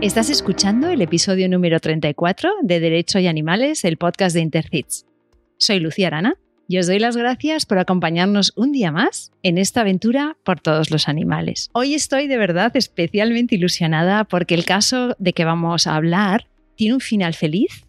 Estás 0.00 0.30
escuchando 0.30 0.88
el 0.88 1.02
episodio 1.02 1.46
número 1.46 1.78
34 1.78 2.50
de 2.62 2.80
Derecho 2.80 3.18
y 3.18 3.26
Animales, 3.26 3.84
el 3.84 3.98
podcast 3.98 4.34
de 4.34 4.40
Intercits. 4.40 5.04
Soy 5.58 5.78
Lucía 5.78 6.06
Arana 6.06 6.38
y 6.66 6.78
os 6.78 6.86
doy 6.86 6.98
las 6.98 7.18
gracias 7.18 7.66
por 7.66 7.78
acompañarnos 7.78 8.54
un 8.56 8.72
día 8.72 8.92
más 8.92 9.30
en 9.42 9.58
esta 9.58 9.82
aventura 9.82 10.38
por 10.42 10.58
todos 10.58 10.90
los 10.90 11.06
animales. 11.06 11.68
Hoy 11.74 11.92
estoy 11.92 12.28
de 12.28 12.38
verdad 12.38 12.74
especialmente 12.78 13.56
ilusionada 13.56 14.24
porque 14.24 14.54
el 14.54 14.64
caso 14.64 15.14
de 15.18 15.34
que 15.34 15.44
vamos 15.44 15.86
a 15.86 15.96
hablar 15.96 16.46
tiene 16.76 16.94
un 16.94 17.00
final 17.00 17.34
feliz 17.34 17.84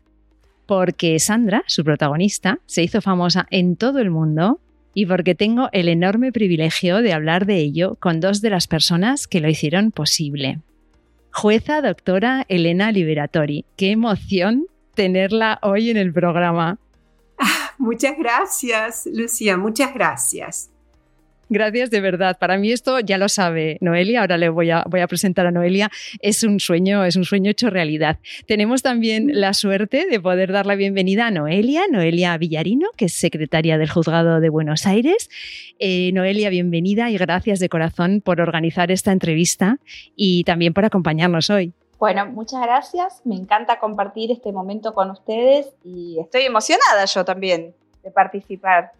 porque 0.66 1.18
Sandra, 1.18 1.64
su 1.68 1.86
protagonista, 1.86 2.60
se 2.66 2.84
hizo 2.84 3.00
famosa 3.00 3.48
en 3.52 3.78
todo 3.78 4.00
el 4.00 4.10
mundo 4.10 4.60
y 4.94 5.06
porque 5.06 5.34
tengo 5.34 5.70
el 5.72 5.88
enorme 5.88 6.34
privilegio 6.34 6.98
de 6.98 7.14
hablar 7.14 7.46
de 7.46 7.60
ello 7.60 7.96
con 8.02 8.20
dos 8.20 8.42
de 8.42 8.50
las 8.50 8.68
personas 8.68 9.28
que 9.28 9.40
lo 9.40 9.48
hicieron 9.48 9.92
posible. 9.92 10.60
Jueza 11.34 11.82
doctora 11.82 12.46
Elena 12.50 12.92
Liberatori. 12.92 13.66
Qué 13.78 13.92
emoción 13.92 14.66
tenerla 14.96 15.60
hoy 15.62 15.90
en 15.90 15.98
el 15.98 16.14
programa. 16.14 16.78
muchas 17.78 18.18
gracias, 18.18 19.08
Lucía, 19.12 19.58
muchas 19.58 19.94
gracias. 19.94 20.71
Gracias 21.54 21.90
de 21.90 22.00
verdad. 22.00 22.38
Para 22.40 22.58
mí 22.58 22.72
esto 22.72 23.02
ya 23.02 23.18
lo 23.18 23.28
sabe 23.28 23.78
Noelia. 23.82 24.22
Ahora 24.22 24.38
le 24.38 24.48
voy 24.48 24.72
a, 24.72 24.86
voy 24.88 25.02
a 25.02 25.08
presentar 25.08 25.46
a 25.46 25.52
Noelia. 25.52 25.92
Es 26.22 26.46
un 26.46 26.62
sueño, 26.62 27.04
es 27.04 27.18
un 27.18 27.26
sueño 27.26 27.52
hecho 27.52 27.70
realidad. 27.70 28.20
Tenemos 28.48 28.84
también 28.84 29.30
la 29.34 29.54
suerte 29.54 30.06
de 30.10 30.22
poder 30.22 30.54
dar 30.54 30.66
la 30.66 30.76
bienvenida 30.76 31.28
a 31.28 31.32
Noelia, 31.32 31.82
Noelia 31.92 32.38
Villarino, 32.38 32.88
que 32.96 33.04
es 33.04 33.14
secretaria 33.14 33.78
del 33.78 33.90
Juzgado 33.90 34.40
de 34.40 34.48
Buenos 34.48 34.88
Aires. 34.88 35.30
Eh, 35.78 36.14
Noelia, 36.14 36.50
bienvenida 36.50 37.10
y 37.10 37.18
gracias 37.18 37.60
de 37.60 37.68
corazón 37.68 38.22
por 38.22 38.40
organizar 38.40 38.90
esta 38.90 39.12
entrevista 39.12 39.78
y 40.16 40.46
también 40.46 40.74
por 40.74 40.86
acompañarnos 40.86 41.50
hoy. 41.50 41.74
Bueno, 42.00 42.28
muchas 42.28 42.62
gracias. 42.62 43.22
Me 43.26 43.36
encanta 43.36 43.78
compartir 43.78 44.32
este 44.32 44.54
momento 44.54 44.94
con 44.94 45.12
ustedes 45.12 45.68
y 45.84 46.18
estoy 46.18 46.44
emocionada 46.44 47.04
yo 47.14 47.26
también 47.26 47.76
de 48.04 48.12
participar. 48.12 48.94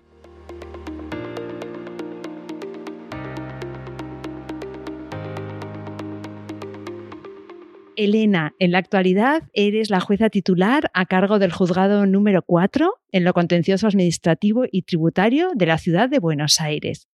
Elena, 8.04 8.56
en 8.58 8.72
la 8.72 8.80
actualidad 8.80 9.44
eres 9.54 9.92
la 9.92 10.00
jueza 10.00 10.32
titular 10.32 10.90
a 10.96 11.06
cargo 11.06 11.38
del 11.38 11.52
juzgado 11.52 12.08
número 12.08 12.42
4 12.42 12.96
en 13.12 13.24
lo 13.24 13.34
contencioso 13.34 13.86
administrativo 13.86 14.64
y 14.72 14.82
tributario 14.82 15.52
de 15.54 15.68
la 15.68 15.78
ciudad 15.78 16.10
de 16.10 16.18
Buenos 16.18 16.60
Aires. 16.60 17.08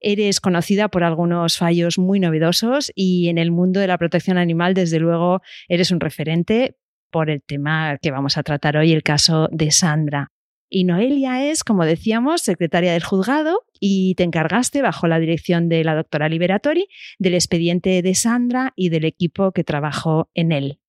Eres 0.00 0.40
conocida 0.40 0.88
por 0.88 1.02
algunos 1.02 1.56
fallos 1.56 1.98
muy 1.98 2.20
novedosos 2.20 2.92
y 2.94 3.28
en 3.28 3.38
el 3.38 3.52
mundo 3.52 3.80
de 3.80 3.86
la 3.86 3.96
protección 3.96 4.36
animal, 4.36 4.74
desde 4.74 4.98
luego, 4.98 5.40
eres 5.66 5.90
un 5.90 6.00
referente 6.00 6.76
por 7.10 7.30
el 7.30 7.42
tema 7.42 7.96
que 8.02 8.10
vamos 8.10 8.36
a 8.36 8.42
tratar 8.42 8.76
hoy, 8.76 8.92
el 8.92 9.02
caso 9.02 9.48
de 9.50 9.70
Sandra. 9.70 10.30
Y 10.68 10.84
Noelia 10.84 11.50
es, 11.50 11.62
como 11.62 11.84
decíamos, 11.84 12.42
secretaria 12.42 12.92
del 12.92 13.04
juzgado 13.04 13.64
y 13.78 14.14
te 14.14 14.24
encargaste, 14.24 14.82
bajo 14.82 15.06
la 15.06 15.18
dirección 15.18 15.68
de 15.68 15.84
la 15.84 15.94
doctora 15.94 16.28
Liberatori, 16.28 16.88
del 17.18 17.34
expediente 17.34 18.02
de 18.02 18.14
Sandra 18.14 18.72
y 18.74 18.88
del 18.88 19.04
equipo 19.04 19.52
que 19.52 19.64
trabajó 19.64 20.30
en 20.34 20.52
él. 20.52 20.80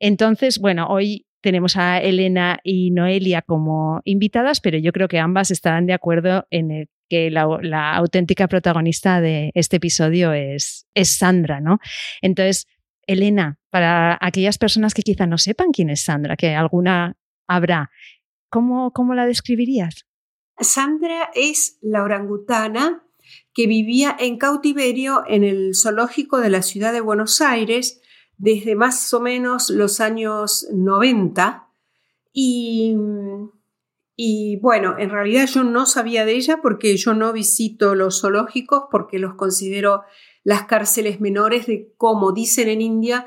Entonces, 0.00 0.58
bueno, 0.58 0.86
hoy 0.88 1.26
tenemos 1.42 1.76
a 1.76 1.98
Elena 2.00 2.58
y 2.64 2.90
Noelia 2.90 3.42
como 3.42 4.00
invitadas, 4.04 4.60
pero 4.60 4.78
yo 4.78 4.92
creo 4.92 5.08
que 5.08 5.18
ambas 5.18 5.50
estarán 5.50 5.86
de 5.86 5.92
acuerdo 5.92 6.46
en 6.50 6.88
que 7.08 7.30
la, 7.30 7.42
auténtica 7.94 8.48
protagonista 8.48 9.20
de 9.20 9.50
este 9.54 9.76
episodio 9.76 10.32
es, 10.32 10.86
es 10.94 11.08
Sandra, 11.16 11.60
¿no? 11.60 11.78
Entonces, 12.22 12.66
Elena, 13.06 13.58
para 13.70 14.16
aquellas 14.20 14.58
personas 14.58 14.94
que 14.94 15.02
quizá 15.02 15.26
no 15.26 15.36
sepan 15.36 15.72
quién 15.72 15.90
es 15.90 16.02
Sandra, 16.02 16.36
que 16.36 16.54
alguna 16.54 17.16
habrá, 17.48 17.90
¿Cómo, 18.50 19.14
la 19.14 19.26
describirías? 19.26 20.06
Sandra 20.58 21.30
es 21.34 21.78
la 21.80 22.02
orangutana 22.02 23.04
que 23.54 23.66
vivía 23.66 24.16
en 24.18 24.38
cautiverio 24.38 25.22
en 25.26 25.44
el 25.44 25.74
zoológico 25.74 26.38
de 26.38 26.50
la 26.50 26.62
ciudad 26.62 26.92
de 26.92 27.00
Buenos 27.00 27.40
Aires 27.40 28.00
desde 28.36 28.74
más 28.74 29.14
o 29.14 29.20
menos 29.20 29.70
los 29.70 30.00
años 30.00 30.66
90 30.72 31.68
y, 32.32 32.96
y 34.16 34.56
bueno, 34.56 34.96
en 34.98 35.10
realidad 35.10 35.46
yo 35.46 35.62
no 35.62 35.86
sabía 35.86 36.24
de 36.24 36.32
ella 36.32 36.58
porque 36.60 36.96
yo 36.96 37.14
no 37.14 37.32
visito 37.32 37.94
los 37.94 38.20
zoológicos 38.20 38.84
porque 38.90 39.18
los 39.18 39.34
considero 39.34 40.02
las 40.42 40.64
cárceles 40.64 41.20
menores 41.20 41.66
de, 41.66 41.92
como 41.96 42.32
dicen 42.32 42.68
en 42.68 42.80
India, 42.80 43.26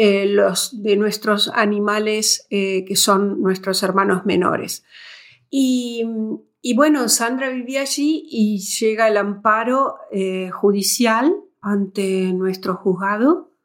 eh, 0.00 0.26
los, 0.26 0.80
de 0.80 0.96
nuestros 0.96 1.50
animales 1.52 2.46
eh, 2.50 2.84
que 2.84 2.94
son 2.94 3.42
nuestros 3.42 3.82
hermanos 3.82 4.24
menores. 4.24 4.84
Y, 5.50 6.04
bueno, 6.76 7.08
Sandra 7.08 7.48
vivía 7.48 7.80
allí 7.80 8.24
y 8.30 8.60
llega 8.60 9.08
el 9.08 9.16
amparo 9.16 9.96
eh, 10.12 10.50
judicial 10.50 11.34
ante 11.60 12.32
nuestro 12.32 12.76
juzgado 12.76 13.56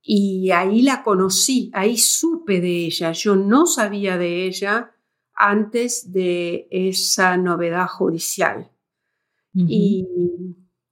y 0.00 0.52
ahí 0.52 0.80
la 0.80 1.02
conocí, 1.02 1.70
ahí 1.74 1.98
supe 1.98 2.62
de 2.62 2.86
ella. 2.86 3.12
Yo 3.12 3.36
no 3.36 3.66
sabía 3.66 4.16
de 4.16 4.46
ella 4.46 4.90
antes 5.34 6.10
de 6.14 6.66
esa 6.70 7.36
novedad 7.36 7.88
judicial. 7.88 8.70
y, 9.52 10.06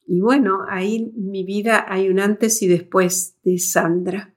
y 0.06 0.20
bueno, 0.20 0.66
ahí 0.68 1.14
mi 1.16 1.44
vida 1.44 1.86
hay 1.88 2.10
un 2.10 2.20
antes 2.20 2.60
y 2.60 2.68
después 2.68 3.38
de 3.42 3.58
Sandra. 3.58 4.31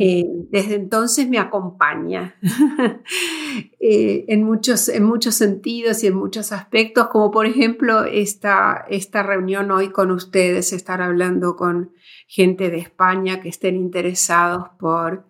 Eh, 0.00 0.24
desde 0.50 0.74
entonces 0.74 1.28
me 1.28 1.38
acompaña 1.38 2.34
eh, 3.80 4.24
en, 4.26 4.42
muchos, 4.42 4.88
en 4.88 5.04
muchos 5.04 5.36
sentidos 5.36 6.02
y 6.02 6.08
en 6.08 6.16
muchos 6.16 6.50
aspectos, 6.50 7.08
como 7.08 7.30
por 7.30 7.46
ejemplo 7.46 8.04
esta, 8.04 8.84
esta 8.88 9.22
reunión 9.22 9.70
hoy 9.70 9.90
con 9.90 10.10
ustedes, 10.10 10.72
estar 10.72 11.00
hablando 11.00 11.54
con 11.54 11.92
gente 12.26 12.68
de 12.68 12.78
España 12.78 13.40
que 13.40 13.48
estén 13.48 13.76
interesados 13.76 14.70
por 14.78 15.26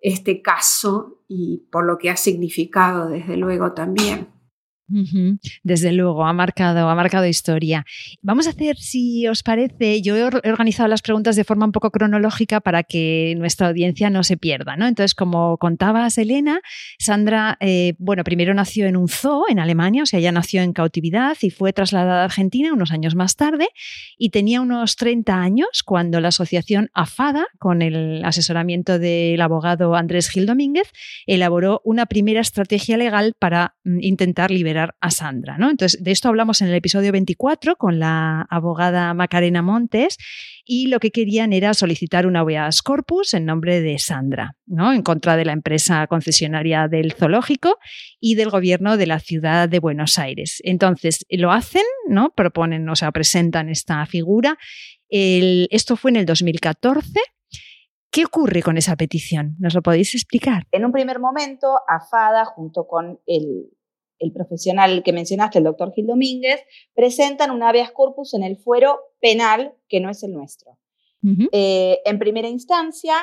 este 0.00 0.40
caso 0.40 1.24
y 1.26 1.68
por 1.70 1.84
lo 1.84 1.98
que 1.98 2.10
ha 2.10 2.16
significado 2.16 3.08
desde 3.08 3.36
luego 3.36 3.72
también. 3.72 4.39
Desde 5.62 5.92
luego, 5.92 6.26
ha 6.26 6.32
marcado, 6.32 6.88
ha 6.88 6.94
marcado 6.94 7.26
historia. 7.26 7.84
Vamos 8.22 8.46
a 8.46 8.50
hacer, 8.50 8.76
si 8.76 9.26
os 9.28 9.42
parece, 9.42 10.02
yo 10.02 10.16
he 10.16 10.24
organizado 10.24 10.88
las 10.88 11.02
preguntas 11.02 11.36
de 11.36 11.44
forma 11.44 11.66
un 11.66 11.72
poco 11.72 11.90
cronológica 11.90 12.60
para 12.60 12.82
que 12.82 13.34
nuestra 13.38 13.68
audiencia 13.68 14.10
no 14.10 14.24
se 14.24 14.36
pierda. 14.36 14.76
¿no? 14.76 14.86
Entonces, 14.86 15.14
como 15.14 15.56
contabas, 15.58 16.18
Elena, 16.18 16.60
Sandra, 16.98 17.56
eh, 17.60 17.94
bueno, 17.98 18.24
primero 18.24 18.54
nació 18.54 18.86
en 18.86 18.96
un 18.96 19.08
zoo 19.08 19.44
en 19.48 19.58
Alemania, 19.58 20.02
o 20.02 20.06
sea, 20.06 20.18
ella 20.18 20.32
nació 20.32 20.62
en 20.62 20.72
cautividad 20.72 21.36
y 21.40 21.50
fue 21.50 21.72
trasladada 21.72 22.22
a 22.22 22.24
Argentina 22.24 22.72
unos 22.72 22.92
años 22.92 23.14
más 23.14 23.36
tarde 23.36 23.68
y 24.18 24.30
tenía 24.30 24.60
unos 24.60 24.96
30 24.96 25.34
años 25.34 25.82
cuando 25.84 26.20
la 26.20 26.28
asociación 26.28 26.90
AFADA, 26.94 27.46
con 27.58 27.82
el 27.82 28.24
asesoramiento 28.24 28.98
del 28.98 29.40
abogado 29.40 29.94
Andrés 29.94 30.28
Gil 30.30 30.46
Domínguez, 30.46 30.92
elaboró 31.26 31.80
una 31.84 32.06
primera 32.06 32.40
estrategia 32.40 32.96
legal 32.96 33.34
para 33.38 33.76
mm, 33.84 33.98
intentar 34.00 34.50
liberar 34.50 34.79
a 35.00 35.10
Sandra. 35.10 35.58
¿no? 35.58 35.70
Entonces, 35.70 36.02
de 36.02 36.10
esto 36.10 36.28
hablamos 36.28 36.60
en 36.60 36.68
el 36.68 36.74
episodio 36.74 37.12
24 37.12 37.76
con 37.76 37.98
la 37.98 38.46
abogada 38.50 39.12
Macarena 39.14 39.62
Montes 39.62 40.18
y 40.64 40.86
lo 40.86 41.00
que 41.00 41.10
querían 41.10 41.52
era 41.52 41.74
solicitar 41.74 42.26
un 42.26 42.36
habeas 42.36 42.82
corpus 42.82 43.34
en 43.34 43.44
nombre 43.44 43.80
de 43.80 43.98
Sandra, 43.98 44.56
¿no? 44.66 44.92
en 44.92 45.02
contra 45.02 45.36
de 45.36 45.44
la 45.44 45.52
empresa 45.52 46.06
concesionaria 46.06 46.88
del 46.88 47.12
zoológico 47.12 47.78
y 48.20 48.34
del 48.34 48.50
gobierno 48.50 48.96
de 48.96 49.06
la 49.06 49.20
ciudad 49.20 49.68
de 49.68 49.78
Buenos 49.78 50.18
Aires. 50.18 50.60
Entonces, 50.64 51.26
lo 51.28 51.52
hacen, 51.52 51.84
¿no? 52.08 52.32
proponen, 52.34 52.88
o 52.88 52.96
sea, 52.96 53.10
presentan 53.12 53.68
esta 53.68 54.04
figura. 54.06 54.58
esto 55.08 55.96
fue 55.96 56.12
en 56.12 56.16
el 56.16 56.26
2014. 56.26 57.20
¿Qué 58.12 58.24
ocurre 58.24 58.60
con 58.62 58.76
esa 58.76 58.96
petición? 58.96 59.54
¿Nos 59.60 59.74
lo 59.74 59.82
podéis 59.82 60.14
explicar? 60.14 60.64
En 60.72 60.84
un 60.84 60.90
primer 60.90 61.20
momento, 61.20 61.76
AFADA, 61.86 62.44
junto 62.44 62.88
con 62.88 63.20
el 63.26 63.70
el 64.20 64.32
profesional 64.32 65.02
que 65.02 65.12
mencionaste, 65.12 65.58
el 65.58 65.64
doctor 65.64 65.92
Gil 65.92 66.06
Domínguez, 66.06 66.60
presentan 66.94 67.50
un 67.50 67.62
habeas 67.62 67.90
corpus 67.90 68.34
en 68.34 68.44
el 68.44 68.56
fuero 68.56 69.00
penal 69.20 69.74
que 69.88 70.00
no 70.00 70.10
es 70.10 70.22
el 70.22 70.32
nuestro. 70.32 70.78
Eh, 71.52 71.98
en 72.04 72.18
primera 72.18 72.48
instancia, 72.48 73.14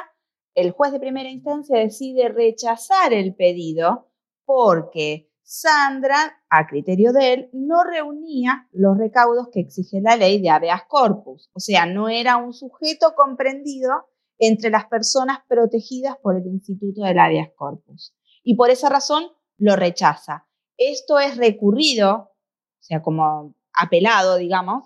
el 0.54 0.72
juez 0.72 0.92
de 0.92 1.00
primera 1.00 1.30
instancia 1.30 1.80
decide 1.80 2.30
rechazar 2.30 3.14
el 3.14 3.34
pedido 3.34 4.10
porque 4.46 5.30
Sandra, 5.42 6.44
a 6.50 6.68
criterio 6.68 7.14
de 7.14 7.34
él, 7.34 7.50
no 7.54 7.84
reunía 7.84 8.68
los 8.72 8.98
recaudos 8.98 9.48
que 9.52 9.62
exige 9.62 10.02
la 10.02 10.18
ley 10.18 10.42
de 10.42 10.50
habeas 10.50 10.84
corpus, 10.90 11.50
o 11.54 11.60
sea, 11.60 11.86
no 11.86 12.10
era 12.10 12.36
un 12.36 12.54
sujeto 12.54 13.14
comprendido 13.16 14.10
entre 14.40 14.70
las 14.70 14.88
personas 14.88 15.40
protegidas 15.48 16.18
por 16.22 16.36
el 16.36 16.46
Instituto 16.48 17.04
del 17.04 17.18
habeas 17.18 17.50
corpus. 17.56 18.14
Y 18.44 18.56
por 18.56 18.70
esa 18.70 18.90
razón 18.90 19.24
lo 19.58 19.76
rechaza. 19.76 20.47
Esto 20.78 21.20
es 21.20 21.38
recurrido, 21.38 22.16
o 22.16 22.84
sea, 22.84 23.02
como 23.02 23.56
apelado, 23.74 24.38
digamos, 24.38 24.86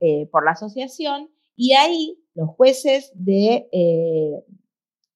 eh, 0.00 0.26
por 0.30 0.44
la 0.44 0.52
asociación, 0.52 1.30
y 1.56 1.72
ahí 1.74 2.18
los 2.34 2.50
jueces 2.50 3.10
de, 3.14 3.68
eh, 3.72 4.44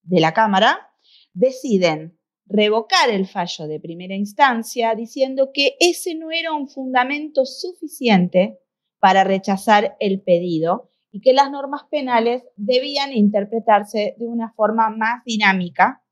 de 0.02 0.20
la 0.20 0.32
Cámara, 0.32 0.90
deciden 1.32 2.18
revocar 2.46 3.10
el 3.10 3.28
fallo 3.28 3.68
de 3.68 3.78
primera 3.78 4.14
instancia 4.14 4.94
diciendo 4.94 5.50
que 5.54 5.76
ese 5.78 6.16
no 6.16 6.32
era 6.32 6.52
un 6.52 6.68
fundamento 6.68 7.46
suficiente 7.46 8.58
para 8.98 9.22
rechazar 9.22 9.96
el 10.00 10.20
pedido 10.20 10.90
y 11.12 11.20
que 11.20 11.32
las 11.32 11.50
normas 11.50 11.82
penales 11.90 12.42
debían 12.56 13.12
interpretarse 13.12 14.16
de 14.18 14.26
una 14.26 14.52
forma 14.52 14.90
más 14.90 15.24
dinámica. 15.24 16.02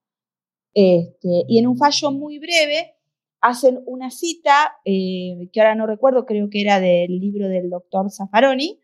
Este, 0.75 1.45
y 1.49 1.59
en 1.59 1.67
un 1.67 1.77
fallo 1.77 2.13
muy 2.13 2.39
breve 2.39 2.98
hacen 3.41 3.83
una 3.87 4.11
cita, 4.11 4.77
eh, 4.85 5.49
que 5.53 5.61
ahora 5.61 5.75
no 5.75 5.87
recuerdo, 5.87 6.27
creo 6.27 6.51
que 6.51 6.61
era 6.61 6.81
del 6.81 7.19
libro 7.19 7.49
del 7.49 7.71
doctor 7.71 8.11
Zaffaroni, 8.11 8.81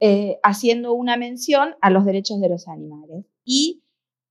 eh, 0.00 0.38
haciendo 0.42 0.94
una 0.94 1.16
mención 1.16 1.74
a 1.80 1.90
los 1.90 2.04
derechos 2.04 2.40
de 2.40 2.48
los 2.48 2.68
animales. 2.68 3.26
Y 3.44 3.84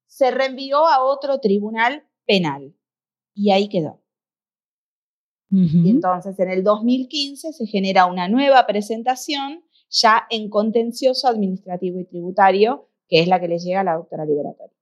se 0.07 0.31
reenvió 0.31 0.88
a 0.88 1.04
otro 1.04 1.40
tribunal 1.40 2.04
penal. 2.25 2.75
Y 3.34 3.51
ahí 3.51 3.69
quedó. 3.69 4.01
Y 5.52 5.90
entonces 5.90 6.38
en 6.40 6.50
el 6.50 6.63
2015 6.63 7.54
se 7.54 7.66
genera 7.66 8.06
una 8.06 8.28
nueva 8.28 8.68
presentación 8.68 9.63
ya 9.90 10.28
en 10.30 10.48
contencioso 10.48 11.28
administrativo 11.28 12.00
y 12.00 12.06
tributario, 12.06 12.88
que 13.07 13.22
es 13.22 13.28
la 13.28 13.40
que 13.40 13.48
le 13.48 13.57
llega 13.57 13.81
a 13.81 13.84
la 13.84 13.95
doctora 13.95 14.25
Liberatoria. 14.25 14.79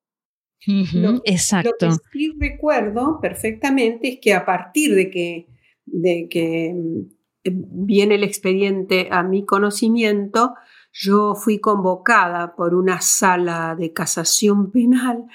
Exacto. 1.23 1.85
Lo 1.85 1.97
que 1.97 2.03
sí 2.11 2.33
recuerdo 2.39 3.19
perfectamente 3.21 4.09
es 4.09 4.19
que 4.21 4.33
a 4.33 4.45
partir 4.45 4.95
de 4.95 5.09
que, 5.09 5.47
de 5.85 6.27
que 6.29 6.73
mm, 6.73 7.85
viene 7.85 8.15
el 8.15 8.23
expediente 8.23 9.07
a 9.11 9.23
mi 9.23 9.45
conocimiento, 9.45 10.55
yo 10.91 11.35
fui 11.35 11.59
convocada 11.59 12.55
por 12.55 12.73
una 12.73 13.01
sala 13.01 13.75
de 13.77 13.93
casación 13.93 14.71
penal, 14.71 15.25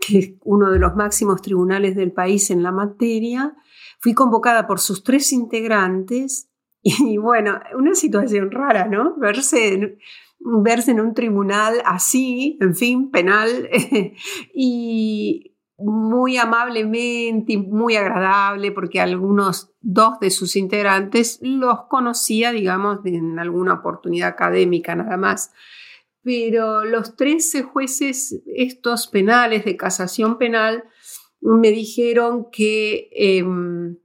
que 0.00 0.18
es 0.18 0.32
uno 0.44 0.70
de 0.70 0.78
los 0.78 0.96
máximos 0.96 1.40
tribunales 1.42 1.94
del 1.94 2.12
país 2.12 2.50
en 2.50 2.62
la 2.62 2.72
materia. 2.72 3.54
Fui 4.00 4.14
convocada 4.14 4.66
por 4.66 4.80
sus 4.80 5.04
tres 5.04 5.32
integrantes 5.32 6.48
y 6.82 7.16
bueno, 7.18 7.60
una 7.78 7.94
situación 7.94 8.50
rara, 8.50 8.86
¿no? 8.86 9.16
Verse 9.16 9.98
verse 10.44 10.90
en 10.90 11.00
un 11.00 11.14
tribunal 11.14 11.82
así, 11.84 12.58
en 12.60 12.74
fin, 12.74 13.10
penal, 13.10 13.68
y 14.54 15.52
muy 15.78 16.36
amablemente 16.36 17.58
muy 17.58 17.96
agradable 17.96 18.72
porque 18.72 19.00
algunos, 19.00 19.70
dos 19.80 20.20
de 20.20 20.30
sus 20.30 20.56
integrantes 20.56 21.38
los 21.42 21.86
conocía, 21.88 22.52
digamos, 22.52 23.00
en 23.04 23.38
alguna 23.38 23.74
oportunidad 23.74 24.28
académica 24.28 24.94
nada 24.94 25.16
más. 25.16 25.52
Pero 26.22 26.84
los 26.84 27.16
13 27.16 27.64
jueces, 27.64 28.42
estos 28.46 29.08
penales 29.08 29.64
de 29.64 29.76
casación 29.76 30.38
penal, 30.38 30.84
me 31.40 31.72
dijeron 31.72 32.46
que 32.52 33.10
em, 33.12 33.96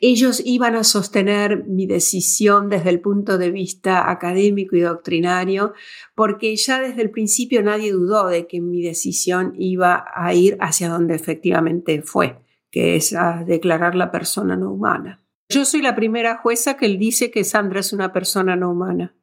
ellos 0.00 0.42
iban 0.44 0.76
a 0.76 0.84
sostener 0.84 1.64
mi 1.64 1.86
decisión 1.86 2.68
desde 2.68 2.90
el 2.90 3.00
punto 3.00 3.38
de 3.38 3.50
vista 3.50 4.10
académico 4.10 4.76
y 4.76 4.80
doctrinario, 4.80 5.74
porque 6.14 6.54
ya 6.56 6.80
desde 6.80 7.02
el 7.02 7.10
principio 7.10 7.62
nadie 7.62 7.92
dudó 7.92 8.26
de 8.26 8.46
que 8.46 8.60
mi 8.60 8.82
decisión 8.82 9.54
iba 9.58 10.04
a 10.14 10.34
ir 10.34 10.56
hacia 10.60 10.88
donde 10.88 11.14
efectivamente 11.14 12.02
fue, 12.02 12.38
que 12.70 12.96
es 12.96 13.12
a 13.12 13.44
declarar 13.44 13.94
la 13.94 14.10
persona 14.10 14.56
no 14.56 14.72
humana. 14.72 15.22
Yo 15.48 15.64
soy 15.64 15.82
la 15.82 15.94
primera 15.94 16.38
jueza 16.38 16.76
que 16.76 16.88
dice 16.88 17.30
que 17.30 17.44
Sandra 17.44 17.80
es 17.80 17.92
una 17.92 18.12
persona 18.12 18.56
no 18.56 18.70
humana. 18.70 19.14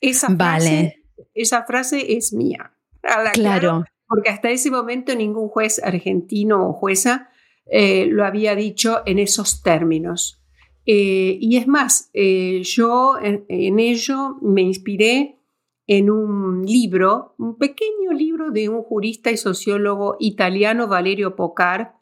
Esa 0.00 0.28
frase, 0.34 1.04
esa 1.34 1.64
frase 1.64 2.16
es 2.16 2.32
mía. 2.32 2.72
claro. 3.32 3.84
Porque 4.06 4.30
hasta 4.30 4.50
ese 4.50 4.70
momento 4.70 5.14
ningún 5.14 5.48
juez 5.48 5.82
argentino 5.84 6.66
o 6.66 6.72
jueza 6.72 7.28
eh, 7.70 8.06
lo 8.06 8.24
había 8.24 8.54
dicho 8.54 9.02
en 9.06 9.18
esos 9.18 9.62
términos. 9.62 10.42
Eh, 10.86 11.36
y 11.38 11.58
es 11.58 11.66
más, 11.66 12.08
eh, 12.14 12.62
yo 12.64 13.18
en, 13.20 13.44
ello 13.78 14.36
me 14.40 14.62
inspiré 14.62 15.38
en 15.86 16.10
un 16.10 16.64
libro, 16.64 17.34
un 17.38 17.58
pequeño 17.58 18.12
libro 18.12 18.50
de 18.50 18.70
un 18.70 18.82
jurista 18.82 19.30
y 19.30 19.36
sociólogo 19.36 20.16
italiano, 20.18 20.88
Valerio 20.88 21.36
Pocar, 21.36 21.96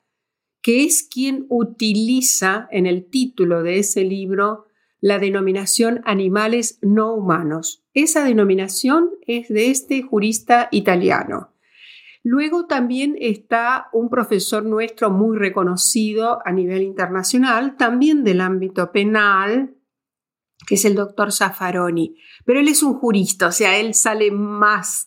que 0.63 0.85
es 0.85 1.03
quien 1.03 1.47
utiliza 1.49 2.69
en 2.71 2.87
el 2.87 3.11
título 3.11 3.65
de 3.65 3.81
ese 3.81 4.05
libro 4.05 4.67
la 5.01 5.19
denominación 5.19 6.01
animales 6.05 6.79
no 6.81 7.13
humanos. 7.13 7.85
Esa 7.93 8.25
denominación 8.25 9.11
es 9.27 9.49
de 9.49 9.71
este 9.71 10.03
jurista 10.03 10.69
italiano. 10.71 11.56
Luego 12.29 12.67
también 12.67 13.15
está 13.21 13.87
un 13.93 14.11
profesor 14.11 14.65
nuestro 14.65 15.11
muy 15.11 15.39
reconocido 15.39 16.41
a 16.45 16.51
nivel 16.51 16.83
internacional, 16.83 17.77
también 17.77 18.25
del 18.25 18.41
ámbito 18.41 18.91
penal, 18.91 19.77
que 20.67 20.75
es 20.75 20.85
el 20.85 20.97
doctor 20.97 21.33
Zaffaroni. 21.33 22.17
Pero 22.45 22.59
él 22.59 22.67
es 22.67 22.83
un 22.83 22.95
jurista, 22.95 23.47
o 23.47 23.53
sea, 23.53 23.79
él 23.79 23.95
sale 23.95 24.33
más, 24.33 25.07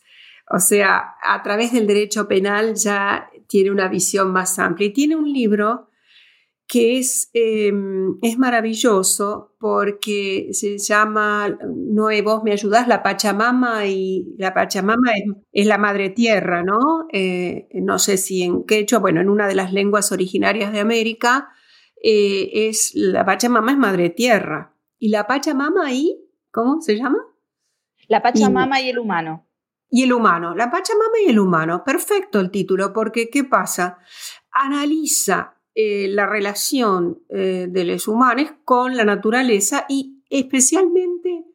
o 0.50 0.60
sea, 0.60 1.16
a 1.22 1.44
través 1.44 1.74
del 1.74 1.88
derecho 1.88 2.26
penal 2.30 2.76
ya 2.76 3.30
tiene 3.50 3.72
una 3.72 3.90
visión 3.90 4.32
más 4.32 4.58
amplia. 4.58 4.88
Y 4.88 4.94
tiene 4.94 5.18
un 5.18 5.30
libro 5.30 5.89
que 6.70 7.00
es, 7.00 7.32
em, 7.34 8.20
es 8.22 8.38
maravilloso 8.38 9.56
porque 9.60 10.50
se 10.52 10.78
llama, 10.78 11.58
Noé, 11.68 12.22
vos 12.22 12.44
me 12.44 12.52
ayudás, 12.52 12.88
la 12.88 13.02
Pachamama 13.02 13.88
y 13.88 14.36
la 14.38 14.54
Pachamama 14.54 15.14
es, 15.52 15.66
la 15.66 15.80
madre 15.80 16.12
tierra, 16.12 16.62
¿no? 16.62 17.08
Eh, 17.12 17.70
no 17.74 17.98
sé 17.98 18.18
si 18.18 18.44
en 18.44 18.66
quechua, 18.66 19.00
bueno, 19.00 19.20
en 19.20 19.30
una 19.30 19.48
de 19.48 19.56
las 19.56 19.74
lenguas 19.74 20.12
originarias 20.12 20.72
de 20.72 20.80
América, 20.80 21.50
eh, 22.04 22.52
es 22.70 22.92
la 22.94 23.26
Pachamama 23.26 23.72
es 23.72 23.78
madre 23.80 24.12
tierra. 24.12 24.76
¿Y 25.00 25.10
la 25.10 25.26
Pachamama 25.26 25.88
ahí, 25.88 26.24
cómo 26.52 26.82
se 26.82 26.98
llama? 26.98 27.18
La 28.08 28.22
Pachamama 28.22 28.80
y 28.80 28.90
el 28.90 29.00
humano. 29.00 29.48
Y 29.90 30.04
el 30.04 30.14
humano, 30.14 30.54
la 30.54 30.70
Pachamama 30.70 31.18
y 31.26 31.32
el 31.32 31.40
humano. 31.40 31.84
Perfecto 31.84 32.40
el 32.40 32.52
título, 32.52 32.94
porque 32.94 33.32
¿qué 33.32 33.44
pasa? 33.44 33.98
Analiza 34.52 35.59
eh, 35.82 36.10
la 36.10 36.26
relación 36.26 37.24
eh, 37.30 37.68
de 37.70 37.86
los 37.86 38.10
humanos 38.10 38.52
con 38.66 38.98
la 38.98 39.06
naturaleza 39.06 39.86
y 39.88 40.22
especialmente 40.30 41.46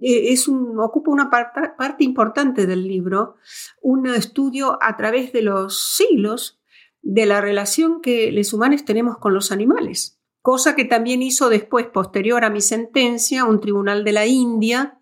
eh, 0.00 0.34
ocupa 0.78 1.12
una 1.12 1.30
parte 1.30 2.02
importante 2.02 2.66
del 2.66 2.88
libro, 2.88 3.36
un 3.80 4.08
estudio 4.08 4.82
a 4.82 4.96
través 4.96 5.32
de 5.32 5.42
los 5.42 5.94
siglos 5.94 6.60
de 7.02 7.26
la 7.26 7.40
relación 7.40 8.00
que 8.00 8.32
los 8.32 8.52
humanos 8.52 8.84
tenemos 8.84 9.18
con 9.18 9.32
los 9.32 9.52
animales, 9.52 10.18
cosa 10.42 10.74
que 10.74 10.84
también 10.84 11.22
hizo 11.22 11.48
después, 11.48 11.86
posterior 11.86 12.44
a 12.44 12.50
mi 12.50 12.62
sentencia, 12.62 13.44
un 13.44 13.60
tribunal 13.60 14.02
de 14.02 14.12
la 14.12 14.26
India 14.26 14.98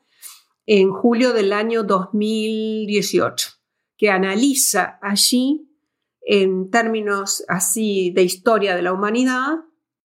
en 0.66 0.90
julio 0.92 1.32
del 1.32 1.54
año 1.54 1.82
2018, 1.82 3.52
que 3.96 4.10
analiza 4.10 4.98
allí 5.00 5.66
en 6.26 6.70
términos 6.70 7.44
así 7.46 8.10
de 8.10 8.24
historia 8.24 8.74
de 8.74 8.82
la 8.82 8.92
humanidad 8.92 9.60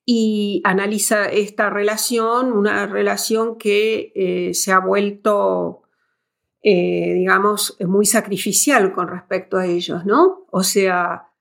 y 0.06 0.62
analiza 0.64 1.26
esta 1.26 1.70
relación, 1.70 2.54
una 2.54 2.86
relación 2.86 3.58
que 3.58 4.12
eh, 4.16 4.54
se 4.54 4.72
ha 4.72 4.80
vuelto, 4.80 5.82
eh, 6.62 7.14
digamos, 7.16 7.76
muy 7.80 8.06
sacrificial 8.06 8.94
con 8.94 9.08
respecto 9.08 9.58
a 9.58 9.66
ellos, 9.66 10.06
¿no? 10.06 10.46
O 10.52 10.62
sea, 10.62 11.34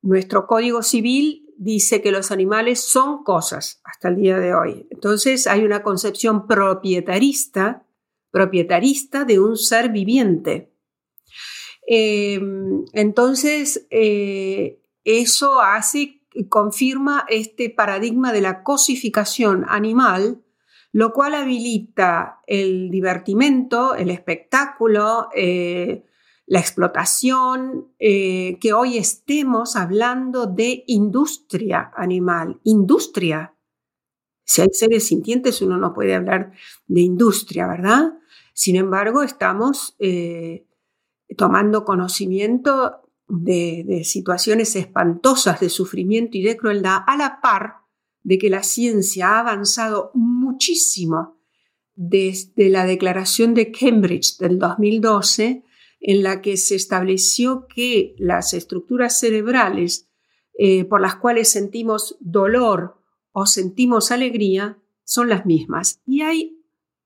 nuestro 0.00 0.46
código 0.46 0.82
civil 0.82 1.46
dice 1.58 2.00
que 2.00 2.10
los 2.10 2.30
animales 2.30 2.80
son 2.80 3.22
cosas 3.22 3.82
hasta 3.84 4.08
el 4.08 4.16
día 4.16 4.38
de 4.38 4.54
hoy. 4.54 4.86
Entonces 4.90 5.46
hay 5.46 5.62
una 5.62 5.82
concepción 5.82 6.46
propietarista, 6.46 7.86
propietarista 8.30 9.26
de 9.26 9.40
un 9.40 9.58
ser 9.58 9.90
viviente. 9.90 10.69
Em, 11.92 12.84
entonces, 12.92 13.88
eh, 13.90 14.80
eso 15.02 15.60
hace, 15.60 16.22
confirma 16.48 17.26
este 17.28 17.68
paradigma 17.68 18.32
de 18.32 18.40
la 18.40 18.62
cosificación 18.62 19.66
animal, 19.68 20.40
lo 20.92 21.12
cual 21.12 21.34
habilita 21.34 22.42
el 22.46 22.90
divertimento, 22.90 23.96
el 23.96 24.10
espectáculo, 24.10 25.30
eh, 25.34 26.04
la 26.46 26.60
explotación, 26.60 27.88
eh, 27.98 28.56
que 28.60 28.72
hoy 28.72 28.96
estemos 28.96 29.74
hablando 29.74 30.46
de 30.46 30.84
industria 30.86 31.90
animal, 31.96 32.60
industria. 32.62 33.52
Si 34.44 34.62
hay 34.62 34.68
seres 34.70 35.08
sintientes, 35.08 35.60
uno 35.60 35.76
no 35.76 35.92
puede 35.92 36.14
hablar 36.14 36.52
de 36.86 37.00
industria, 37.00 37.66
¿verdad? 37.66 38.12
Sin 38.54 38.76
embargo, 38.76 39.24
estamos 39.24 39.96
tomando 41.36 41.84
conocimiento 41.84 43.02
de, 43.28 44.02
situaciones 44.04 44.76
espantosas 44.76 45.60
de 45.60 45.68
sufrimiento 45.68 46.36
y 46.36 46.42
de 46.42 46.56
crueldad, 46.56 46.98
a 47.06 47.16
la 47.16 47.40
par 47.40 47.76
de 48.22 48.38
que 48.38 48.50
la 48.50 48.62
ciencia 48.62 49.30
ha 49.30 49.40
avanzado 49.40 50.10
muchísimo 50.14 51.38
desde 51.94 52.68
la 52.68 52.84
declaración 52.84 53.54
de 53.54 53.70
Cambridge 53.70 54.38
del 54.38 54.58
2012, 54.58 55.64
en 56.00 56.22
la 56.22 56.40
que 56.40 56.56
se 56.56 56.74
estableció 56.74 57.66
que 57.66 58.14
las 58.18 58.54
estructuras 58.54 59.20
cerebrales 59.20 60.08
eh, 60.58 60.84
por 60.84 61.00
las 61.00 61.16
cuales 61.16 61.50
sentimos 61.50 62.16
dolor 62.20 63.02
o 63.32 63.46
sentimos 63.46 64.10
alegría 64.10 64.78
son 65.04 65.28
las 65.28 65.46
mismas. 65.46 66.00
Y 66.06 66.22
hay, 66.22 66.58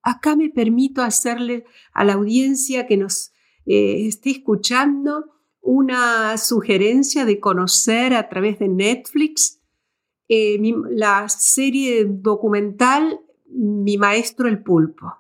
acá 0.03 0.37
me 0.37 0.49
permito 0.49 1.03
hacerle 1.03 1.65
a 1.93 2.05
la 2.05 2.15
audiencia 2.15 2.87
que 2.87 2.97
nos 2.97 3.34
eh, 3.67 4.07
esté 4.07 4.31
escuchando 4.31 5.33
una 5.61 6.37
sugerencia 6.37 7.25
de 7.25 7.41
conocer 7.41 8.15
a 8.15 8.29
través 8.29 8.59
de 8.59 8.69
Netflix 8.69 9.61
eh, 10.29 10.59
la 10.91 11.29
serie 11.29 12.05
documental 12.05 13.21
Mi 13.47 13.97
Maestro 13.99 14.49
el 14.49 14.63
Pulpo. 14.63 15.15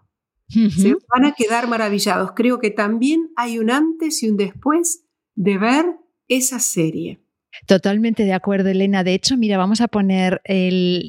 Se 0.48 0.94
van 1.08 1.24
a 1.24 1.32
quedar 1.32 1.68
maravillados. 1.68 2.32
Creo 2.36 2.60
que 2.60 2.70
también 2.70 3.32
hay 3.34 3.58
un 3.58 3.70
antes 3.70 4.22
y 4.22 4.28
un 4.28 4.36
después 4.36 5.04
de 5.34 5.58
ver 5.58 5.96
esa 6.28 6.60
serie. 6.60 7.23
Totalmente 7.66 8.24
de 8.24 8.32
acuerdo, 8.32 8.68
Elena. 8.68 9.04
De 9.04 9.14
hecho, 9.14 9.36
mira, 9.36 9.56
vamos 9.56 9.80
a 9.80 9.88
poner 9.88 10.42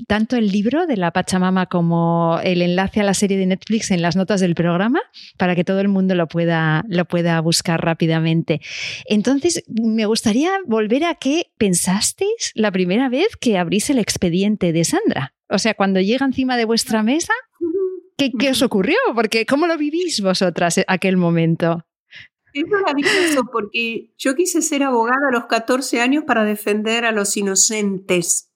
tanto 0.08 0.36
el 0.36 0.48
libro 0.48 0.86
de 0.86 0.98
la 0.98 1.12
Pachamama 1.12 1.66
como 1.66 2.40
el 2.44 2.62
enlace 2.62 3.02
a 3.02 3.04
la 3.04 3.14
serie 3.14 3.38
de 3.38 3.46
Netflix 3.46 3.92
en 3.92 4.02
las 4.02 4.16
notas 4.16 4.42
del 4.42 4.56
programa 4.56 5.02
para 5.38 5.56
que 5.56 5.64
todo 5.64 5.82
el 5.82 5.88
mundo 5.88 6.16
lo 6.16 6.28
pueda, 6.28 6.84
lo 6.88 7.06
pueda 7.06 7.40
buscar 7.42 7.84
rápidamente. 7.84 8.62
Entonces, 9.06 9.64
me 9.68 10.06
gustaría 10.06 10.52
volver 10.66 11.04
a 11.04 11.16
qué 11.16 11.48
pensasteis 11.58 12.52
la 12.54 12.72
primera 12.72 13.10
vez 13.10 13.28
que 13.40 13.58
abrís 13.58 13.90
el 13.90 14.00
expediente 14.00 14.72
de 14.72 14.84
Sandra. 14.84 15.34
O 15.50 15.60
sea, 15.60 15.74
cuando 15.74 16.00
llega 16.00 16.26
encima 16.26 16.58
de 16.58 16.66
vuestra 16.66 17.04
mesa, 17.04 17.34
¿qué, 18.18 18.32
qué 18.32 18.52
os 18.52 18.62
ocurrió? 18.62 18.98
Porque, 19.14 19.46
¿cómo 19.46 19.68
lo 19.68 19.78
vivís 19.78 20.22
vosotras 20.22 20.80
aquel 20.88 21.18
momento? 21.18 21.86
Es 22.56 22.64
maravilloso 22.70 23.44
porque 23.52 24.14
yo 24.18 24.34
quise 24.34 24.62
ser 24.62 24.84
abogada 24.84 25.28
a 25.30 25.34
los 25.34 25.46
14 25.48 26.00
años 26.00 26.24
para 26.24 26.46
defender 26.46 27.04
a 27.04 27.12
los 27.12 27.36
inocentes. 27.36 28.50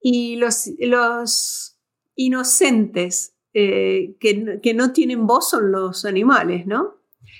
Y 0.00 0.36
los, 0.36 0.70
los 0.78 1.78
inocentes 2.16 3.36
eh, 3.52 4.16
que, 4.18 4.72
no 4.74 4.92
tienen 4.92 5.26
voz 5.26 5.50
son 5.50 5.70
los 5.70 6.06
animales, 6.06 6.66
¿no? 6.66 6.94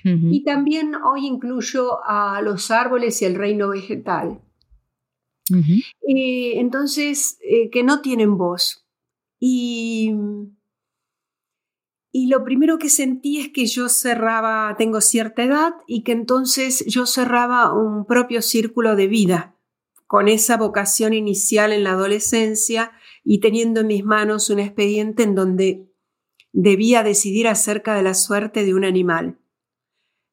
Y 0.05 0.45
también 0.45 0.95
hoy 0.95 1.27
incluyo 1.27 2.05
a 2.05 2.43
los 2.43 2.71
árboles 2.71 3.23
y 3.23 3.25
el 3.25 3.35
reino 3.35 3.71
vegetal. 3.71 4.43
Eh, 6.07 6.61
entonces, 6.61 7.39
eh, 7.41 7.71
que 7.71 7.83
no 7.83 8.03
tienen 8.03 8.37
voz. 8.37 8.87
Y 9.39 10.13
y 12.13 12.27
lo 12.27 12.45
primero 12.45 12.79
que 12.79 12.89
sentí 12.89 13.39
es 13.39 13.51
que 13.51 13.67
yo 13.67 13.89
cerraba, 13.89 14.75
tengo 14.77 15.01
cierta 15.01 15.45
edad, 15.45 15.75
y 15.87 16.03
que 16.03 16.13
entonces 16.13 16.85
yo 16.87 17.07
cerraba 17.07 17.73
un 17.73 18.05
propio 18.05 18.43
círculo 18.43 18.97
de 18.97 19.07
vida, 19.07 19.57
con 20.07 20.27
esa 20.27 20.57
vocación 20.57 21.15
inicial 21.15 21.73
en 21.73 21.85
la 21.85 21.93
adolescencia 21.93 22.91
y 23.23 23.39
teniendo 23.39 23.81
en 23.81 23.87
mis 23.87 24.05
manos 24.05 24.51
un 24.51 24.59
expediente 24.59 25.23
en 25.23 25.37
donde 25.37 25.89
debía 26.53 27.05
decidir 27.05 27.47
acerca 27.47 27.95
de 27.95 28.03
la 28.03 28.15
suerte 28.15 28.65
de 28.65 28.75
un 28.75 28.85
animal. 28.85 29.39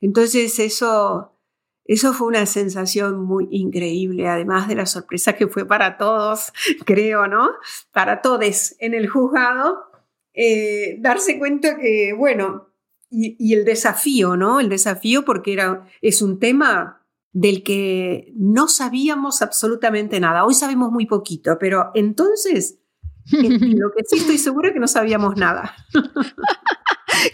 Entonces 0.02 0.58
eso, 0.58 1.40
eso 1.86 2.14
fue 2.14 2.26
una 2.26 2.48
sensación 2.48 3.24
muy 3.24 3.48
increíble, 3.52 4.28
además 4.28 4.68
de 4.68 4.74
la 4.74 4.88
sorpresa 4.88 5.34
que 5.34 5.48
fue 5.48 5.68
para 5.68 5.98
todos, 5.98 6.54
creo, 6.86 7.28
¿no? 7.28 7.52
Para 7.92 8.24
todos 8.24 8.76
en 8.80 8.96
el 8.96 9.08
juzgado 9.08 9.88
eh, 10.40 10.98
darse 11.00 11.40
cuenta 11.40 11.78
que, 11.78 12.14
bueno, 12.14 12.68
y, 13.10 13.56
el 13.56 13.66
desafío, 13.66 14.38
¿no? 14.38 14.60
El 14.60 14.70
desafío 14.70 15.26
porque 15.26 15.54
era, 15.54 15.88
es 16.02 16.22
un 16.22 16.40
tema 16.40 17.04
del 17.32 17.64
que 17.64 18.32
no 18.36 18.68
sabíamos 18.68 19.42
absolutamente 19.42 20.20
nada. 20.20 20.46
Hoy 20.46 20.54
sabemos 20.54 20.92
muy 20.92 21.08
poquito, 21.08 21.58
pero 21.60 21.90
entonces 21.96 22.80
lo 23.32 23.92
que 23.96 24.04
sí 24.06 24.18
estoy 24.18 24.38
segura 24.38 24.68
es 24.68 24.76
que 24.76 24.80
no 24.80 24.88
sabíamos 24.88 25.38
nada. 25.38 25.74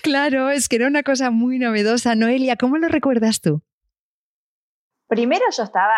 claro, 0.02 0.50
es 0.50 0.70
que 0.70 0.78
era 0.78 0.88
una 0.88 1.04
cosa 1.04 1.30
muy 1.30 1.60
novedosa. 1.60 2.16
Noelia, 2.16 2.56
¿cómo 2.56 2.78
lo 2.78 2.88
recuerdas 2.88 3.42
tú? 3.42 3.62
Primero 5.08 5.44
yo 5.58 5.64
estaba 5.64 5.94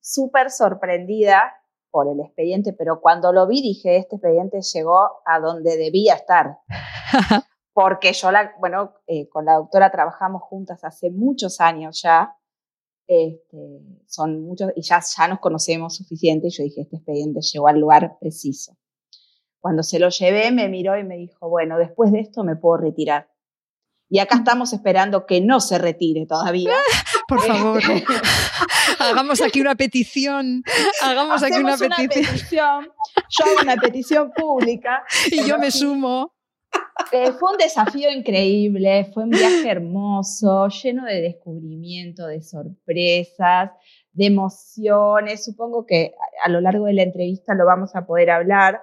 súper 0.00 0.50
sorprendida 0.50 1.59
por 1.90 2.08
el 2.08 2.20
expediente, 2.20 2.72
pero 2.72 3.00
cuando 3.00 3.32
lo 3.32 3.46
vi 3.46 3.62
dije, 3.62 3.96
este 3.96 4.16
expediente 4.16 4.60
llegó 4.60 5.22
a 5.24 5.40
donde 5.40 5.76
debía 5.76 6.14
estar. 6.14 6.58
Porque 7.72 8.12
yo, 8.12 8.30
la, 8.30 8.52
bueno, 8.58 8.94
eh, 9.06 9.28
con 9.28 9.44
la 9.44 9.54
doctora 9.54 9.90
trabajamos 9.90 10.42
juntas 10.42 10.84
hace 10.84 11.10
muchos 11.10 11.60
años 11.60 12.00
ya, 12.02 12.36
este, 13.06 13.80
son 14.06 14.42
muchos, 14.42 14.70
y 14.76 14.82
ya, 14.82 15.00
ya 15.00 15.28
nos 15.28 15.40
conocemos 15.40 15.96
suficiente, 15.96 16.48
y 16.48 16.50
yo 16.50 16.64
dije, 16.64 16.82
este 16.82 16.96
expediente 16.96 17.40
llegó 17.40 17.68
al 17.68 17.80
lugar 17.80 18.18
preciso. 18.20 18.76
Cuando 19.60 19.82
se 19.82 19.98
lo 19.98 20.08
llevé, 20.08 20.50
me 20.52 20.68
miró 20.68 20.98
y 20.98 21.04
me 21.04 21.16
dijo, 21.16 21.48
bueno, 21.48 21.76
después 21.76 22.12
de 22.12 22.20
esto 22.20 22.44
me 22.44 22.56
puedo 22.56 22.78
retirar. 22.78 23.30
Y 24.08 24.18
acá 24.18 24.36
estamos 24.38 24.72
esperando 24.72 25.26
que 25.26 25.40
no 25.40 25.60
se 25.60 25.78
retire 25.78 26.26
todavía. 26.26 26.74
Por 27.28 27.40
favor, 27.40 27.80
hagamos 29.00 29.40
aquí 29.40 29.60
una 29.60 29.74
petición. 29.74 30.62
Hagamos 31.02 31.42
aquí 31.42 31.58
una, 31.58 31.76
petición. 31.76 32.88
Yo 33.28 33.44
hago 33.44 33.62
una 33.62 33.76
petición 33.76 34.32
pública. 34.32 35.02
Y 35.30 35.44
yo 35.44 35.58
me 35.58 35.70
sumo. 35.70 36.34
Eh, 37.12 37.32
fue 37.32 37.52
un 37.52 37.58
desafío 37.58 38.10
increíble, 38.12 39.10
fue 39.12 39.24
un 39.24 39.30
viaje 39.30 39.68
hermoso, 39.68 40.68
lleno 40.68 41.04
de 41.04 41.20
descubrimiento, 41.20 42.26
de 42.26 42.42
sorpresas, 42.42 43.70
de 44.12 44.26
emociones. 44.26 45.44
Supongo 45.44 45.84
que 45.84 46.12
a 46.44 46.48
lo 46.48 46.60
largo 46.60 46.86
de 46.86 46.94
la 46.94 47.02
entrevista 47.02 47.54
lo 47.54 47.66
vamos 47.66 47.96
a 47.96 48.06
poder 48.06 48.30
hablar, 48.30 48.80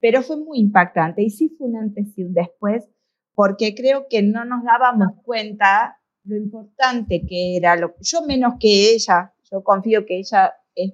pero 0.00 0.22
fue 0.22 0.38
muy 0.38 0.60
impactante 0.60 1.22
y 1.22 1.28
sí 1.28 1.54
fue 1.58 1.68
un 1.68 1.76
antes 1.76 2.16
y 2.16 2.22
un 2.22 2.32
después 2.32 2.88
porque 3.34 3.74
creo 3.74 4.06
que 4.08 4.22
no 4.22 4.44
nos 4.44 4.62
dábamos 4.64 5.14
cuenta 5.24 5.98
lo 6.24 6.36
importante 6.36 7.24
que 7.26 7.56
era, 7.56 7.74
lo, 7.76 7.94
yo 8.00 8.20
menos 8.26 8.54
que 8.60 8.92
ella, 8.92 9.32
yo 9.50 9.62
confío 9.62 10.06
que 10.06 10.18
ella 10.18 10.54
es, 10.74 10.92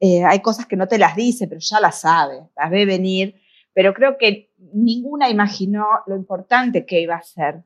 eh, 0.00 0.24
hay 0.24 0.40
cosas 0.40 0.66
que 0.66 0.76
no 0.76 0.88
te 0.88 0.98
las 0.98 1.14
dice, 1.14 1.46
pero 1.46 1.60
ya 1.60 1.80
las 1.80 2.00
sabe, 2.00 2.48
las 2.56 2.70
ve 2.70 2.86
venir, 2.86 3.40
pero 3.74 3.94
creo 3.94 4.16
que 4.18 4.52
ninguna 4.72 5.28
imaginó 5.28 5.86
lo 6.06 6.16
importante 6.16 6.86
que 6.86 7.00
iba 7.00 7.16
a 7.16 7.22
ser. 7.22 7.64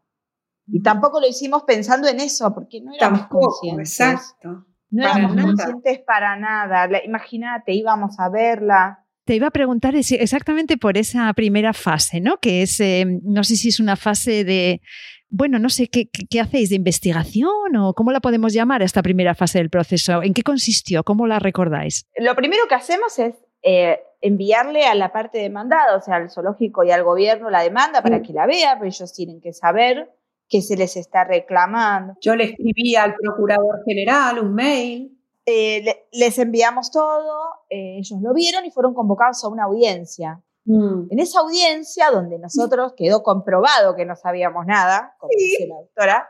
Y 0.66 0.82
tampoco 0.82 1.20
lo 1.20 1.26
hicimos 1.26 1.64
pensando 1.64 2.08
en 2.08 2.20
eso, 2.20 2.52
porque 2.54 2.80
no 2.80 2.94
éramos 2.94 3.26
conscientes. 3.26 4.00
Exacto. 4.00 4.66
No 4.90 5.02
éramos 5.02 5.42
conscientes 5.42 5.98
para 6.00 6.36
nada. 6.36 6.88
Imagínate, 7.04 7.72
íbamos 7.72 8.18
a 8.18 8.28
verla, 8.28 9.03
te 9.25 9.35
iba 9.35 9.47
a 9.47 9.50
preguntar 9.50 9.95
exactamente 9.97 10.76
por 10.76 10.99
esa 10.99 11.33
primera 11.33 11.73
fase, 11.73 12.21
¿no? 12.21 12.38
Que 12.38 12.62
es, 12.62 12.78
eh, 12.81 13.07
no 13.23 13.43
sé 13.43 13.57
si 13.57 13.69
es 13.69 13.81
una 13.81 13.97
fase 13.97 14.45
de, 14.45 14.83
bueno, 15.31 15.59
no 15.59 15.71
sé, 15.71 15.88
¿qué, 15.88 16.40
hacéis? 16.40 16.71
¿De 16.71 16.76
investigación 16.76 17.76
o 17.76 17.95
cómo 17.95 18.12
la 18.12 18.21
podemos 18.21 18.52
llamar 18.52 18.83
esta 18.83 19.02
primera 19.02 19.35
fase 19.35 19.59
del 19.59 19.71
proceso? 19.71 20.23
¿En 20.23 20.35
qué 20.35 20.43
consistió? 20.43 21.04
¿Cómo 21.04 21.26
la 21.26 21.38
recordáis? 21.38 22.07
Lo 22.16 22.35
primero 22.37 22.69
que 22.69 22.75
hacemos 22.75 23.19
es 23.19 23.35
eh, 23.62 24.00
enviarle 24.21 24.85
a 24.87 24.95
la 24.95 25.11
parte 25.11 25.38
demandada, 25.38 25.97
o 25.97 26.00
sea, 26.02 26.16
al 26.16 26.31
zoológico 26.31 26.85
y 26.85 26.90
al 26.90 27.02
gobierno 27.02 27.50
la 27.50 27.62
demanda 27.62 28.02
para 28.02 28.21
que 28.23 28.33
la 28.33 28.47
vea, 28.47 28.75
pero 28.75 28.87
ellos 28.87 29.12
tienen 29.14 29.40
que 29.40 29.52
saber 29.54 30.11
qué 30.49 30.61
se 30.61 30.76
les 30.76 30.97
está 30.97 31.25
reclamando. 31.25 32.14
Yo 32.21 32.37
le 32.37 32.45
escribí 32.45 32.95
al 32.95 33.14
procurador 33.14 33.83
general 33.87 34.38
un 34.38 34.54
mail 34.54 35.13
eh, 35.46 36.06
les 36.12 36.38
enviamos 36.38 36.90
todo, 36.90 37.38
eh, 37.68 37.98
ellos 37.98 38.18
lo 38.22 38.32
vieron 38.32 38.64
y 38.64 38.70
fueron 38.70 38.94
convocados 38.94 39.44
a 39.44 39.48
una 39.48 39.64
audiencia. 39.64 40.42
Mm. 40.64 41.08
En 41.10 41.18
esa 41.18 41.40
audiencia, 41.40 42.10
donde 42.10 42.38
nosotros 42.38 42.94
quedó 42.96 43.22
comprobado 43.22 43.94
que 43.94 44.06
no 44.06 44.16
sabíamos 44.16 44.64
nada, 44.66 45.14
como 45.18 45.30
dice 45.36 45.66
la 45.66 45.76
doctora, 45.76 46.28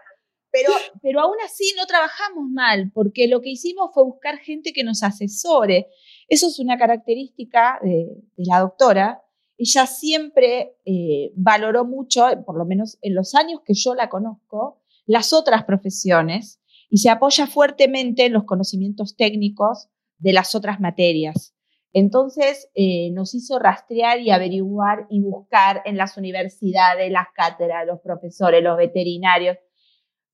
pero, 0.50 0.72
pero 1.02 1.20
aún 1.20 1.36
así 1.44 1.72
no 1.76 1.86
trabajamos 1.86 2.48
mal, 2.48 2.90
porque 2.92 3.28
lo 3.28 3.40
que 3.40 3.50
hicimos 3.50 3.90
fue 3.92 4.04
buscar 4.04 4.38
gente 4.38 4.72
que 4.72 4.84
nos 4.84 5.02
asesore. 5.02 5.88
Eso 6.28 6.48
es 6.48 6.58
una 6.58 6.76
característica 6.76 7.78
de, 7.82 8.08
la 8.36 8.60
doctora. 8.60 9.22
Ella 9.58 9.86
siempre 9.86 10.76
eh, 10.84 11.32
valoró 11.36 11.84
mucho, 11.84 12.26
por 12.44 12.56
lo 12.56 12.64
menos 12.64 12.98
en 13.02 13.14
los 13.14 13.34
años 13.34 13.60
que 13.64 13.74
yo 13.74 13.94
la 13.94 14.08
conozco, 14.08 14.80
las 15.06 15.32
otras 15.32 15.64
profesiones 15.64 16.60
y 16.90 16.98
se 16.98 17.10
apoya 17.10 17.46
fuertemente 17.46 18.26
en 18.26 18.32
los 18.32 18.44
conocimientos 18.44 19.16
técnicos 19.16 19.88
de 20.18 20.32
las 20.32 20.54
otras 20.54 20.80
materias. 20.80 21.54
Entonces 21.92 22.68
eh, 22.74 23.10
nos 23.12 23.34
hizo 23.34 23.58
rastrear 23.58 24.20
y 24.20 24.30
averiguar 24.30 25.06
y 25.10 25.20
buscar 25.20 25.82
en 25.84 25.96
las 25.96 26.16
universidades, 26.16 27.10
las 27.10 27.28
cátedras, 27.34 27.86
los 27.86 28.00
profesores, 28.00 28.62
los 28.62 28.76
veterinarios, 28.76 29.58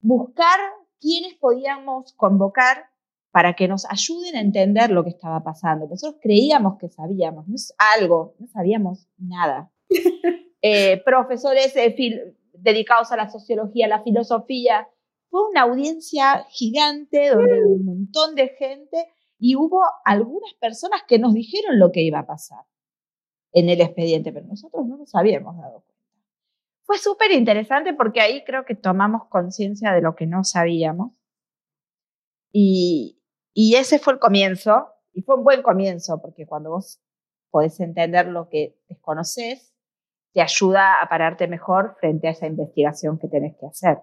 buscar 0.01 0.59
quiénes 0.99 1.35
podíamos 1.35 2.15
convocar 2.15 2.87
para 3.31 3.55
que 3.55 3.69
nos 3.69 3.85
ayuden 3.91 4.37
a 4.37 4.41
entender 4.41 4.91
lo 4.91 5.05
que 5.05 5.11
estaba 5.11 5.45
pasando. 5.45 5.87
Nosotros 5.87 6.21
creíamos 6.23 6.79
que 6.79 6.89
sabíamos, 6.89 7.47
no 7.47 7.55
es 7.55 7.75
algo, 7.99 8.35
no 8.39 8.47
sabíamos 8.49 9.09
nada. 9.19 9.71
Eh, 10.63 11.01
profesores 11.07 11.75
eh, 11.75 12.35
dedicados 12.53 13.11
a 13.13 13.17
la 13.17 13.31
sociología, 13.31 13.87
a 13.87 13.89
la 13.89 14.03
filosofía, 14.03 14.87
fue 15.31 15.49
una 15.49 15.63
audiencia 15.63 16.45
gigante 16.51 17.31
donde 17.31 17.65
hubo 17.65 17.75
un 17.75 17.85
montón 17.85 18.35
de 18.35 18.49
gente 18.49 19.07
y 19.39 19.57
hubo 19.57 19.81
algunas 20.05 20.53
personas 20.55 21.03
que 21.07 21.19
nos 21.19 21.33
dijeron 21.33 21.79
lo 21.79 21.93
que 21.93 22.03
iba 22.03 22.19
a 22.19 22.27
pasar 22.27 22.65
en 23.53 23.69
el 23.69 23.81
expediente, 23.81 24.33
pero 24.33 24.47
nosotros 24.47 24.87
no 24.87 24.97
nos 24.97 25.15
habíamos 25.15 25.57
dado 25.57 25.81
cuenta. 25.81 25.91
Fue 26.83 26.99
súper 26.99 27.31
interesante 27.31 27.95
porque 27.95 28.21
ahí 28.21 28.45
creo 28.45 28.65
que 28.65 28.75
tomamos 28.75 29.29
conciencia 29.29 29.93
de 29.93 30.03
lo 30.03 30.15
que 30.17 30.27
no 30.27 30.45
sabíamos. 30.45 31.13
Y, 32.53 33.17
ese 33.55 33.99
fue 34.01 34.15
el 34.15 34.19
comienzo, 34.19 34.89
y 35.13 35.23
fue 35.23 35.37
un 35.37 35.45
buen 35.45 35.63
comienzo, 35.63 36.21
porque 36.21 36.47
cuando 36.47 36.71
vos 36.71 37.01
podés 37.51 37.79
entender 37.79 38.27
lo 38.27 38.49
que 38.49 38.77
desconoces, 38.89 39.73
te 40.33 40.41
ayuda 40.41 41.01
a 41.01 41.09
pararte 41.09 41.47
mejor 41.47 41.97
frente 42.01 42.29
a 42.29 42.33
esa 42.33 42.47
investigación 42.47 43.19
que 43.19 43.29
tenés 43.29 43.57
que 43.57 43.67
hacer. 43.67 43.99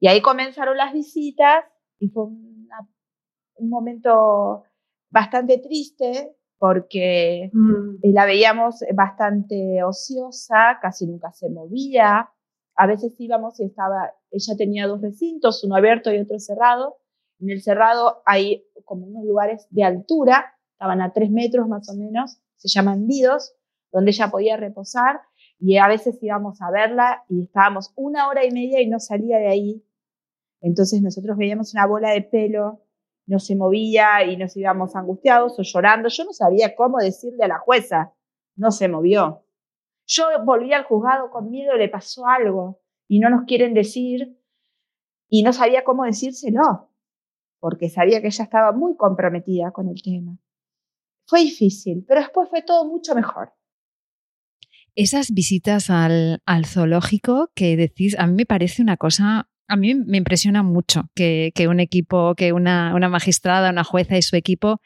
Y 0.00 0.08
ahí 0.08 0.22
comenzaron 0.22 0.76
las 0.76 0.92
visitas 0.92 1.64
y 1.98 2.08
fue 2.08 2.24
un 2.24 3.68
momento 3.68 4.64
bastante 5.10 5.58
triste 5.58 6.36
porque 6.58 7.50
mm. 7.52 7.96
la 8.12 8.26
veíamos 8.26 8.84
bastante 8.94 9.82
ociosa, 9.82 10.78
casi 10.82 11.06
nunca 11.06 11.32
se 11.32 11.48
movía. 11.48 12.30
A 12.74 12.86
veces 12.86 13.14
íbamos 13.18 13.58
y 13.60 13.64
estaba, 13.64 14.12
ella 14.30 14.56
tenía 14.56 14.86
dos 14.86 15.00
recintos, 15.00 15.64
uno 15.64 15.76
abierto 15.76 16.12
y 16.12 16.18
otro 16.18 16.38
cerrado. 16.38 16.96
En 17.40 17.50
el 17.50 17.62
cerrado 17.62 18.22
hay 18.26 18.66
como 18.84 19.06
unos 19.06 19.24
lugares 19.24 19.66
de 19.70 19.84
altura, 19.84 20.54
estaban 20.72 21.00
a 21.00 21.12
tres 21.12 21.30
metros 21.30 21.68
más 21.68 21.88
o 21.88 21.96
menos, 21.96 22.40
se 22.56 22.68
llaman 22.68 23.06
nidos, 23.06 23.54
donde 23.92 24.10
ella 24.10 24.30
podía 24.30 24.56
reposar 24.56 25.20
y 25.60 25.76
a 25.78 25.88
veces 25.88 26.18
íbamos 26.22 26.60
a 26.62 26.70
verla 26.70 27.24
y 27.28 27.44
estábamos 27.44 27.92
una 27.96 28.28
hora 28.28 28.44
y 28.44 28.50
media 28.50 28.80
y 28.80 28.88
no 28.88 29.00
salía 29.00 29.38
de 29.38 29.48
ahí. 29.48 29.84
Entonces 30.60 31.02
nosotros 31.02 31.36
veíamos 31.36 31.72
una 31.74 31.86
bola 31.86 32.10
de 32.10 32.22
pelo, 32.22 32.82
no 33.26 33.38
se 33.38 33.56
movía 33.56 34.24
y 34.24 34.36
nos 34.36 34.56
íbamos 34.56 34.96
angustiados 34.96 35.58
o 35.58 35.62
llorando. 35.62 36.08
Yo 36.08 36.24
no 36.24 36.32
sabía 36.32 36.74
cómo 36.74 36.98
decirle 36.98 37.44
a 37.44 37.48
la 37.48 37.58
jueza, 37.58 38.14
no 38.56 38.70
se 38.70 38.88
movió. 38.88 39.44
Yo 40.06 40.24
volví 40.44 40.72
al 40.72 40.84
juzgado 40.84 41.30
con 41.30 41.50
miedo, 41.50 41.76
le 41.76 41.88
pasó 41.88 42.26
algo 42.26 42.80
y 43.06 43.20
no 43.20 43.28
nos 43.28 43.44
quieren 43.44 43.74
decir 43.74 44.38
y 45.28 45.42
no 45.42 45.52
sabía 45.52 45.84
cómo 45.84 46.04
decírselo, 46.04 46.90
porque 47.60 47.90
sabía 47.90 48.22
que 48.22 48.28
ella 48.28 48.44
estaba 48.44 48.72
muy 48.72 48.96
comprometida 48.96 49.70
con 49.72 49.88
el 49.88 50.02
tema. 50.02 50.38
Fue 51.26 51.40
difícil, 51.40 52.04
pero 52.08 52.20
después 52.20 52.48
fue 52.48 52.62
todo 52.62 52.86
mucho 52.86 53.14
mejor. 53.14 53.52
Esas 54.94 55.32
visitas 55.32 55.90
al, 55.90 56.40
al 56.46 56.64
zoológico 56.64 57.50
que 57.54 57.76
decís, 57.76 58.18
a 58.18 58.26
mí 58.26 58.34
me 58.34 58.46
parece 58.46 58.80
una 58.80 58.96
cosa 58.96 59.50
a 59.68 59.76
mí 59.76 59.94
me 59.94 60.16
impresiona 60.16 60.62
mucho 60.62 61.10
que, 61.14 61.52
un 61.68 61.78
equipo, 61.78 62.34
que 62.34 62.52
una, 62.52 62.92
magistrada, 63.08 63.70
una 63.70 63.84
jueza 63.84 64.16
y 64.16 64.22
su 64.22 64.34
equipo 64.34 64.80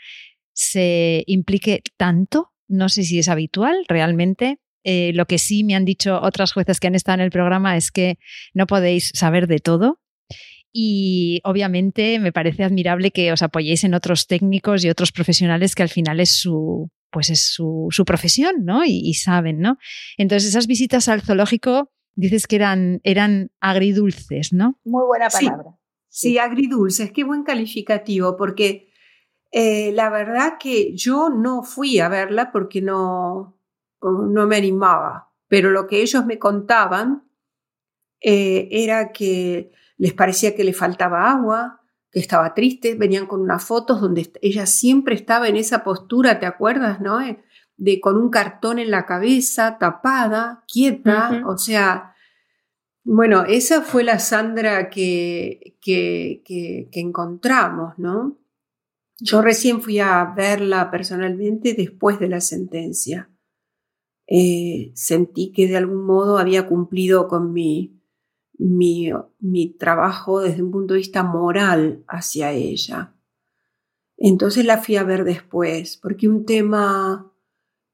se 0.53 1.23
implique 1.27 1.83
tanto. 1.97 2.53
No 2.69 2.89
sé 2.89 3.05
si 3.05 3.21
es 3.21 3.29
habitual 3.29 3.85
realmente. 3.89 4.59
Eh, 4.85 5.12
lo 5.15 5.27
que 5.27 5.39
sí 5.39 5.62
me 5.62 5.77
han 5.77 5.85
dicho 5.85 6.21
otras 6.21 6.53
jueces 6.53 6.81
que 6.81 6.89
han 6.89 6.97
estado 6.97 7.15
en 7.15 7.21
el 7.21 7.31
programa 7.31 7.77
es 7.77 7.93
que 7.93 8.19
no 8.55 8.67
podéis 8.67 9.12
saber 9.15 9.47
de 9.47 9.61
todo. 9.61 10.01
Y 10.73 11.41
obviamente 11.45 12.19
me 12.19 12.33
parece 12.33 12.65
admirable 12.65 13.12
que 13.12 13.31
os 13.31 13.43
apoyéis 13.43 13.85
en 13.85 13.95
otros 13.95 14.27
técnicos 14.27 14.85
y 14.85 14.91
otros 14.91 15.12
profesionales 15.12 15.77
que 15.77 15.85
al 15.85 15.91
final 15.91 16.19
es 16.19 16.31
su, 16.31 16.91
pues 17.11 17.31
es 17.31 17.55
su 17.55 18.05
profesión, 18.05 18.65
¿no? 18.65 18.85
Y, 18.85 19.01
y, 19.05 19.15
saben, 19.15 19.61
¿no? 19.61 19.77
Entonces 20.17 20.49
esas 20.49 20.67
visitas 20.67 21.09
al 21.09 21.21
zoológico 21.21 21.93
dices 22.14 22.47
que 22.47 22.57
eran, 22.57 23.00
eran 23.04 23.50
agridulces, 23.61 24.52
¿no? 24.52 24.78
Muy 24.85 25.04
buena 25.07 25.29
palabra. 25.29 25.77
Sí, 26.09 26.38
agridulces, 26.38 27.12
qué 27.12 27.25
buen 27.25 27.42
calificativo, 27.42 28.37
porque 28.37 28.90
eh, 29.51 29.92
la 29.92 30.11
verdad 30.11 30.55
que 30.59 30.94
yo 30.94 31.31
no 31.31 31.62
fui 31.62 32.01
a 32.01 32.09
verla 32.09 32.53
porque 32.53 32.83
no, 32.83 33.59
no 34.03 34.46
me 34.46 34.57
animaba, 34.57 35.33
pero 35.48 35.70
lo 35.70 35.87
que 35.87 36.03
ellos 36.03 36.27
me 36.27 36.38
contaban 36.38 37.29
eh, 38.20 38.68
era 38.70 39.12
que 39.12 39.72
les 39.96 40.12
parecía 40.12 40.55
que 40.55 40.64
le 40.64 40.72
faltaba 40.72 41.31
agua, 41.31 41.81
que 42.11 42.20
estaba 42.20 42.55
triste, 42.55 42.94
venían 42.94 43.27
con 43.27 43.40
unas 43.40 43.64
fotos 43.64 44.01
donde 44.01 44.31
ella 44.42 44.66
siempre 44.66 45.14
estaba 45.14 45.48
en 45.48 45.57
esa 45.57 45.83
postura, 45.83 46.38
¿te 46.38 46.46
acuerdas, 46.46 47.01
no? 47.01 47.20
Eh, 47.20 47.42
de 47.83 48.01
con 48.01 48.16
un 48.16 48.31
cartón 48.31 48.79
en 48.79 48.92
la 48.92 49.07
cabeza, 49.07 49.77
tapada, 49.77 50.62
quieta, 50.73 51.42
o 51.49 51.59
sea, 51.59 52.14
bueno, 53.03 53.42
esa 53.42 53.83
fue 53.83 54.05
la 54.05 54.21
Sandra 54.21 54.88
que, 54.88 55.77
que, 55.81 56.45
que, 56.45 57.01
encontramos, 57.01 57.99
¿no? 57.99 58.38
Yo 59.18 59.42
recién 59.42 59.83
fui 59.83 59.99
a 59.99 60.33
verla 60.37 60.92
personalmente 60.92 61.75
después 61.75 62.21
de 62.21 62.29
la 62.29 62.40
sentencia. 62.40 63.29
Eh, 64.29 64.92
sentí 64.95 65.51
que 65.51 65.66
de 65.66 65.77
algún 65.77 66.07
modo 66.07 66.38
había 66.38 66.68
cumplido 66.68 67.27
con 67.27 67.53
mi, 67.53 68.01
mi, 68.59 69.11
mi 69.40 69.77
trabajo 69.77 70.40
desde 70.40 70.62
un 70.62 70.71
punto 70.71 70.95
de 70.95 70.99
vista 70.99 71.25
moral 71.25 72.05
hacia 72.07 72.53
ella. 72.53 73.16
Entonces 74.16 74.64
la 74.64 74.79
fui 74.79 74.95
a 74.95 75.03
ver 75.03 75.25
después, 75.25 75.97
porque 75.97 76.29
un 76.29 76.47
tema 76.47 77.32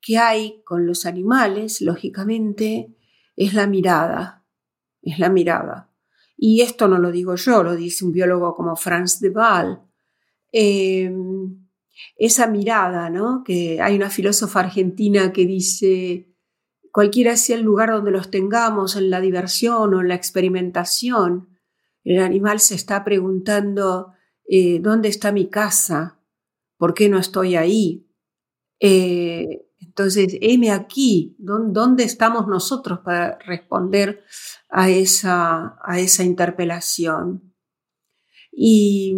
que 0.00 0.18
hay 0.18 0.62
con 0.64 0.86
los 0.86 1.06
animales, 1.06 1.80
lógicamente, 1.80 2.94
es 3.36 3.54
la 3.54 3.66
mirada, 3.66 4.44
es 5.02 5.18
la 5.18 5.28
mirada. 5.28 5.90
Y 6.36 6.62
esto 6.62 6.88
no 6.88 6.98
lo 6.98 7.10
digo 7.10 7.34
yo, 7.34 7.62
lo 7.62 7.74
dice 7.74 8.04
un 8.04 8.12
biólogo 8.12 8.54
como 8.54 8.76
Franz 8.76 9.20
de 9.20 9.30
Waal. 9.30 9.82
Em, 10.52 11.68
esa 12.16 12.46
mirada, 12.46 13.10
¿no? 13.10 13.42
Que 13.44 13.80
hay 13.80 13.96
una 13.96 14.10
filósofa 14.10 14.60
argentina 14.60 15.32
que 15.32 15.46
dice, 15.46 16.32
cualquiera 16.92 17.36
sea 17.36 17.56
el 17.56 17.62
lugar 17.62 17.90
donde 17.90 18.10
los 18.10 18.30
tengamos, 18.30 18.96
en 18.96 19.10
la 19.10 19.20
diversión 19.20 19.94
o 19.94 20.00
en 20.00 20.08
la 20.08 20.14
experimentación, 20.14 21.48
el 22.04 22.20
animal 22.20 22.60
se 22.60 22.74
está 22.74 23.04
preguntando, 23.04 24.12
eh, 24.48 24.78
¿dónde 24.80 25.08
está 25.08 25.32
mi 25.32 25.50
casa? 25.50 26.20
¿Por 26.76 26.94
qué 26.94 27.08
no 27.08 27.18
estoy 27.18 27.56
ahí? 27.56 28.08
Eh, 28.80 29.67
entonces, 29.98 30.38
heme 30.40 30.70
aquí, 30.70 31.34
¿dónde 31.38 32.04
estamos 32.04 32.46
nosotros 32.46 33.00
para 33.00 33.36
responder 33.44 34.22
a 34.68 34.88
esa, 34.90 35.76
a 35.82 35.98
esa 35.98 36.22
interpelación? 36.22 37.52
Y 38.52 39.16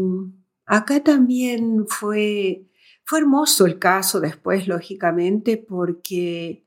acá 0.65 1.05
también 1.05 1.85
fue, 1.87 2.71
fue 3.05 3.19
hermoso 3.19 3.67
el 3.67 3.79
caso 3.79 4.21
después, 4.21 4.69
lógicamente, 4.69 5.59
porque, 5.59 6.65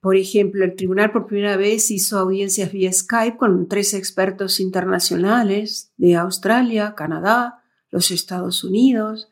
por 0.00 0.16
ejemplo, 0.16 0.64
el 0.64 0.74
tribunal 0.74 1.12
por 1.12 1.26
primera 1.26 1.58
vez 1.58 1.90
hizo 1.90 2.18
audiencias 2.18 2.72
vía 2.72 2.90
Skype 2.90 3.36
con 3.36 3.68
tres 3.68 3.92
expertos 3.92 4.60
internacionales 4.60 5.92
de 5.98 6.16
Australia, 6.16 6.94
Canadá, 6.96 7.62
los 7.90 8.12
Estados 8.12 8.64
Unidos, 8.64 9.31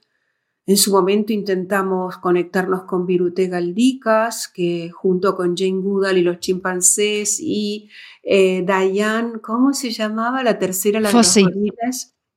en 0.67 0.77
su 0.77 0.93
momento 0.93 1.33
intentamos 1.33 2.19
conectarnos 2.19 2.85
con 2.85 3.07
Virute 3.07 3.49
Galdicas, 3.49 4.47
que 4.47 4.91
junto 4.91 5.35
con 5.35 5.57
Jane 5.57 5.81
Goodall 5.81 6.19
y 6.19 6.23
los 6.23 6.39
chimpancés 6.39 7.41
y 7.41 7.89
eh, 8.23 8.63
Diane, 8.65 9.41
¿cómo 9.41 9.73
se 9.73 9.91
llamaba 9.91 10.43
la 10.45 10.59
tercera? 10.59 11.01
La 11.01 11.09
Fossey. 11.09 11.45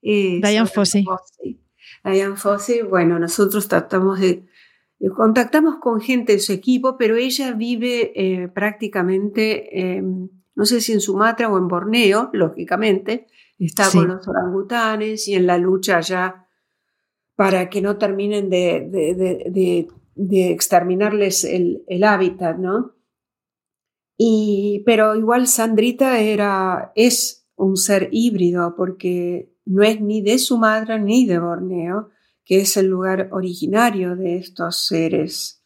Eh, 0.01 0.39
Diane 0.41 0.67
Fossey. 0.67 1.05
Diane 2.03 2.35
Fossey, 2.35 2.81
bueno, 2.81 3.19
nosotros 3.19 3.67
tratamos 3.67 4.19
de, 4.19 4.45
contactamos 5.15 5.75
con 5.79 6.01
gente 6.01 6.33
de 6.33 6.39
su 6.39 6.53
equipo, 6.53 6.97
pero 6.97 7.17
ella 7.17 7.51
vive 7.51 8.13
eh, 8.15 8.47
prácticamente, 8.47 10.01
no 10.55 10.65
sé 10.65 10.81
si 10.81 10.93
en 10.93 11.01
Sumatra 11.01 11.49
o 11.49 11.57
en 11.57 11.67
Borneo, 11.67 12.29
lógicamente, 12.33 13.27
está 13.59 13.91
con 13.91 14.07
los 14.07 14.27
orangutanes 14.27 15.27
y 15.27 15.35
en 15.35 15.45
la 15.45 15.57
lucha 15.57 15.97
allá 15.97 16.42
para 17.35 17.69
que 17.69 17.81
no 17.81 17.97
terminen 17.97 18.49
de, 18.49 19.87
exterminarles 20.15 21.43
el, 21.43 22.03
hábitat, 22.03 22.57
¿no? 22.57 22.95
Y, 24.17 24.83
pero 24.85 25.15
igual 25.15 25.47
Sandrita 25.47 26.19
era, 26.19 26.91
es 26.95 27.47
un 27.55 27.77
ser 27.77 28.09
híbrido 28.11 28.75
porque 28.75 29.51
no 29.65 29.83
es 29.83 30.01
ni 30.01 30.21
de 30.21 30.37
Sumatra 30.37 30.97
ni 30.97 31.25
de 31.25 31.39
Borneo, 31.39 32.09
que 32.45 32.61
es 32.61 32.77
el 32.77 32.87
lugar 32.87 33.29
originario 33.31 34.15
de 34.15 34.37
estos 34.37 34.85
seres. 34.85 35.63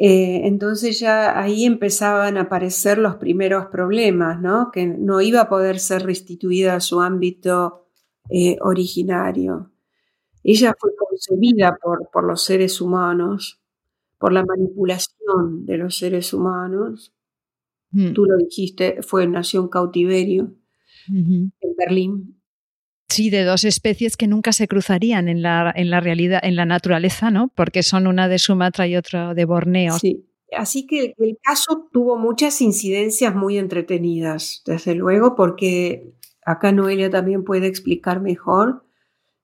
Eh, 0.00 0.46
entonces 0.46 1.00
ya 1.00 1.40
ahí 1.40 1.64
empezaban 1.64 2.36
a 2.36 2.42
aparecer 2.42 2.98
los 2.98 3.16
primeros 3.16 3.66
problemas, 3.66 4.40
¿no? 4.40 4.70
Que 4.72 4.86
no 4.86 5.20
iba 5.20 5.40
a 5.40 5.48
poder 5.48 5.80
ser 5.80 6.04
restituida 6.04 6.74
a 6.74 6.80
su 6.80 7.00
ámbito 7.00 7.88
eh, 8.30 8.58
originario. 8.60 9.72
Ella 10.50 10.74
fue 10.78 10.92
concebida 10.96 11.76
por, 11.82 12.08
por 12.10 12.24
los 12.24 12.42
seres 12.42 12.80
humanos, 12.80 13.60
por 14.16 14.32
la 14.32 14.42
manipulación 14.46 15.66
de 15.66 15.76
los 15.76 15.98
seres 15.98 16.32
humanos. 16.32 17.12
Mm. 17.90 18.14
Tú 18.14 18.24
lo 18.24 18.38
dijiste, 18.38 19.02
fue, 19.02 19.26
nació 19.26 19.60
en 19.60 19.68
cautiverio 19.68 20.54
en 21.06 21.52
Berlín. 21.76 22.40
Sí, 23.10 23.28
de 23.28 23.44
dos 23.44 23.64
especies 23.64 24.16
que 24.16 24.26
nunca 24.26 24.52
se 24.52 24.68
cruzarían 24.68 25.28
en 25.28 25.42
la, 25.42 25.70
en 25.76 25.90
la 25.90 26.00
realidad, 26.00 26.40
en 26.42 26.56
la 26.56 26.64
naturaleza, 26.64 27.30
¿no? 27.30 27.52
Porque 27.54 27.82
son 27.82 28.06
una 28.06 28.26
de 28.26 28.38
Sumatra 28.38 28.86
y 28.86 28.96
otra 28.96 29.34
de 29.34 29.44
Borneo. 29.44 29.98
Sí. 29.98 30.24
Así 30.56 30.86
que 30.86 31.12
el 31.18 31.36
caso 31.42 31.90
tuvo 31.92 32.16
muchas 32.16 32.62
incidencias 32.62 33.34
muy 33.34 33.58
entretenidas, 33.58 34.62
desde 34.64 34.94
luego, 34.94 35.36
porque 35.36 36.14
acá 36.42 36.72
Noelia 36.72 37.10
también 37.10 37.44
puede 37.44 37.66
explicar 37.66 38.22
mejor 38.22 38.87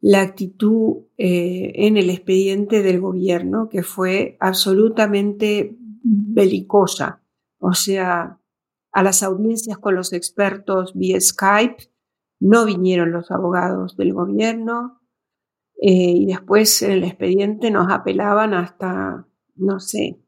la 0.07 0.21
actitud 0.21 1.07
eh, 1.17 1.73
en 1.87 1.97
el 1.97 2.11
expediente 2.11 2.83
del 2.83 3.01
gobierno, 3.01 3.71
que 3.71 3.83
fue 3.83 4.37
absolutamente 4.39 5.79
belicosa. 6.03 7.23
O 7.59 7.73
sea, 7.73 8.39
a 8.93 9.03
las 9.03 9.23
audiencias 9.23 9.79
con 9.79 9.95
los 9.95 10.13
expertos 10.13 10.93
vía 10.95 11.19
Skype 11.19 11.85
no 12.39 12.67
vinieron 12.67 13.13
los 13.13 13.31
abogados 13.31 13.97
del 13.97 14.13
gobierno 14.13 15.01
eh, 15.81 16.13
y 16.15 16.27
después 16.27 16.83
en 16.83 16.91
el 16.91 17.05
expediente 17.05 17.71
nos 17.71 17.91
apelaban 17.91 18.53
hasta, 18.53 19.27
no 19.55 19.81
sé, 19.81 20.21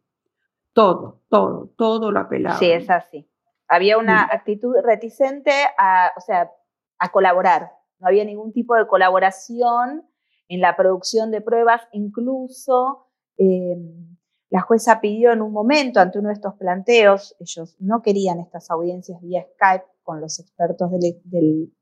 todo, 0.73 1.21
todo, 1.29 1.71
todo 1.77 2.13
lo 2.13 2.21
apelaban. 2.21 2.59
Sí, 2.59 2.71
es 2.71 2.89
así. 2.89 3.29
Había 3.69 3.99
una 3.99 4.23
actitud 4.23 4.75
reticente 4.83 5.53
a, 5.77 6.13
o 6.17 6.21
sea, 6.23 6.51
a 6.99 7.13
colaborar. 7.13 7.73
No 7.99 8.09
había 8.09 8.25
ningún 8.25 8.53
tipo 8.53 8.75
de 8.75 8.87
colaboración 8.87 10.07
en 10.49 10.61
la 10.61 10.77
producción 10.77 11.31
de 11.31 11.41
pruebas, 11.41 11.83
incluso 11.93 13.07
em, 13.37 14.17
la 14.49 14.61
jueza 14.61 15.01
pidió 15.01 15.33
en 15.33 15.43
un 15.43 15.53
momento 15.53 16.01
ante 16.01 16.19
uno 16.19 16.29
de 16.29 16.35
estos 16.35 16.55
planteos, 16.55 17.35
ellos 17.41 17.77
no 17.81 18.03
querían 18.03 18.39
estas 18.41 18.71
audiencias 18.71 19.21
vía 19.21 19.45
Skype 19.55 19.85
con 20.03 20.21
los 20.21 20.39
expertos 20.39 20.91
del, 21.25 21.73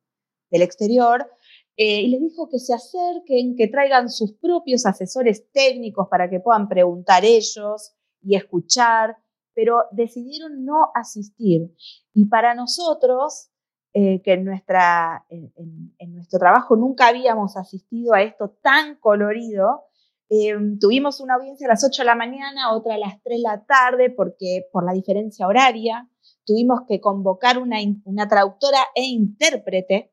exterior, 0.50 1.30
eh, 1.76 2.02
y 2.02 2.08
les 2.08 2.20
dijo 2.20 2.48
que 2.48 2.58
se 2.58 2.72
acerquen, 2.72 3.56
que 3.56 3.68
traigan 3.68 4.08
sus 4.08 4.32
propios 4.34 4.86
asesores 4.86 5.50
técnicos 5.50 6.08
para 6.08 6.30
que 6.30 6.40
puedan 6.40 6.68
preguntar 6.68 7.24
ellos 7.24 7.94
y 8.22 8.36
escuchar, 8.36 9.18
pero 9.52 9.84
decidieron 9.90 10.64
no 10.64 10.90
asistir. 10.94 11.74
Y 12.14 12.26
para 12.26 12.54
nosotros, 12.54 13.50
eh, 13.96 14.20
que 14.22 14.32
en, 14.32 14.44
nuestra, 14.44 15.24
en, 15.30 16.14
nuestro 16.14 16.40
trabajo 16.40 16.74
nunca 16.74 17.06
habíamos 17.06 17.56
asistido 17.56 18.12
a 18.12 18.22
esto 18.22 18.50
tan 18.60 18.96
colorido. 18.96 19.84
Em, 20.28 20.80
tuvimos 20.80 21.20
una 21.20 21.34
audiencia 21.34 21.68
a 21.68 21.70
las 21.70 21.84
8 21.84 22.02
de 22.02 22.06
la 22.06 22.16
mañana, 22.16 22.72
otra 22.72 22.96
a 22.96 22.98
las 22.98 23.22
3 23.22 23.38
de 23.38 23.42
la 23.42 23.64
tarde, 23.64 24.10
porque 24.10 24.66
por 24.72 24.84
la 24.84 24.92
diferencia 24.92 25.46
horaria 25.46 26.08
tuvimos 26.44 26.80
que 26.88 27.00
convocar 27.00 27.58
una, 27.58 27.76
una 28.04 28.26
traductora 28.26 28.78
e 28.96 29.04
intérprete 29.04 30.12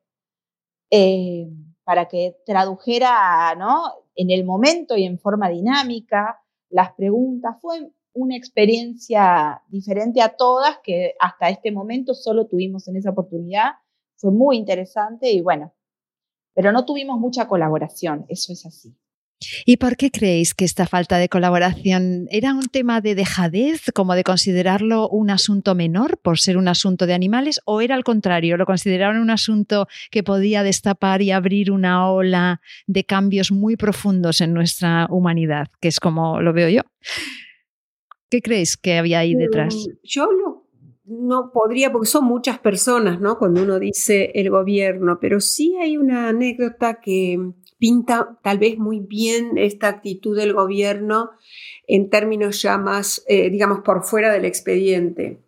eh, 0.91 1.49
para 1.83 2.07
que 2.07 2.37
tradujera 2.45 3.55
¿no? 3.57 3.81
en 4.13 4.29
el 4.29 4.45
momento 4.45 4.95
y 4.95 5.05
en 5.05 5.17
forma 5.17 5.49
dinámica 5.49 6.39
las 6.69 6.93
preguntas. 6.93 7.57
Fue 7.59 7.91
una 8.13 8.35
experiencia 8.35 9.61
diferente 9.69 10.21
a 10.21 10.35
todas 10.35 10.77
que 10.83 11.13
hasta 11.19 11.49
este 11.49 11.71
momento 11.71 12.13
solo 12.13 12.47
tuvimos 12.47 12.87
en 12.87 12.97
esa 12.97 13.11
oportunidad. 13.11 13.71
Fue 14.17 14.31
muy 14.31 14.57
interesante 14.57 15.31
y 15.31 15.41
bueno, 15.41 15.73
pero 16.53 16.71
no 16.71 16.85
tuvimos 16.85 17.19
mucha 17.19 17.47
colaboración, 17.47 18.25
eso 18.29 18.53
es 18.53 18.65
así. 18.65 18.95
¿Y 19.65 19.77
por 19.77 19.97
qué 19.97 20.11
creéis 20.11 20.53
que 20.53 20.65
esta 20.65 20.85
falta 20.85 21.17
de 21.17 21.29
colaboración 21.29 22.27
era 22.29 22.53
un 22.53 22.67
tema 22.67 23.01
de 23.01 23.15
dejadez, 23.15 23.91
como 23.93 24.13
de 24.13 24.23
considerarlo 24.23 25.09
un 25.09 25.29
asunto 25.29 25.73
menor 25.73 26.19
por 26.19 26.39
ser 26.39 26.57
un 26.57 26.67
asunto 26.67 27.07
de 27.07 27.13
animales, 27.13 27.59
o 27.65 27.81
era 27.81 27.95
al 27.95 28.03
contrario, 28.03 28.57
lo 28.57 28.65
consideraron 28.65 29.19
un 29.19 29.31
asunto 29.31 29.87
que 30.11 30.23
podía 30.23 30.63
destapar 30.63 31.21
y 31.21 31.31
abrir 31.31 31.71
una 31.71 32.11
ola 32.11 32.61
de 32.85 33.03
cambios 33.03 33.51
muy 33.51 33.77
profundos 33.77 34.41
en 34.41 34.53
nuestra 34.53 35.07
humanidad, 35.09 35.69
que 35.79 35.87
es 35.87 35.99
como 35.99 36.39
lo 36.41 36.53
veo 36.53 36.69
yo? 36.69 36.81
¿Qué 38.31 38.41
crees 38.41 38.77
que 38.77 38.97
había 38.97 39.19
ahí 39.19 39.35
detrás? 39.35 39.75
Mm, 39.75 39.91
yo 40.03 40.29
no 41.03 41.51
podría, 41.51 41.91
porque 41.91 42.07
son 42.07 42.23
muchas 42.23 42.59
personas, 42.59 43.19
¿no? 43.19 43.37
Cuando 43.37 43.61
uno 43.61 43.77
dice 43.77 44.31
el 44.35 44.49
gobierno, 44.49 45.19
pero 45.19 45.41
sí 45.41 45.75
hay 45.75 45.97
una 45.97 46.29
anécdota 46.29 47.01
que 47.01 47.37
pinta 47.77 48.39
tal 48.41 48.57
vez 48.57 48.77
muy 48.77 49.01
bien 49.01 49.57
esta 49.57 49.89
actitud 49.89 50.37
del 50.37 50.53
gobierno 50.53 51.31
en 51.87 52.09
términos 52.09 52.61
ya 52.61 52.77
más, 52.77 53.21
eh, 53.27 53.49
digamos, 53.49 53.81
por 53.81 54.05
fuera 54.05 54.31
del 54.31 54.45
expediente. 54.45 55.43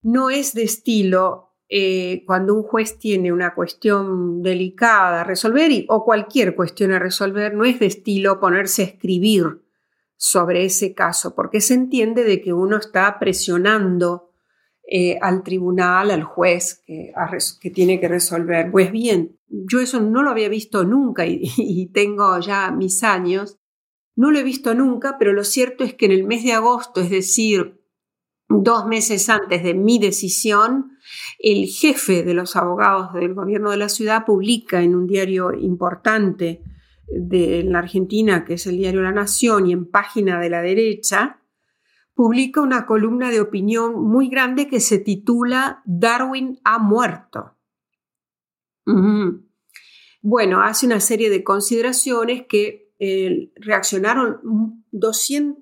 No 0.00 0.30
es 0.30 0.54
de 0.54 0.62
estilo 0.62 1.56
eh, 1.68 2.22
cuando 2.24 2.54
un 2.54 2.62
juez 2.62 3.00
tiene 3.00 3.32
una 3.32 3.52
cuestión 3.52 4.42
delicada 4.42 5.22
a 5.22 5.24
resolver 5.24 5.72
o 5.88 6.04
cualquier 6.04 6.54
cuestión 6.54 6.92
a 6.92 7.00
resolver, 7.00 7.52
no 7.52 7.64
es 7.64 7.80
de 7.80 7.86
estilo 7.86 8.38
ponerse 8.38 8.82
a 8.82 8.86
escribir 8.86 9.67
sobre 10.18 10.64
ese 10.64 10.94
caso, 10.94 11.34
porque 11.34 11.60
se 11.60 11.74
entiende 11.74 12.24
de 12.24 12.42
que 12.42 12.52
uno 12.52 12.76
está 12.76 13.18
presionando 13.20 14.32
eh, 14.90 15.16
al 15.22 15.44
tribunal, 15.44 16.10
al 16.10 16.24
juez 16.24 16.82
que, 16.84 17.12
que, 17.60 17.70
tiene 17.70 18.00
que 18.00 18.08
resolver. 18.08 18.70
Pues 18.70 18.90
bien, 18.90 19.38
yo 19.46 19.80
eso 19.80 20.00
no 20.00 20.22
lo 20.22 20.30
había 20.30 20.48
visto 20.48 20.84
nunca 20.84 21.24
y, 21.26 21.86
tengo 21.92 22.38
ya 22.40 22.70
mis 22.72 23.04
años, 23.04 23.58
no 24.16 24.32
lo 24.32 24.40
he 24.40 24.42
visto 24.42 24.74
nunca, 24.74 25.16
pero 25.18 25.32
lo 25.32 25.44
cierto 25.44 25.84
es 25.84 25.94
que 25.94 26.06
en 26.06 26.12
el 26.12 26.24
mes 26.24 26.42
de 26.42 26.52
agosto, 26.52 27.00
es 27.00 27.10
decir, 27.10 27.80
dos 28.48 28.86
meses 28.86 29.28
antes 29.28 29.62
de 29.62 29.74
mi 29.74 30.00
decisión, 30.00 30.98
el 31.38 31.66
jefe 31.66 32.24
de 32.24 32.34
los 32.34 32.56
abogados 32.56 33.12
del 33.14 33.34
gobierno 33.34 33.70
de 33.70 33.76
la 33.76 33.88
ciudad 33.88 34.24
publica 34.24 34.82
en 34.82 34.96
un 34.96 35.06
diario 35.06 35.52
importante 35.52 36.60
de 37.10 37.62
la 37.64 37.78
Argentina, 37.78 38.44
que 38.44 38.54
es 38.54 38.66
el 38.66 38.76
diario 38.76 39.02
La 39.02 39.12
Nación, 39.12 39.66
y 39.66 39.72
en 39.72 39.90
página 39.90 40.40
de 40.40 40.50
la 40.50 40.62
derecha, 40.62 41.40
publica 42.14 42.60
una 42.60 42.84
columna 42.84 43.30
de 43.30 43.40
opinión 43.40 44.02
muy 44.02 44.28
grande 44.28 44.68
que 44.68 44.80
se 44.80 44.98
titula 44.98 45.82
Darwin 45.84 46.58
ha 46.64 46.78
muerto. 46.78 47.54
Bueno, 50.22 50.62
hace 50.62 50.86
una 50.86 50.98
serie 51.00 51.30
de 51.30 51.44
consideraciones 51.44 52.44
que 52.48 52.92
eh, 52.98 53.52
reaccionaron 53.56 54.40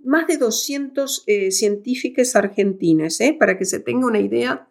más 0.05 0.27
de 0.27 0.39
200 0.39 1.25
eh, 1.27 1.51
científicos 1.51 2.35
argentinos, 2.35 3.21
¿eh? 3.21 3.37
para 3.39 3.59
que 3.59 3.67
se 3.67 3.81
tenga 3.81 4.07
una 4.07 4.21
idea 4.21 4.71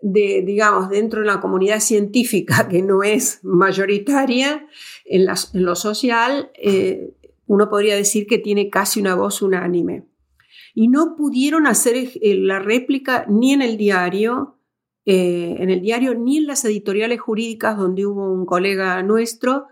de, 0.00 0.42
digamos, 0.46 0.88
dentro 0.90 1.20
de 1.20 1.26
la 1.26 1.40
comunidad 1.40 1.80
científica 1.80 2.68
que 2.70 2.82
no 2.82 3.02
es 3.02 3.40
mayoritaria 3.42 4.66
en, 5.04 5.26
lo 5.52 5.76
social, 5.76 6.50
eh, 6.60 7.14
uno 7.46 7.68
podría 7.68 7.96
decir 7.96 8.26
que 8.26 8.38
tiene 8.38 8.70
casi 8.70 9.00
una 9.00 9.14
voz 9.14 9.42
unánime. 9.42 10.06
Y 10.74 10.88
no 10.88 11.16
pudieron 11.16 11.66
hacer 11.66 11.96
eh, 11.96 12.34
la 12.36 12.58
réplica 12.58 13.24
ni 13.28 13.52
en 13.52 13.62
el 13.62 13.76
diario, 13.76 14.58
eh, 15.06 15.56
en 15.58 15.70
el 15.70 15.80
diario, 15.80 16.14
ni 16.14 16.38
en 16.38 16.46
las 16.46 16.64
editoriales 16.64 17.20
jurídicas 17.20 17.78
donde 17.78 18.04
hubo 18.04 18.30
un 18.30 18.44
colega 18.44 19.02
nuestro 19.02 19.68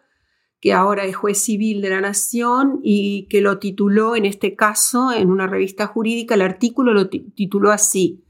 que 0.65 0.73
ahora 0.73 1.05
es 1.05 1.15
juez 1.15 1.45
civil 1.45 1.83
de 1.83 1.91
la 1.91 2.01
Nación 2.01 2.81
y 2.83 3.27
que 3.29 3.43
lo 3.43 3.59
tituló 3.59 4.17
en 4.17 4.25
este 4.25 4.55
caso 4.57 5.13
en 5.13 5.31
una 5.31 5.47
revista 5.47 5.87
jurídica, 5.87 6.37
el 6.37 6.41
artículo 6.41 6.95
lo 6.95 7.11
tituló 7.11 7.71
así, 7.71 8.24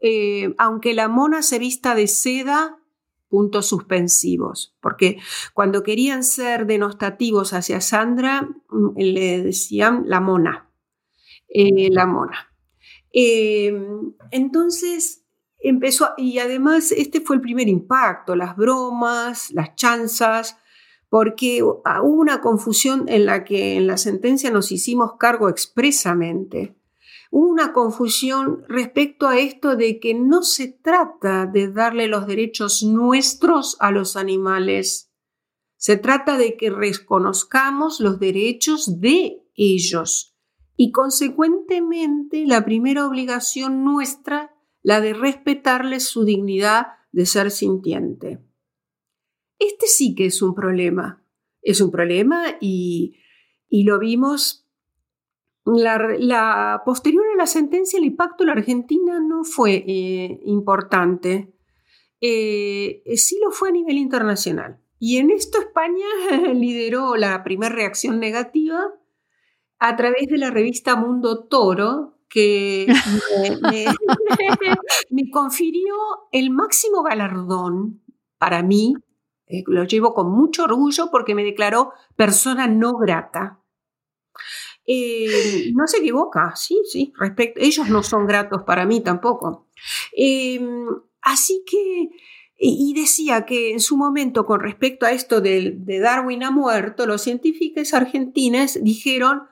eh, 0.00 0.54
aunque 0.58 0.94
la 0.94 1.08
mona 1.08 1.42
se 1.42 1.58
vista 1.58 1.94
de 1.94 2.06
seda, 2.06 2.78
puntos 3.28 3.66
suspensivos, 3.66 4.74
porque 4.80 5.18
cuando 5.52 5.82
querían 5.82 6.24
ser 6.24 6.66
denostativos 6.66 7.52
hacia 7.52 7.80
Sandra, 7.80 8.48
mm, 8.70 8.88
le 8.96 9.42
decían 9.42 10.04
la 10.06 10.20
mona, 10.20 10.70
eh, 11.48 11.88
la 11.90 12.06
mona. 12.06 12.54
Eh, 13.12 13.72
entonces 14.30 15.24
empezó, 15.58 16.10
y 16.16 16.38
además 16.38 16.92
este 16.92 17.20
fue 17.20 17.36
el 17.36 17.42
primer 17.42 17.68
impacto, 17.68 18.36
las 18.36 18.56
bromas, 18.56 19.50
las 19.50 19.74
chanzas, 19.74 20.56
porque 21.10 21.62
hubo 21.62 21.82
una 22.02 22.40
confusión 22.40 23.06
en 23.08 23.26
la 23.26 23.44
que 23.44 23.76
en 23.76 23.86
la 23.86 23.96
sentencia 23.96 24.50
nos 24.50 24.70
hicimos 24.70 25.12
cargo 25.18 25.48
expresamente 25.48 26.77
Hubo 27.30 27.48
una 27.48 27.72
confusión 27.72 28.64
respecto 28.68 29.26
a 29.26 29.38
esto 29.38 29.76
de 29.76 30.00
que 30.00 30.14
no 30.14 30.42
se 30.42 30.68
trata 30.68 31.46
de 31.46 31.70
darle 31.70 32.06
los 32.08 32.26
derechos 32.26 32.82
nuestros 32.82 33.76
a 33.80 33.90
los 33.90 34.16
animales, 34.16 35.08
se 35.76 35.96
trata 35.96 36.36
de 36.36 36.56
que 36.56 36.70
reconozcamos 36.70 38.00
los 38.00 38.18
derechos 38.18 39.00
de 39.00 39.42
ellos. 39.54 40.36
Y 40.76 40.90
consecuentemente 40.90 42.46
la 42.46 42.64
primera 42.64 43.06
obligación 43.06 43.84
nuestra, 43.84 44.54
la 44.82 45.00
de 45.00 45.14
respetarles 45.14 46.04
su 46.04 46.24
dignidad 46.24 46.88
de 47.12 47.26
ser 47.26 47.50
sintiente. 47.50 48.40
Este 49.58 49.86
sí 49.86 50.14
que 50.14 50.26
es 50.26 50.42
un 50.42 50.54
problema, 50.54 51.24
es 51.62 51.80
un 51.80 51.90
problema 51.90 52.56
y, 52.60 53.16
y 53.68 53.84
lo 53.84 53.98
vimos 53.98 54.67
la, 55.76 56.82
posterior 56.84 57.24
a 57.34 57.36
la 57.36 57.46
sentencia, 57.46 57.98
el 57.98 58.04
impacto 58.04 58.42
en 58.42 58.48
la 58.48 58.54
Argentina 58.54 59.20
no 59.20 59.44
fue 59.44 59.84
eh, 59.86 60.40
importante. 60.44 61.52
Eh, 62.20 63.02
sí 63.16 63.38
lo 63.42 63.50
fue 63.50 63.68
a 63.68 63.72
nivel 63.72 63.98
internacional. 63.98 64.80
Y 64.98 65.18
en 65.18 65.30
esto 65.30 65.58
España 65.60 66.06
lideró 66.54 67.16
la 67.16 67.42
primera 67.44 67.74
reacción 67.74 68.18
negativa 68.18 68.92
a 69.78 69.96
través 69.96 70.26
de 70.26 70.38
la 70.38 70.50
revista 70.50 70.96
Mundo 70.96 71.44
Toro, 71.44 72.18
que 72.28 72.86
me, 75.10 75.30
confirió 75.30 75.94
el 76.32 76.50
máximo 76.50 77.02
galardón 77.02 78.02
para 78.38 78.62
mí. 78.62 78.94
Eh, 79.46 79.62
lo 79.66 79.84
llevo 79.84 80.14
con 80.14 80.30
mucho 80.30 80.64
orgullo 80.64 81.10
porque 81.10 81.34
me 81.34 81.44
declaró 81.44 81.92
persona 82.16 82.66
no 82.66 82.94
grata. 82.98 83.60
No 85.74 85.86
se 85.86 85.98
equivoca, 85.98 86.54
sí, 86.56 86.80
sí, 86.90 87.12
respecto, 87.18 87.60
ellos 87.60 87.88
no 87.88 88.02
son 88.02 88.26
gratos 88.26 88.62
para 88.62 88.86
mí 88.86 89.00
tampoco. 89.00 89.66
Em, 90.16 90.86
así 91.20 91.62
que, 91.66 92.08
y 92.58 92.94
decía 92.94 93.44
que 93.44 93.72
en 93.72 93.80
su 93.80 93.96
momento 93.96 94.46
con 94.46 94.60
respecto 94.60 95.06
a 95.06 95.12
esto 95.12 95.40
de, 95.40 95.74
de 95.76 95.98
Darwin 96.00 96.42
ha 96.42 96.50
muerto, 96.50 97.06
los 97.06 97.22
científicos 97.22 97.92
argentinos 97.94 98.78
dijeron, 98.82 99.42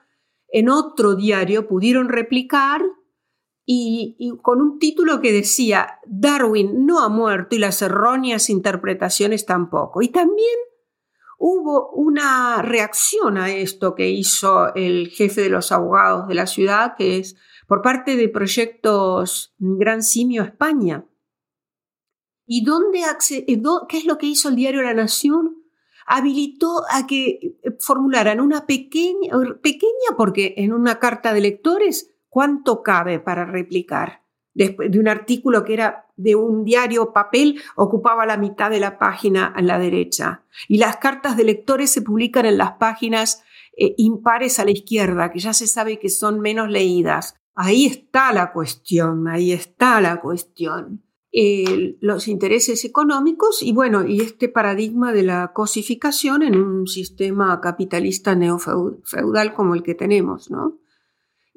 en 0.49 0.69
otro 0.69 1.15
diario 1.15 1.67
pudieron 1.67 2.09
replicar 2.09 2.81
y, 3.69 4.31
con 4.41 4.61
un 4.61 4.79
título 4.79 5.19
que 5.19 5.33
decía 5.33 5.99
Darwin 6.05 6.85
no 6.85 7.03
ha 7.03 7.09
muerto 7.09 7.55
y 7.55 7.59
las 7.59 7.81
erróneas 7.81 8.49
interpretaciones 8.49 9.45
tampoco. 9.45 10.01
Y 10.01 10.07
también 10.07 10.55
hubo 11.37 11.89
una 11.91 12.61
reacción 12.61 13.37
a 13.37 13.51
esto 13.51 13.95
que 13.95 14.09
hizo 14.09 14.73
el 14.75 15.09
jefe 15.09 15.41
de 15.41 15.49
los 15.49 15.71
abogados 15.71 16.27
de 16.27 16.35
la 16.35 16.47
ciudad, 16.47 16.95
que 16.97 17.17
es 17.17 17.35
por 17.67 17.81
parte 17.81 18.15
de 18.15 18.29
proyectos 18.29 19.53
Gran 19.57 20.03
Simio 20.03 20.43
España. 20.43 21.05
¿Y 22.45 22.63
dónde 22.63 23.03
qué 23.87 23.97
es 23.97 24.05
lo 24.05 24.17
que 24.17 24.25
hizo 24.25 24.49
el 24.49 24.55
diario 24.55 24.81
La 24.81 24.93
Nación? 24.93 25.57
habilitó 26.07 26.83
a 26.89 27.05
que 27.05 27.59
formularan 27.79 28.39
una 28.39 28.65
pequeña, 28.65 29.33
pequeña 29.61 30.15
porque 30.17 30.55
en 30.57 30.71
una 30.71 30.99
carta 30.99 31.33
de 31.33 31.41
lectores, 31.41 32.15
¿cuánto 32.29 32.81
cabe 32.81 33.19
para 33.19 33.45
replicar? 33.45 34.23
De 34.57 34.99
un 34.99 35.07
artículo 35.07 35.63
que 35.63 35.73
era 35.73 36.07
de 36.15 36.35
un 36.35 36.63
diario 36.63 37.13
papel, 37.13 37.61
ocupaba 37.75 38.25
la 38.25 38.37
mitad 38.37 38.71
de 38.71 38.79
la 38.79 38.97
página 38.97 39.45
a 39.45 39.61
la 39.61 39.77
derecha. 39.77 40.41
Y 40.67 40.79
las 40.79 40.97
cartas 40.97 41.37
de 41.37 41.43
lectores 41.43 41.91
se 41.91 42.01
publican 42.01 42.47
en 42.47 42.57
las 42.57 42.71
páginas 42.73 43.43
eh, 43.77 43.93
impares 43.97 44.57
a 44.57 44.65
la 44.65 44.71
izquierda, 44.71 45.31
que 45.31 45.37
ya 45.39 45.53
se 45.53 45.67
sabe 45.67 45.99
que 45.99 46.09
son 46.09 46.39
menos 46.39 46.71
leídas. 46.71 47.35
Ahí 47.53 47.85
está 47.85 48.33
la 48.33 48.51
cuestión, 48.51 49.27
ahí 49.27 49.51
está 49.51 50.01
la 50.01 50.19
cuestión. 50.19 51.03
los 52.01 52.27
intereses 52.27 52.83
económicos 52.83 53.61
y 53.61 53.73
bueno, 53.73 54.07
y 54.07 54.21
este 54.21 54.49
paradigma 54.49 55.13
de 55.13 55.21
la 55.21 55.53
cosificación 55.53 56.41
en 56.41 56.59
un 56.59 56.87
sistema 56.87 57.61
capitalista 57.61 58.33
neofeudal 58.33 59.53
como 59.53 59.75
el 59.75 59.83
que 59.83 59.93
tenemos, 59.93 60.49
¿no? 60.49 60.79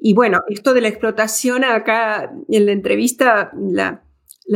Y 0.03 0.15
bueno, 0.15 0.39
esto 0.49 0.73
de 0.73 0.81
la 0.81 0.87
explotación 0.87 1.63
acá 1.63 2.33
en 2.49 2.65
la 2.65 2.71
entrevista, 2.71 3.51
la, 3.55 4.03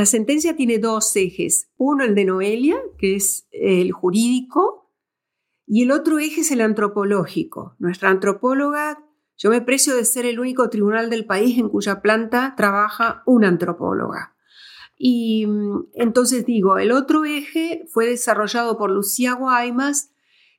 sentencia 0.05 0.55
tiene 0.55 0.79
dos 0.79 1.15
ejes. 1.15 1.69
Uno, 1.77 2.03
el 2.03 2.15
de 2.15 2.25
Noelia, 2.25 2.77
que 2.97 3.15
es 3.15 3.47
el 3.51 3.91
jurídico, 3.91 4.91
y 5.67 5.83
el 5.83 5.91
otro 5.91 6.17
eje 6.17 6.41
es 6.41 6.49
el 6.49 6.61
antropológico. 6.61 7.75
Nuestra 7.77 8.09
antropóloga, 8.09 9.05
yo 9.37 9.51
me 9.51 9.61
precio 9.61 9.95
de 9.95 10.05
ser 10.05 10.25
el 10.25 10.39
único 10.39 10.67
tribunal 10.71 11.11
del 11.11 11.27
país 11.27 11.59
en 11.59 11.69
cuya 11.69 12.01
planta 12.01 12.55
trabaja 12.57 13.21
una 13.27 13.47
antropóloga. 13.47 14.35
Y 14.97 15.45
mm, 15.45 15.89
entonces 15.93 16.47
digo, 16.47 16.79
el 16.79 16.91
otro 16.91 17.23
eje 17.23 17.85
fue 17.93 18.07
desarrollado 18.07 18.79
por 18.79 18.89
Lucía 18.89 19.33
Guaymas 19.33 20.09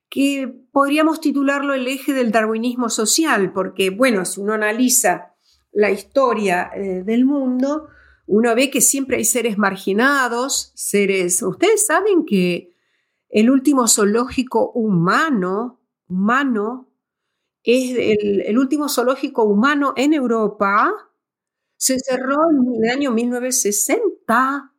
que 0.08 0.52
podríamos 0.72 1.20
titularlo 1.20 1.74
el 1.74 1.88
eje 1.88 2.12
del 2.12 2.32
darwinismo 2.32 2.88
social, 2.88 3.52
porque, 3.52 3.90
bueno, 3.90 4.24
si 4.24 4.40
uno 4.40 4.54
analiza 4.54 5.34
la 5.72 5.90
historia 5.90 6.70
eh, 6.74 7.02
del 7.04 7.24
mundo, 7.24 7.88
uno 8.26 8.54
ve 8.54 8.70
que 8.70 8.80
siempre 8.80 9.18
hay 9.18 9.24
seres 9.24 9.58
marginados, 9.58 10.72
seres... 10.74 11.42
Ustedes 11.42 11.86
saben 11.86 12.24
que 12.24 12.74
el 13.28 13.50
último 13.50 13.88
zoológico 13.88 14.70
humano, 14.72 15.80
humano, 16.08 16.92
es 17.62 17.90
el, 17.96 18.42
el 18.42 18.58
último 18.58 18.88
zoológico 18.88 19.44
humano 19.44 19.92
en 19.96 20.14
Europa, 20.14 20.92
se 21.76 21.98
cerró 21.98 22.36
en 22.50 22.84
el 22.84 22.90
año 22.90 23.10
1960. 23.10 24.72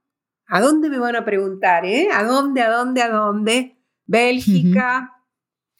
¿A 0.49 0.61
dónde 0.61 0.89
me 0.89 0.97
van 0.97 1.15
a 1.15 1.25
preguntar, 1.25 1.85
eh? 1.85 2.07
¿A 2.11 2.23
dónde, 2.23 2.61
a 2.61 2.71
dónde, 2.71 3.01
a 3.01 3.09
dónde? 3.09 3.77
Bélgica, 4.05 5.16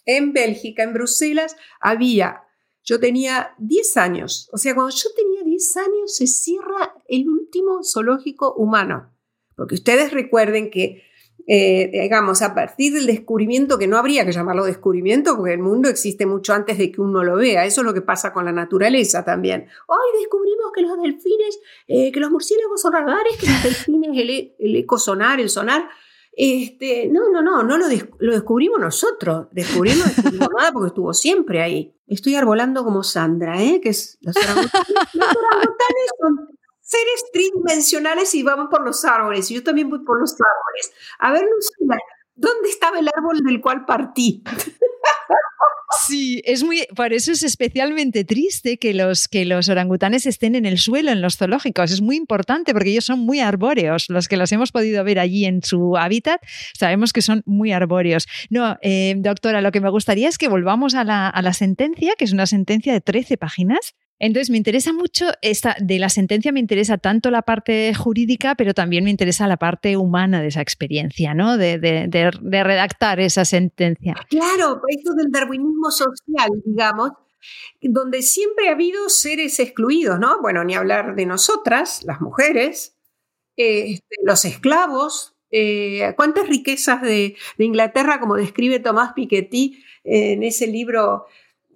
en 0.08 0.34
Bélgica, 0.34 0.82
en 0.82 0.94
Bruselas, 0.94 1.56
había, 1.80 2.44
yo 2.84 3.00
tenía 3.00 3.54
10 3.60 3.98
años, 3.98 4.50
o 4.52 4.58
sea, 4.58 4.74
cuando 4.74 4.96
yo 4.96 5.10
tenía 5.16 5.44
10 5.44 5.78
años 5.78 6.16
se 6.16 6.26
cierra 6.26 6.96
el 7.08 7.28
último 7.30 7.82
zoológico 7.84 8.56
humano, 8.56 9.14
porque 9.56 9.76
ustedes 9.76 10.12
recuerden 10.12 10.72
que, 10.72 11.04
eh, 11.46 11.90
digamos, 11.92 12.42
a 12.42 12.56
partir 12.56 12.94
del 12.94 13.06
descubrimiento, 13.06 13.78
que 13.78 13.88
no 13.88 13.98
habría 13.98 14.26
que 14.26 14.32
llamarlo 14.32 14.66
descubrimiento, 14.66 15.36
porque 15.36 15.54
el 15.54 15.60
mundo 15.60 15.90
existe 15.90 16.26
mucho 16.26 16.54
antes 16.54 16.78
de 16.78 16.92
que 16.92 17.02
uno 17.02 17.24
lo 17.24 17.36
vea, 17.36 17.66
eso 17.66 17.82
es 17.82 17.86
lo 17.86 17.94
que 17.94 18.02
pasa 18.02 18.32
con 18.32 18.46
la 18.46 18.52
naturaleza 18.54 19.26
también. 19.26 19.68
Hoy 19.88 20.20
descubrimos 20.20 20.72
que 20.74 20.82
los 20.82 21.02
delfines, 21.02 21.60
eh, 21.88 22.12
que 22.12 22.20
los 22.20 22.32
murciélagos 22.32 22.82
son 22.82 22.94
radares, 22.94 23.36
que 23.38 23.48
los 23.48 23.64
delfines, 23.64 24.12
el, 24.14 24.56
el 24.58 24.76
ecosonar, 24.78 25.42
el 25.42 25.50
sonar, 25.50 25.90
este, 26.40 27.10
no, 27.12 27.32
no, 27.32 27.42
no, 27.42 27.64
no 27.64 27.78
lo, 27.80 27.88
lo 28.20 28.32
descubrimos 28.32 28.80
nosotros. 28.80 29.48
Descubrimos, 29.52 30.06
descubrimos 30.16 30.50
nada 30.56 30.72
porque 30.72 30.88
estuvo 30.90 31.12
siempre 31.14 31.64
ahí. 31.64 31.96
Estoy 32.06 32.36
arbolando 32.36 32.84
como 32.84 33.04
Sandra, 33.04 33.60
¿eh? 33.62 33.82
Que 33.82 33.90
es, 33.90 34.20
los 34.22 34.38
orangutanes, 34.38 34.72
son 36.22 36.58
seres 36.80 37.26
tridimensionales 37.34 38.36
y 38.36 38.44
vamos 38.44 38.68
por 38.70 38.86
los 38.86 39.04
árboles. 39.04 39.50
Y 39.50 39.56
yo 39.56 39.64
también 39.64 39.90
voy 39.90 40.06
por 40.06 40.20
los 40.20 40.34
árboles. 40.34 40.94
A 41.18 41.34
ver, 41.34 41.42
Lucía, 41.44 41.98
¿dónde 42.38 42.70
estaba 42.70 43.00
el 43.00 43.10
árbol 43.16 43.40
del 43.44 43.60
cual 43.60 43.86
partí? 43.86 44.44
Sí, 46.06 46.42
es 46.46 46.64
muy, 46.64 46.86
por 46.96 47.14
eso 47.14 47.32
es 47.32 47.44
especialmente 47.44 48.26
triste 48.26 48.78
que 48.78 48.94
los, 48.94 49.28
que 49.28 49.46
los 49.46 49.70
orangutanes 49.70 50.26
estén 50.26 50.56
en 50.56 50.66
el 50.66 50.78
suelo 50.78 51.12
en 51.12 51.22
los 51.22 51.38
zoológicos. 51.38 51.92
Es 51.92 52.02
muy 52.02 52.18
importante 52.18 52.74
porque 52.74 52.92
ellos 52.92 53.06
son 53.06 53.20
muy 53.20 53.40
arbóreos. 53.40 54.10
Los 54.10 54.28
que 54.28 54.38
los 54.38 54.52
hemos 54.52 54.72
podido 54.72 55.04
ver 55.04 55.20
allí 55.20 55.46
en 55.46 55.64
su 55.64 55.98
hábitat, 55.98 56.42
sabemos 56.74 57.14
que 57.14 57.22
son 57.22 57.42
muy 57.46 57.72
arbóreos. 57.72 58.28
No, 58.50 58.78
eh, 58.82 59.16
doctora, 59.18 59.62
lo 59.62 59.72
que 59.72 59.82
me 59.82 59.90
gustaría 59.90 60.28
es 60.28 60.38
que 60.38 60.50
volvamos 60.50 60.94
a 60.94 61.04
la, 61.04 61.30
a 61.30 61.42
la 61.42 61.54
sentencia, 61.54 62.14
que 62.18 62.26
es 62.26 62.34
una 62.34 62.48
sentencia 62.48 62.94
de 62.94 63.02
13 63.02 63.38
páginas, 63.38 63.96
entonces, 64.20 64.50
me 64.50 64.58
interesa 64.58 64.94
mucho, 64.94 65.26
esta, 65.42 65.76
de 65.80 66.00
la 66.00 66.10
sentencia 66.10 66.52
me 66.52 66.60
interesa 66.60 66.98
tanto 66.98 67.30
la 67.30 67.44
parte 67.44 67.94
jurídica, 67.94 68.56
pero 68.56 68.74
también 68.74 69.04
me 69.04 69.12
interesa 69.12 69.48
la 69.48 69.58
parte 69.58 69.96
humana 69.96 70.42
de 70.42 70.48
esa 70.48 70.62
experiencia, 70.62 71.36
¿no? 71.36 71.58
De, 71.58 71.78
redactar 72.42 73.20
esa 73.20 73.46
sentencia. 73.46 74.16
Claro, 74.30 74.82
esto 74.88 75.14
del 75.14 75.32
darwinismo 75.32 75.92
social, 75.92 76.50
digamos, 76.66 77.12
donde 77.82 78.24
siempre 78.24 78.70
ha 78.70 78.72
habido 78.72 79.08
seres 79.10 79.60
excluidos, 79.60 80.20
¿no? 80.20 80.42
Bueno, 80.42 80.64
ni 80.64 80.74
hablar 80.74 81.16
de 81.16 81.28
nosotras, 81.28 82.04
las 82.04 82.20
mujeres, 82.20 82.98
este, 83.56 84.16
los 84.24 84.46
esclavos, 84.46 85.36
eh, 85.52 86.14
cuántas 86.16 86.50
riquezas 86.50 87.04
de, 87.04 87.36
de, 87.58 87.66
Inglaterra, 87.66 88.20
como 88.20 88.36
describe 88.36 88.80
Tomás 88.80 89.14
Piketty 89.14 89.84
en 90.04 90.42
ese 90.42 90.68
libro 90.68 91.28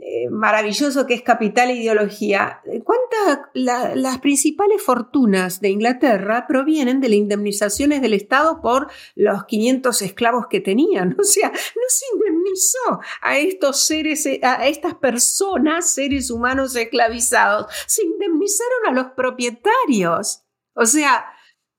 eh, 0.03 0.29
maravilloso 0.31 1.05
que 1.05 1.13
es 1.13 1.21
Capital 1.21 1.69
e 1.69 1.75
Ideología, 1.75 2.61
¿cuántas 2.83 3.49
las 3.53 4.17
principales 4.17 4.81
fortunas 4.81 5.61
de 5.61 5.69
Inglaterra 5.69 6.47
provienen 6.47 7.01
de 7.01 7.09
las 7.09 7.17
indemnizaciones 7.17 8.01
del 8.01 8.15
Estado 8.15 8.61
por 8.61 8.89
los 9.13 9.45
500 9.45 10.01
esclavos 10.01 10.47
que 10.49 10.59
tenían? 10.59 11.15
O 11.21 11.23
sea, 11.23 11.49
no 11.49 11.83
se 11.87 12.05
indemnizó 12.15 12.99
a 13.21 13.37
estos 13.37 13.83
seres, 13.83 14.27
a 14.41 14.67
estas 14.67 14.95
personas, 14.95 15.91
seres 15.91 16.31
humanos 16.31 16.75
esclavizados, 16.75 17.67
se 17.85 18.03
indemnizaron 18.03 18.87
a 18.87 18.91
los 18.91 19.11
propietarios. 19.11 20.43
O 20.73 20.85
sea, 20.87 21.25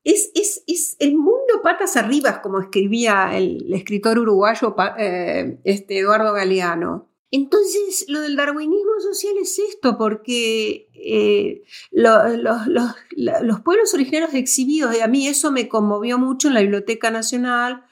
es, 0.05 0.31
es, 0.35 0.63
es, 0.67 0.97
el 1.01 1.17
mundo 1.17 1.61
patas 1.63 1.97
arriba, 1.97 2.41
como 2.41 2.61
escribía 2.61 3.37
el, 3.37 3.73
escritor 3.73 4.19
uruguayo 4.19 4.75
eh, 4.97 5.59
este 5.65 5.99
Eduardo 5.99 6.33
Galeano. 6.33 7.12
Entonces, 7.35 8.05
lo 8.09 8.21
del 8.21 8.37
darwinismo 8.37 9.01
social 9.01 9.33
es 9.41 9.59
esto, 9.59 9.97
porque 9.97 10.91
eh, 10.93 11.63
los 11.91 13.61
pueblos 13.63 13.95
originarios 13.95 14.35
exhibidos, 14.35 14.95
y 14.95 15.01
a 15.01 15.09
mí 15.09 15.27
eso 15.27 15.51
me 15.51 15.67
conmovió 15.67 16.19
mucho 16.19 16.49
en 16.49 16.55
la 16.55 16.61
Biblioteca 16.61 17.11
Nacional 17.11 17.87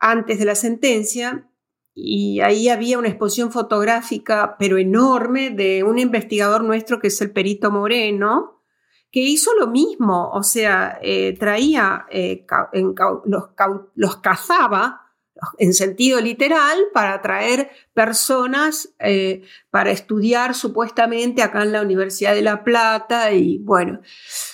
antes 0.00 0.40
de 0.40 0.44
la 0.44 0.56
sentencia, 0.56 1.48
y 1.94 2.40
ahí 2.40 2.68
había 2.68 2.98
una 2.98 3.06
exposición 3.06 3.52
fotográfica, 3.52 4.56
pero 4.58 4.78
enorme, 4.78 5.50
de 5.50 5.84
un 5.84 6.00
investigador 6.00 6.64
nuestro 6.64 6.98
que 6.98 7.06
es 7.06 7.20
el 7.20 7.30
Perito 7.30 7.70
Moreno, 7.70 8.64
que 9.12 9.20
hizo 9.20 9.54
lo 9.60 9.68
mismo, 9.68 10.30
o 10.30 10.42
sea, 10.42 10.98
eh, 11.02 11.36
traía, 11.38 12.06
eh, 12.10 12.44
los, 13.26 13.44
los 13.94 14.16
cazaba, 14.16 15.01
en 15.58 15.74
sentido 15.74 16.20
literal, 16.20 16.78
para 16.92 17.20
traer 17.20 17.70
personas 17.94 18.94
eh, 18.98 19.42
para 19.70 19.90
estudiar 19.90 20.54
supuestamente 20.54 21.42
acá 21.42 21.62
en 21.62 21.72
la 21.72 21.82
Universidad 21.82 22.34
de 22.34 22.42
La 22.42 22.64
Plata 22.64 23.32
y 23.32 23.58
bueno, 23.58 24.00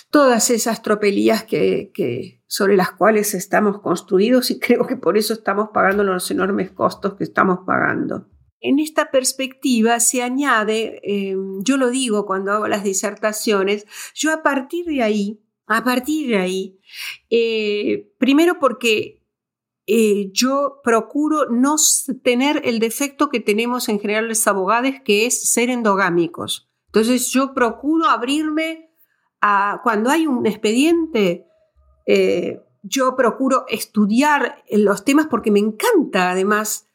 todas 0.09 0.49
esas 0.49 0.81
tropelías 0.81 1.43
que, 1.43 2.41
sobre 2.47 2.75
las 2.75 2.91
cuales 2.91 3.33
estamos 3.33 3.81
construidos 3.81 4.49
y 4.51 4.59
creo 4.59 4.87
que 4.87 4.95
por 4.95 5.17
eso 5.17 5.33
estamos 5.33 5.69
pagando 5.73 6.03
los 6.03 6.29
enormes 6.31 6.71
costos 6.71 7.15
que 7.15 7.23
estamos 7.23 7.59
pagando. 7.65 8.27
En 8.61 8.79
esta 8.79 9.09
perspectiva 9.09 9.99
se 10.01 10.21
añade, 10.21 10.99
eh, 11.03 11.35
yo 11.59 11.77
lo 11.77 11.89
digo 11.91 12.25
cuando 12.25 12.51
hago 12.51 12.67
las 12.67 12.83
disertaciones, 12.83 13.85
yo 14.13 14.33
a 14.33 14.43
partir 14.43 14.85
de 14.85 15.01
ahí, 15.01 15.39
a 15.65 15.83
partir 15.83 16.29
de 16.29 16.37
ahí, 16.37 16.79
eh, 17.29 18.11
primero 18.17 18.59
porque 18.59 19.18
eh, 19.91 20.29
yo 20.33 20.81
procuro 20.83 21.49
no 21.49 21.77
tener 22.23 22.61
el 22.63 22.77
defecto 22.77 23.29
que 23.29 23.39
tenemos 23.39 23.89
en 23.89 23.99
general 23.99 24.27
los 24.27 24.47
abogados, 24.47 24.91
que 25.03 25.25
es 25.25 25.51
ser 25.51 25.71
endogámicos. 25.71 26.69
Entonces 26.89 27.31
yo 27.31 27.55
procuro 27.55 28.05
abrirme 28.07 28.91
a, 29.41 29.81
cuando 29.83 30.11
hay 30.11 30.27
un 30.27 30.45
expediente, 30.45 31.47
eh, 32.05 32.61
yo 32.83 33.15
procuro 33.15 33.65
estudiar 33.67 34.63
los 34.69 35.03
temas 35.05 35.25
porque 35.25 35.49
me 35.49 35.59
encanta 35.59 36.29
además 36.29 36.87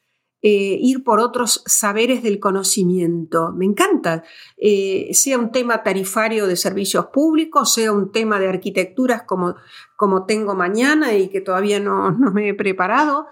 eh, 0.46 0.76
ir 0.78 1.02
por 1.04 1.20
otros 1.20 1.62
saberes 1.64 2.22
del 2.22 2.38
conocimiento. 2.38 3.50
Me 3.52 3.64
encanta, 3.64 4.24
eh, 4.58 5.08
sea 5.12 5.38
un 5.38 5.50
tema 5.50 5.82
tarifario 5.82 6.46
de 6.46 6.56
servicios 6.56 7.06
públicos, 7.06 7.72
sea 7.72 7.92
un 7.92 8.12
tema 8.12 8.38
de 8.38 8.48
arquitecturas 8.48 9.22
como, 9.22 9.56
como 9.96 10.26
tengo 10.26 10.54
mañana 10.54 11.14
y 11.14 11.28
que 11.30 11.40
todavía 11.40 11.80
no, 11.80 12.10
no 12.10 12.30
me 12.30 12.50
he 12.50 12.52
preparado, 12.52 13.28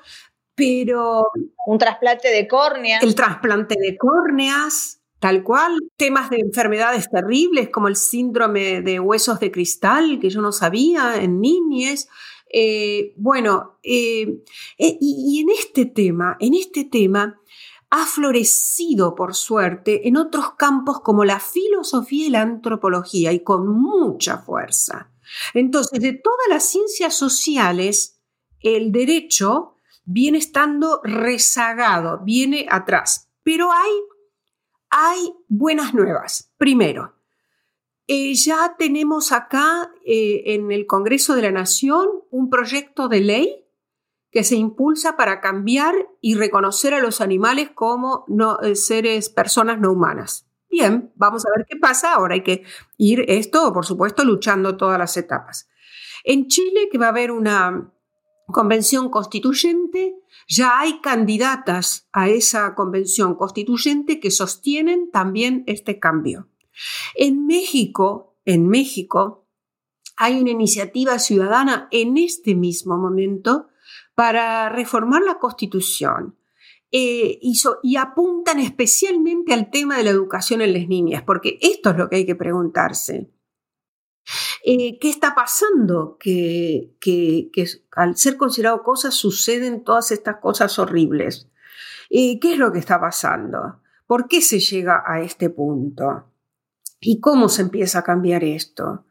pero... 0.54 1.26
Un 1.66 1.76
trasplante 1.76 2.28
de 2.30 2.48
córnea. 2.48 3.00
El 3.00 3.14
trasplante 3.14 3.74
de 3.78 3.94
córneas, 3.98 5.02
tal 5.18 5.42
cual. 5.42 5.76
Temas 5.98 6.30
de 6.30 6.38
enfermedades 6.38 7.10
terribles 7.10 7.68
como 7.68 7.88
el 7.88 7.96
síndrome 7.96 8.80
de 8.80 9.00
huesos 9.00 9.38
de 9.38 9.52
cristal, 9.52 10.18
que 10.18 10.30
yo 10.30 10.40
no 10.40 10.50
sabía 10.50 11.16
en 11.16 11.42
niñez. 11.42 12.08
Eh, 12.52 13.14
bueno, 13.16 13.78
eh, 13.82 14.44
eh, 14.76 14.98
y, 15.00 15.40
en 15.40 15.48
este 15.48 15.86
tema, 15.86 16.36
en 16.38 16.52
este 16.52 16.84
tema, 16.84 17.40
ha 17.88 18.06
florecido, 18.06 19.14
por 19.14 19.34
suerte, 19.34 20.06
en 20.06 20.18
otros 20.18 20.54
campos 20.54 21.00
como 21.00 21.24
la 21.24 21.40
filosofía 21.40 22.26
y 22.26 22.30
la 22.30 22.42
antropología, 22.42 23.32
y 23.32 23.42
con 23.42 23.68
mucha 23.68 24.38
fuerza. 24.38 25.10
Entonces, 25.54 26.00
de 26.00 26.12
todas 26.12 26.46
las 26.50 26.64
ciencias 26.64 27.14
sociales, 27.14 28.20
el 28.60 28.92
derecho 28.92 29.76
viene 30.04 30.38
estando 30.38 31.00
rezagado, 31.04 32.20
viene 32.22 32.66
atrás. 32.68 33.30
Pero 33.42 33.72
hay, 33.72 33.92
hay 34.90 35.32
buenas 35.48 35.94
nuevas. 35.94 36.52
Primero, 36.58 37.14
eh, 38.08 38.34
ya 38.34 38.74
tenemos 38.78 39.32
acá 39.32 39.90
eh, 40.04 40.42
en 40.46 40.72
el 40.72 40.86
Congreso 40.86 41.34
de 41.34 41.42
la 41.42 41.52
Nación 41.52 42.08
un 42.30 42.50
proyecto 42.50 43.08
de 43.08 43.20
ley 43.20 43.64
que 44.30 44.44
se 44.44 44.56
impulsa 44.56 45.16
para 45.16 45.40
cambiar 45.40 45.94
y 46.20 46.34
reconocer 46.34 46.94
a 46.94 47.00
los 47.00 47.20
animales 47.20 47.70
como 47.74 48.24
eh, 48.62 48.74
seres, 48.74 49.28
personas 49.28 49.78
no 49.78 49.92
humanas. 49.92 50.46
Bien, 50.70 51.12
vamos 51.16 51.44
a 51.44 51.50
ver 51.54 51.66
qué 51.68 51.76
pasa. 51.76 52.14
Ahora 52.14 52.34
hay 52.34 52.42
que 52.42 52.64
ir 52.96 53.26
esto, 53.28 53.72
por 53.74 53.84
supuesto, 53.84 54.24
luchando 54.24 54.78
todas 54.78 54.98
las 54.98 55.16
etapas. 55.18 55.68
En 56.24 56.48
Chile, 56.48 56.88
que 56.90 56.96
va 56.96 57.06
a 57.06 57.10
haber 57.10 57.30
una 57.30 57.92
convención 58.46 59.10
constituyente, 59.10 60.16
ya 60.48 60.78
hay 60.78 61.00
candidatas 61.00 62.08
a 62.12 62.30
esa 62.30 62.74
convención 62.74 63.34
constituyente 63.34 64.18
que 64.18 64.30
sostienen 64.30 65.10
también 65.10 65.62
este 65.66 65.98
cambio. 65.98 66.48
En 67.14 67.46
México, 67.46 68.36
en 68.44 68.68
México, 68.68 69.46
hay 70.16 70.40
una 70.40 70.50
iniciativa 70.50 71.18
ciudadana 71.18 71.88
en 71.90 72.16
este 72.16 72.54
mismo 72.54 72.96
momento 72.96 73.68
para 74.14 74.68
reformar 74.68 75.22
la 75.22 75.38
Constitución. 75.38 76.36
Eh, 76.94 77.38
y, 77.40 77.96
apuntan 77.96 78.58
especialmente 78.58 79.54
al 79.54 79.70
tema 79.70 79.96
de 79.96 80.04
la 80.04 80.10
educación 80.10 80.60
en 80.60 80.74
las 80.74 80.86
niñas, 80.88 81.22
porque 81.22 81.58
esto 81.62 81.90
es 81.90 81.96
lo 81.96 82.10
que 82.10 82.16
hay 82.16 82.26
que 82.26 82.36
preguntarse. 82.36 83.30
Eh, 84.62 84.98
¿Qué 85.00 85.08
está 85.08 85.34
pasando? 85.34 86.18
Que, 86.20 86.92
al 87.92 88.16
ser 88.18 88.36
considerado 88.36 88.82
cosas 88.82 89.14
suceden 89.14 89.84
todas 89.84 90.12
estas 90.12 90.36
cosas 90.36 90.78
horribles. 90.78 91.48
Eh, 92.10 92.38
¿Qué 92.38 92.52
es 92.52 92.58
lo 92.58 92.70
que 92.70 92.78
está 92.78 93.00
pasando? 93.00 93.80
¿Por 94.06 94.28
qué 94.28 94.42
se 94.42 94.60
llega 94.60 95.02
a 95.06 95.22
este 95.22 95.48
punto? 95.48 96.31
¿Y 97.02 97.20
cómo 97.20 97.48
se 97.48 97.62
empieza 97.62 97.98
a 97.98 98.04
cambiar 98.04 98.44
esto? 98.44 99.04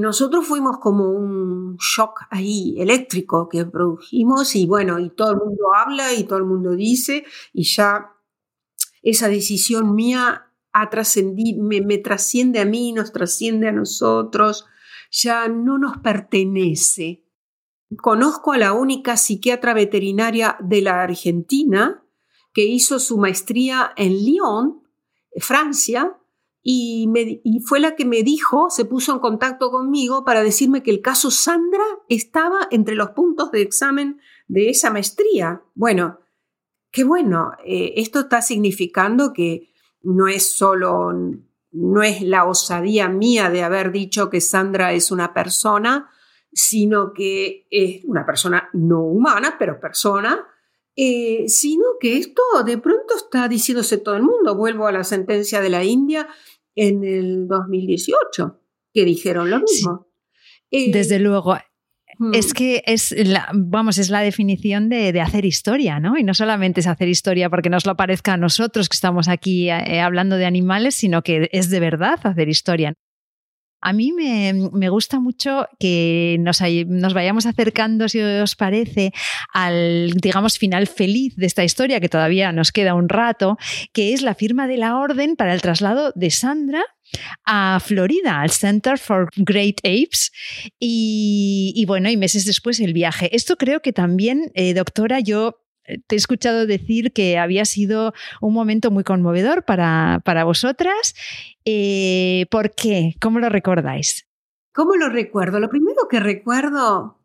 Nosotros 0.00 0.44
fuimos 0.44 0.78
como 0.78 1.08
un 1.10 1.76
shock 1.76 2.22
ahí 2.30 2.74
eléctrico 2.80 3.48
que 3.48 3.64
produjimos 3.64 4.56
y 4.56 4.66
bueno, 4.66 4.98
y 4.98 5.10
todo 5.10 5.30
el 5.30 5.36
mundo 5.38 5.72
habla 5.72 6.12
y 6.12 6.24
todo 6.24 6.40
el 6.40 6.44
mundo 6.44 6.72
dice 6.72 7.24
y 7.52 7.62
ya 7.62 8.10
esa 9.02 9.28
decisión 9.28 9.94
mía 9.94 10.48
me 11.60 11.98
trasciende 11.98 12.58
a 12.58 12.64
mí, 12.64 12.92
nos 12.92 13.12
trasciende 13.12 13.68
a 13.68 13.72
nosotros, 13.72 14.66
ya 15.12 15.46
no 15.46 15.78
nos 15.78 15.98
pertenece. 15.98 17.24
Conozco 17.98 18.52
a 18.52 18.58
la 18.58 18.72
única 18.72 19.16
psiquiatra 19.16 19.74
veterinaria 19.74 20.56
de 20.58 20.82
la 20.82 21.02
Argentina 21.02 22.04
que 22.52 22.64
hizo 22.64 22.98
su 22.98 23.16
maestría 23.18 23.92
en 23.96 24.24
Lyon, 24.24 24.82
Francia, 25.36 26.18
y, 26.64 27.08
fue 27.66 27.80
la 27.80 27.96
que 27.96 28.04
me 28.04 28.22
dijo, 28.22 28.70
se 28.70 28.84
puso 28.84 29.12
en 29.12 29.18
contacto 29.18 29.70
conmigo 29.70 30.24
para 30.24 30.44
decirme 30.44 30.82
que 30.82 30.92
el 30.92 31.02
caso 31.02 31.30
Sandra 31.30 31.84
estaba 32.08 32.68
entre 32.70 32.94
los 32.94 33.10
puntos 33.10 33.50
de 33.50 33.62
examen 33.62 34.20
de 34.46 34.70
esa 34.70 34.90
maestría. 34.90 35.62
Bueno, 35.74 36.20
qué 36.92 37.02
bueno, 37.02 37.52
eh, 37.64 37.94
esto 37.96 38.20
está 38.20 38.42
significando 38.42 39.32
que 39.32 39.72
no 40.02 40.28
es 40.28 40.54
solo, 40.54 41.12
no 41.72 42.02
es 42.02 42.22
la 42.22 42.44
osadía 42.44 43.08
mía 43.08 43.50
de 43.50 43.64
haber 43.64 43.90
dicho 43.90 44.30
que 44.30 44.40
Sandra 44.40 44.92
es 44.92 45.10
una 45.10 45.34
persona, 45.34 46.10
sino 46.52 47.12
que 47.12 47.66
es 47.70 48.04
una 48.04 48.24
persona 48.24 48.68
no 48.72 49.00
humana, 49.00 49.56
pero 49.58 49.80
persona, 49.80 50.46
eh, 50.94 51.48
sino 51.48 51.84
que 51.98 52.18
esto 52.18 52.42
de 52.64 52.76
pronto 52.78 53.16
está 53.16 53.48
diciéndose 53.48 53.96
todo 53.98 54.14
el 54.14 54.22
mundo. 54.22 54.54
Vuelvo 54.54 54.86
a 54.86 54.92
la 54.92 55.04
sentencia 55.04 55.60
de 55.60 55.70
la 55.70 55.82
India 55.82 56.28
en 56.74 57.04
el 57.04 57.46
2018, 57.48 58.60
que 58.92 59.04
dijeron 59.04 59.50
lo 59.50 59.60
mismo. 59.60 60.08
Desde 60.70 61.16
eh, 61.16 61.20
luego. 61.20 61.56
Es 62.32 62.48
hmm. 62.48 62.52
que 62.52 62.82
es 62.86 63.14
la, 63.26 63.48
vamos, 63.54 63.98
es 63.98 64.10
la 64.10 64.20
definición 64.20 64.88
de, 64.88 65.18
hacer 65.20 65.44
historia, 65.44 65.98
¿no? 65.98 66.18
Y 66.18 66.24
no 66.24 66.34
solamente 66.34 66.80
es 66.80 66.86
hacer 66.86 67.08
historia 67.08 67.50
porque 67.50 67.70
nos 67.70 67.86
lo 67.86 67.96
parezca 67.96 68.34
a 68.34 68.36
nosotros 68.36 68.88
que 68.88 68.94
estamos 68.94 69.28
aquí 69.28 69.70
eh, 69.70 70.00
hablando 70.00 70.36
de 70.36 70.46
animales, 70.46 70.94
sino 70.94 71.22
que 71.22 71.48
es 71.52 71.70
de 71.70 71.80
verdad 71.80 72.20
hacer 72.22 72.48
historia. 72.48 72.94
A 73.82 73.92
mí 73.92 74.12
me, 74.12 74.88
gusta 74.88 75.20
mucho 75.20 75.66
que 75.78 76.36
nos, 76.40 76.60
nos, 76.86 77.14
vayamos 77.14 77.46
acercando, 77.46 78.08
si 78.08 78.20
os 78.20 78.54
parece, 78.54 79.12
al, 79.52 80.12
digamos, 80.12 80.58
final 80.58 80.86
feliz 80.86 81.34
de 81.36 81.46
esta 81.46 81.64
historia, 81.64 82.00
que 82.00 82.08
todavía 82.08 82.52
nos 82.52 82.72
queda 82.72 82.94
un 82.94 83.08
rato, 83.08 83.58
que 83.92 84.12
es 84.12 84.22
la 84.22 84.34
firma 84.34 84.68
de 84.68 84.76
la 84.76 84.96
orden 84.96 85.36
para 85.36 85.52
el 85.52 85.60
traslado 85.60 86.12
de 86.14 86.30
Sandra 86.30 86.84
a 87.44 87.80
Florida, 87.80 88.40
al 88.40 88.50
Center 88.50 88.98
for 88.98 89.28
Great 89.36 89.78
Apes, 89.80 90.32
y, 90.78 91.84
bueno, 91.86 92.08
y 92.08 92.16
meses 92.16 92.44
después 92.44 92.80
el 92.80 92.92
viaje. 92.92 93.34
Esto 93.34 93.56
creo 93.56 93.80
que 93.80 93.92
también, 93.92 94.50
eh, 94.54 94.74
doctora, 94.74 95.20
yo 95.20 95.61
te 96.06 96.14
he 96.14 96.18
escuchado 96.18 96.66
decir 96.66 97.12
que 97.12 97.38
había 97.38 97.64
sido 97.64 98.12
un 98.40 98.54
momento 98.54 98.90
muy 98.90 99.04
conmovedor 99.04 99.64
para, 99.64 100.20
para 100.24 100.44
vosotras. 100.44 101.14
Eh, 101.64 102.46
¿Por 102.50 102.74
qué? 102.74 103.14
¿Cómo 103.20 103.38
lo 103.38 103.48
recordáis? 103.48 104.26
¿Cómo 104.72 104.96
lo 104.96 105.08
recuerdo? 105.08 105.60
Lo 105.60 105.68
primero 105.68 106.08
que 106.08 106.20
recuerdo 106.20 107.18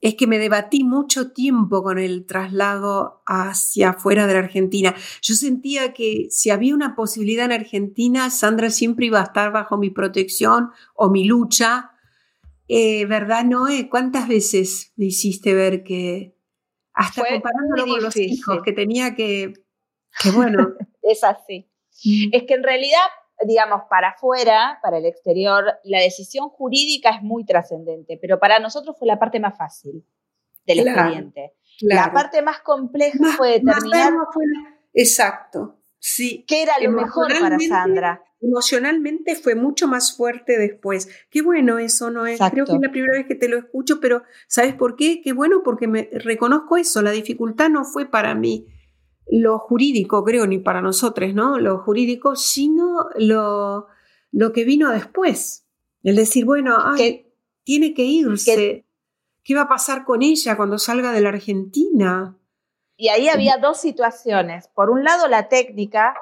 es 0.00 0.14
que 0.14 0.26
me 0.26 0.38
debatí 0.38 0.84
mucho 0.84 1.32
tiempo 1.32 1.82
con 1.82 1.98
el 1.98 2.26
traslado 2.26 3.22
hacia 3.26 3.90
afuera 3.90 4.26
de 4.26 4.34
la 4.34 4.40
Argentina. 4.40 4.94
Yo 5.22 5.34
sentía 5.34 5.92
que 5.92 6.28
si 6.30 6.50
había 6.50 6.74
una 6.74 6.94
posibilidad 6.94 7.46
en 7.46 7.52
Argentina, 7.52 8.30
Sandra 8.30 8.70
siempre 8.70 9.06
iba 9.06 9.20
a 9.20 9.24
estar 9.24 9.52
bajo 9.52 9.78
mi 9.78 9.90
protección 9.90 10.70
o 10.94 11.10
mi 11.10 11.24
lucha. 11.24 11.92
Eh, 12.68 13.06
¿Verdad, 13.06 13.44
Noé? 13.44 13.88
¿Cuántas 13.88 14.28
veces 14.28 14.92
me 14.96 15.06
hiciste 15.06 15.54
ver 15.54 15.82
que, 15.82 16.35
hasta 16.96 17.22
comparándolo 17.28 17.86
con 17.86 18.02
los 18.02 18.16
hijos, 18.16 18.60
que 18.64 18.72
tenía 18.72 19.14
que, 19.14 19.52
que 20.22 20.30
bueno. 20.30 20.74
es 21.02 21.22
así. 21.22 21.70
Mm. 22.04 22.30
Es 22.32 22.44
que 22.44 22.54
en 22.54 22.62
realidad, 22.62 23.06
digamos, 23.46 23.82
para 23.88 24.10
afuera, 24.10 24.78
para 24.82 24.98
el 24.98 25.04
exterior, 25.04 25.78
la 25.84 26.00
decisión 26.00 26.48
jurídica 26.48 27.10
es 27.10 27.22
muy 27.22 27.44
trascendente, 27.44 28.18
pero 28.20 28.40
para 28.40 28.58
nosotros 28.58 28.96
fue 28.98 29.06
la 29.06 29.18
parte 29.18 29.38
más 29.38 29.56
fácil 29.56 30.04
del 30.66 30.80
expediente. 30.80 31.54
La 31.82 32.10
parte 32.10 32.40
más 32.40 32.60
compleja 32.60 33.18
fue 33.36 33.60
determinar. 33.60 34.12
exacto, 34.94 35.78
sí. 36.14 36.44
¿Qué 36.46 36.62
era 36.62 36.74
lo 36.82 36.92
mejor 36.92 37.28
para 37.40 37.58
Sandra? 37.58 38.22
Emocionalmente 38.40 39.34
fue 39.34 39.54
mucho 39.54 39.88
más 39.88 40.16
fuerte 40.16 40.58
después. 40.58 41.08
Qué 41.30 41.42
bueno 41.42 41.78
eso, 41.78 42.10
¿no 42.10 42.26
es? 42.26 42.38
Creo 42.38 42.64
que 42.64 42.72
es 42.72 42.80
la 42.80 42.90
primera 42.90 43.14
vez 43.14 43.26
que 43.26 43.34
te 43.34 43.48
lo 43.48 43.58
escucho, 43.58 43.98
pero 44.00 44.22
¿sabes 44.46 44.74
por 44.74 44.94
qué? 44.94 45.20
Qué 45.22 45.32
bueno 45.32 45.62
porque 45.64 45.88
me 45.88 46.08
reconozco 46.12 46.76
eso. 46.76 47.02
La 47.02 47.10
dificultad 47.10 47.70
no 47.70 47.84
fue 47.84 48.06
para 48.06 48.34
mí 48.34 48.66
lo 49.28 49.58
jurídico, 49.58 50.22
creo, 50.22 50.46
ni 50.46 50.58
para 50.58 50.80
nosotros, 50.80 51.34
¿no? 51.34 51.58
Lo 51.58 51.78
jurídico, 51.78 52.36
sino 52.36 53.08
lo, 53.18 53.88
lo 54.30 54.52
que 54.52 54.64
vino 54.64 54.90
después. 54.90 55.66
El 56.02 56.14
decir, 56.14 56.44
bueno, 56.44 56.76
que, 56.96 57.32
tiene 57.64 57.94
que 57.94 58.04
irse. 58.04 58.84
¿Qué 59.42 59.54
va 59.54 59.62
a 59.62 59.68
pasar 59.68 60.04
con 60.04 60.22
ella 60.22 60.56
cuando 60.56 60.78
salga 60.78 61.12
de 61.12 61.20
la 61.20 61.30
Argentina? 61.30 62.36
Y 62.96 63.08
ahí 63.08 63.28
había 63.28 63.58
dos 63.58 63.78
situaciones. 63.80 64.68
Por 64.68 64.90
un 64.90 65.04
lado, 65.04 65.28
la 65.28 65.48
técnica, 65.48 66.14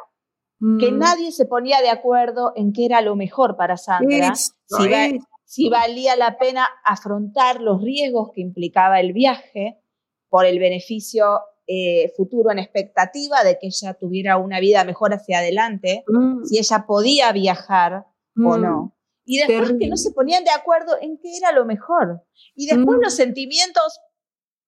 que 0.59 0.91
mm. 0.91 0.99
nadie 0.99 1.33
se 1.33 1.47
ponía 1.47 1.81
de 1.83 1.91
acuerdo 1.91 2.53
en 2.57 2.73
qué 2.73 2.87
era 2.87 3.01
lo 3.01 3.17
mejor 3.17 3.57
para 3.57 3.77
Sandra, 3.77 4.35
si, 4.35 5.21
si 5.45 5.69
valía 5.69 6.17
la 6.17 6.39
pena 6.39 6.67
afrontar 6.85 7.61
los 7.61 7.83
riesgos 7.83 8.31
que 8.33 8.41
implicaba 8.41 9.01
el 9.01 9.13
viaje 9.13 9.81
por 10.29 10.47
el 10.47 10.59
beneficio 10.59 11.41
eh, 11.67 12.13
futuro 12.15 12.51
en 12.51 12.59
expectativa 12.59 13.43
de 13.43 13.59
que 13.59 13.69
ella 13.69 13.95
tuviera 13.95 14.37
una 14.37 14.61
vida 14.61 14.85
mejor 14.85 15.15
hacia 15.15 15.39
adelante, 15.39 16.05
mm. 16.07 16.45
si 16.45 16.59
ella 16.59 16.85
podía 16.87 17.33
viajar 17.33 18.05
o 18.37 18.59
mm. 18.59 18.61
no. 18.61 18.97
Y 19.25 19.39
después 19.39 19.73
que 19.79 19.89
no 19.89 19.97
se 19.97 20.11
ponían 20.11 20.45
de 20.45 20.51
acuerdo 20.51 20.99
en 21.01 21.17
qué 21.17 21.39
era 21.39 21.53
lo 21.53 21.65
mejor. 21.65 22.23
Y 22.55 22.67
después 22.67 22.99
los 23.01 23.15
mm. 23.15 23.17
sentimientos 23.17 23.99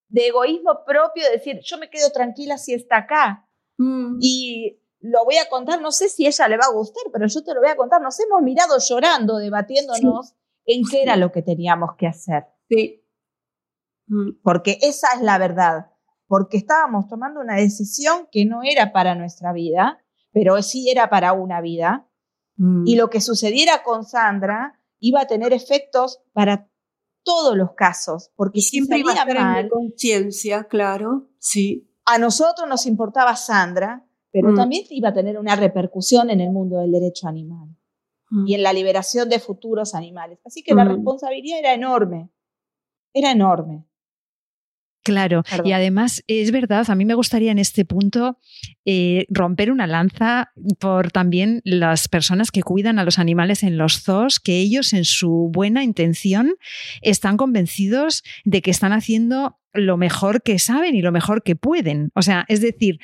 de 0.09 0.28
egoísmo 0.28 0.84
propio, 0.84 1.24
de 1.24 1.32
decir, 1.32 1.61
yo 1.62 1.78
me 1.78 1.90
quedo 1.90 2.11
tranquila 2.11 2.59
si 2.59 2.74
está 2.74 2.98
acá. 2.98 3.48
Y 4.20 4.80
lo 5.00 5.24
voy 5.24 5.36
a 5.36 5.48
contar, 5.48 5.80
no 5.82 5.92
sé 5.92 6.09
si 6.09 6.26
ella 6.26 6.48
le 6.48 6.57
va 6.57 6.64
a 6.66 6.72
gustar, 6.72 7.04
pero 7.12 7.26
yo 7.26 7.44
te 7.44 7.52
lo 7.52 7.61
voy 7.61 7.68
a 7.68 7.76
contar. 7.76 8.00
Nos 8.00 8.18
hemos 8.20 8.40
mirado 8.42 8.76
llorando, 8.78 9.36
debatiéndonos 9.36 10.34
en 10.64 10.82
qué 10.90 11.02
era 11.02 11.16
lo 11.16 11.30
que 11.30 11.42
teníamos 11.42 11.90
que 11.98 12.07
hacer. 12.07 12.46
Sí. 12.68 13.02
Porque 14.42 14.78
esa 14.80 15.09
es 15.14 15.20
la 15.20 15.36
verdad 15.38 15.90
porque 16.26 16.57
estábamos 16.57 17.09
tomando 17.09 17.40
una 17.40 17.57
decisión 17.57 18.28
que 18.30 18.44
no 18.44 18.62
era 18.62 18.92
para 18.92 19.14
nuestra 19.14 19.52
vida, 19.52 19.98
pero 20.32 20.61
sí 20.62 20.90
era 20.90 21.09
para 21.09 21.32
una 21.32 21.61
vida. 21.61 22.09
Y 22.59 22.94
mm. 22.94 22.98
lo 22.98 23.11
que 23.11 23.20
sucediera 23.20 23.82
con 23.82 24.04
Sandra 24.04 24.80
iba 24.98 25.20
a 25.20 25.26
tener 25.26 25.52
efectos 25.52 26.22
para 26.32 26.68
todos 27.27 27.57
los 27.57 27.72
casos, 27.72 28.31
porque 28.37 28.61
siempre 28.61 29.01
iba 29.01 29.11
a 29.11 29.14
estar 29.14 29.59
en 29.59 29.68
conciencia, 29.68 30.64
claro, 30.64 31.29
sí. 31.41 31.91
A 32.05 32.18
nosotros 32.18 32.68
nos 32.68 32.87
importaba 32.87 33.35
Sandra, 33.35 34.07
pero 34.31 34.53
mm. 34.53 34.55
también 34.55 34.85
iba 34.91 35.09
a 35.09 35.12
tener 35.12 35.37
una 35.37 35.57
repercusión 35.57 36.31
en 36.31 36.41
el 36.41 36.53
mundo 36.53 36.79
del 36.79 36.93
derecho 36.93 37.27
animal 37.27 37.77
y 38.47 38.55
en 38.55 38.62
la 38.62 38.72
liberación 38.72 39.29
de 39.29 39.41
futuros 39.41 39.95
animales. 39.95 40.39
Así 40.45 40.62
que 40.62 40.74
la 40.74 40.85
mm. 40.85 40.89
responsabilidad 40.89 41.59
era 41.59 41.74
enorme, 41.74 42.31
era 43.12 43.33
enorme. 43.33 43.85
Claro, 45.07 45.44
y 45.64 45.70
además 45.70 46.24
es 46.26 46.50
verdad, 46.50 46.84
a 46.90 46.94
mí 46.96 47.04
me 47.04 47.14
gustaría 47.14 47.52
en 47.52 47.61
este 47.61 47.84
punto 47.84 48.40
eh, 48.84 49.24
romper 49.28 49.70
una 49.70 49.86
lanza 49.86 50.50
por 50.80 51.12
también 51.12 51.61
las 51.64 52.09
personas 52.09 52.50
que 52.50 52.64
cuidan 52.64 52.98
a 52.98 53.04
los 53.04 53.20
animales 53.20 53.62
en 53.62 53.78
los 53.78 54.02
zoos, 54.02 54.40
que 54.40 54.59
ellos 54.59 54.92
en 54.92 55.04
su 55.04 55.48
buena 55.52 55.84
intención 55.84 56.54
están 57.02 57.36
convencidos 57.36 58.24
de 58.44 58.62
que 58.62 58.72
están 58.72 58.92
haciendo 58.92 59.61
lo 59.77 59.97
mejor 59.97 60.43
que 60.43 60.59
saben 60.59 60.95
y 60.95 61.03
lo 61.03 61.12
mejor 61.12 61.43
que 61.43 61.57
pueden. 61.57 62.11
O 62.14 62.22
sea, 62.22 62.45
es 62.49 62.61
decir, 62.61 62.99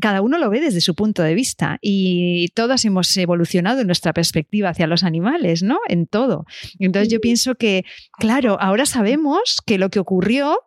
cada 0.00 0.22
uno 0.22 0.38
lo 0.38 0.50
ve 0.50 0.60
desde 0.60 0.80
su 0.80 0.94
punto 0.94 1.22
de 1.22 1.34
vista 1.34 1.78
y 1.80 2.48
todas 2.54 2.84
hemos 2.84 3.14
evolucionado 3.16 3.80
en 3.80 3.86
nuestra 3.86 4.12
perspectiva 4.12 4.70
hacia 4.70 4.86
los 4.86 5.02
animales, 5.02 5.62
¿no? 5.62 5.78
En 5.88 6.06
todo. 6.06 6.46
Entonces 6.78 7.12
yo 7.12 7.20
pienso 7.20 7.54
que, 7.54 7.84
claro, 8.18 8.58
ahora 8.60 8.86
sabemos 8.86 9.58
que 9.66 9.78
lo 9.78 9.90
que 9.90 9.98
ocurrió 9.98 10.58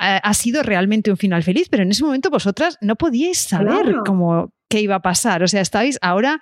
eh, 0.00 0.20
ha 0.22 0.34
sido 0.34 0.62
realmente 0.62 1.10
un 1.10 1.16
final 1.16 1.42
feliz, 1.42 1.68
pero 1.68 1.82
en 1.82 1.90
ese 1.90 2.04
momento 2.04 2.30
vosotras 2.30 2.78
no 2.80 2.96
podíais 2.96 3.38
saber 3.38 3.96
cómo 4.06 4.52
qué 4.68 4.80
iba 4.80 4.96
a 4.96 5.02
pasar. 5.02 5.42
O 5.42 5.48
sea, 5.48 5.60
estáis 5.60 5.98
ahora 6.02 6.40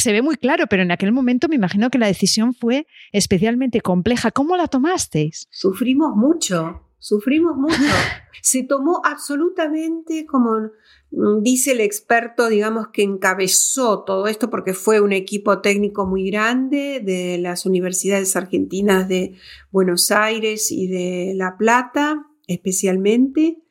se 0.00 0.12
ve 0.12 0.22
muy 0.22 0.36
claro, 0.36 0.66
pero 0.66 0.82
en 0.82 0.90
aquel 0.90 1.12
momento 1.12 1.48
me 1.48 1.56
imagino 1.56 1.90
que 1.90 1.98
la 1.98 2.06
decisión 2.06 2.54
fue 2.54 2.86
especialmente 3.12 3.80
compleja. 3.80 4.30
¿Cómo 4.30 4.56
la 4.56 4.66
tomasteis? 4.66 5.46
Sufrimos 5.50 6.16
mucho, 6.16 6.89
Sufrimos 7.00 7.56
mucho. 7.56 7.76
Se 8.42 8.62
tomó 8.62 9.02
absolutamente, 9.04 10.26
como 10.26 10.70
mm, 11.10 11.42
dice 11.42 11.72
el 11.72 11.80
experto, 11.80 12.48
digamos, 12.48 12.88
que 12.88 13.02
encabezó 13.02 14.04
todo 14.04 14.28
esto, 14.28 14.50
porque 14.50 14.74
fue 14.74 15.00
un 15.00 15.12
equipo 15.12 15.60
técnico 15.60 16.06
muy 16.06 16.30
grande 16.30 17.00
de 17.04 17.38
las 17.38 17.66
universidades 17.66 18.36
argentinas 18.36 19.08
de 19.08 19.34
Buenos 19.72 20.10
Aires 20.10 20.70
y 20.70 20.86
de 20.86 21.32
La 21.34 21.56
Plata, 21.58 22.26
especialmente. 22.46 23.62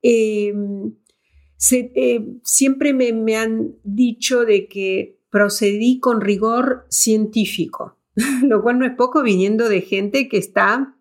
Em, 0.00 0.94
eh, 1.72 2.26
siempre 2.42 2.94
me 2.94 3.36
han 3.36 3.74
dicho 3.84 4.44
de 4.44 4.66
que 4.66 5.18
procedí 5.30 6.00
con 6.00 6.20
rigor 6.20 6.86
científico, 6.88 7.96
lo 8.42 8.62
cual 8.62 8.78
no 8.78 8.86
es 8.86 8.94
poco 8.96 9.22
viniendo 9.22 9.68
de 9.68 9.80
gente 9.80 10.28
que 10.28 10.38
está 10.38 10.96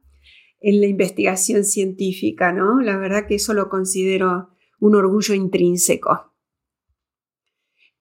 en 0.62 0.82
la 0.82 0.88
investigación 0.88 1.64
científica, 1.64 2.52
¿no? 2.52 2.82
La 2.82 2.98
verdad 2.98 3.28
que 3.28 3.36
eso 3.36 3.54
lo 3.54 3.70
considero 3.70 4.50
un 4.80 4.96
orgullo 4.96 5.34
intrínseco. 5.34 6.30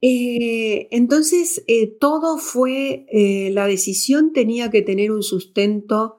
Eh, 0.00 0.88
entonces, 0.92 1.64
eh, 1.66 1.96
todo 1.98 2.38
fue, 2.38 3.06
eh, 3.10 3.50
la 3.52 3.66
decisión 3.66 4.32
tenía 4.32 4.70
que 4.70 4.82
tener 4.82 5.10
un 5.10 5.22
sustento 5.22 6.14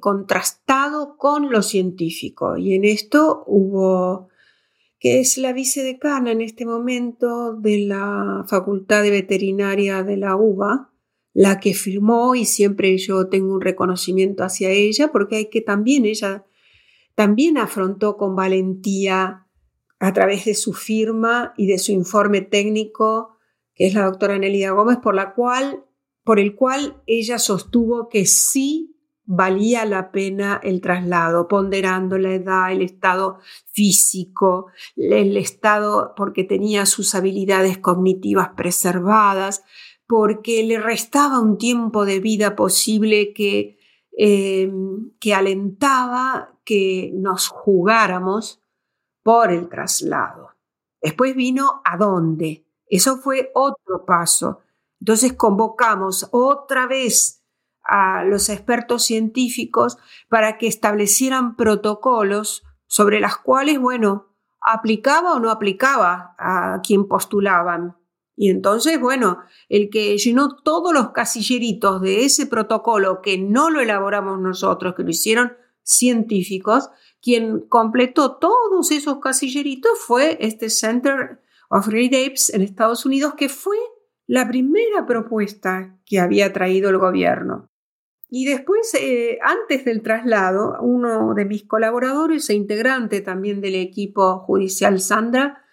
contrastado 0.00 1.16
con 1.16 1.52
lo 1.52 1.62
científico. 1.62 2.56
Y 2.56 2.74
en 2.74 2.84
esto 2.84 3.44
hubo, 3.46 4.30
que 4.98 5.20
es 5.20 5.38
la 5.38 5.52
vicedecana 5.52 6.32
en 6.32 6.40
este 6.40 6.64
momento 6.64 7.54
de 7.54 7.78
la 7.80 8.44
Facultad 8.48 9.02
de 9.04 9.10
Veterinaria 9.10 10.02
de 10.02 10.16
la 10.16 10.34
UBA, 10.34 10.90
la 11.32 11.60
que 11.60 11.74
firmó 11.74 12.34
y 12.34 12.44
siempre 12.44 12.96
yo 12.98 13.28
tengo 13.28 13.54
un 13.54 13.60
reconocimiento 13.60 14.44
hacia 14.44 14.70
ella 14.70 15.12
porque 15.12 15.36
hay 15.36 15.50
que 15.50 15.60
también 15.60 16.04
ella 16.04 16.44
también 17.14 17.58
afrontó 17.58 18.16
con 18.16 18.36
valentía 18.36 19.46
a 19.98 20.12
través 20.12 20.44
de 20.44 20.54
su 20.54 20.72
firma 20.72 21.52
y 21.56 21.66
de 21.66 21.78
su 21.78 21.90
informe 21.90 22.42
técnico, 22.42 23.36
que 23.74 23.88
es 23.88 23.94
la 23.94 24.04
doctora 24.04 24.38
Nelida 24.38 24.70
Gómez, 24.70 24.98
por 24.98 25.14
la 25.14 25.34
cual 25.34 25.84
por 26.22 26.38
el 26.38 26.54
cual 26.54 27.02
ella 27.06 27.38
sostuvo 27.38 28.08
que 28.10 28.26
sí 28.26 28.98
valía 29.24 29.84
la 29.84 30.12
pena 30.12 30.60
el 30.62 30.80
traslado, 30.80 31.48
ponderando 31.48 32.18
la 32.18 32.34
edad, 32.34 32.70
el 32.70 32.82
estado 32.82 33.38
físico, 33.72 34.66
el 34.94 35.36
estado 35.36 36.14
porque 36.16 36.44
tenía 36.44 36.86
sus 36.86 37.14
habilidades 37.14 37.78
cognitivas 37.78 38.50
preservadas, 38.56 39.64
porque 40.08 40.64
le 40.64 40.80
restaba 40.80 41.38
un 41.38 41.58
tiempo 41.58 42.06
de 42.06 42.18
vida 42.18 42.56
posible 42.56 43.34
que, 43.34 43.78
eh, 44.16 44.72
que 45.20 45.34
alentaba 45.34 46.58
que 46.64 47.12
nos 47.14 47.48
jugáramos 47.48 48.62
por 49.22 49.52
el 49.52 49.68
traslado. 49.68 50.56
Después 51.02 51.36
vino 51.36 51.82
a 51.84 51.98
dónde. 51.98 52.66
Eso 52.86 53.18
fue 53.18 53.50
otro 53.54 54.06
paso. 54.06 54.60
Entonces 54.98 55.34
convocamos 55.34 56.26
otra 56.32 56.86
vez 56.86 57.44
a 57.84 58.24
los 58.24 58.48
expertos 58.48 59.04
científicos 59.04 59.98
para 60.30 60.56
que 60.56 60.68
establecieran 60.68 61.54
protocolos 61.54 62.64
sobre 62.86 63.20
las 63.20 63.36
cuales, 63.36 63.78
bueno, 63.78 64.34
aplicaba 64.62 65.34
o 65.34 65.38
no 65.38 65.50
aplicaba 65.50 66.34
a 66.38 66.80
quien 66.82 67.06
postulaban. 67.06 67.97
Y 68.40 68.50
entonces, 68.50 69.00
bueno, 69.00 69.40
el 69.68 69.90
que 69.90 70.16
llenó 70.16 70.54
todos 70.54 70.94
los 70.94 71.10
casilleritos 71.10 72.00
de 72.00 72.24
ese 72.24 72.46
protocolo, 72.46 73.20
que 73.20 73.36
no 73.36 73.68
lo 73.68 73.80
elaboramos 73.80 74.38
nosotros, 74.38 74.94
que 74.94 75.02
lo 75.02 75.10
hicieron 75.10 75.54
científicos, 75.82 76.88
quien 77.20 77.58
completó 77.68 78.36
todos 78.36 78.92
esos 78.92 79.18
casilleritos 79.18 79.90
fue 79.98 80.38
este 80.40 80.70
Center 80.70 81.40
of 81.68 81.88
Great 81.88 82.14
Apes 82.14 82.54
en 82.54 82.62
Estados 82.62 83.04
Unidos, 83.04 83.34
que 83.36 83.48
fue 83.48 83.76
la 84.28 84.46
primera 84.46 85.04
propuesta 85.04 85.98
que 86.06 86.20
había 86.20 86.52
traído 86.52 86.90
el 86.90 86.98
gobierno. 86.98 87.68
Y 88.28 88.44
después, 88.44 88.94
eh, 88.94 89.40
antes 89.42 89.84
del 89.84 90.00
traslado, 90.00 90.76
uno 90.80 91.34
de 91.34 91.44
mis 91.44 91.64
colaboradores 91.64 92.48
e 92.50 92.54
integrante 92.54 93.20
también 93.20 93.60
del 93.60 93.74
equipo 93.74 94.38
judicial 94.38 95.00
Sandra, 95.00 95.64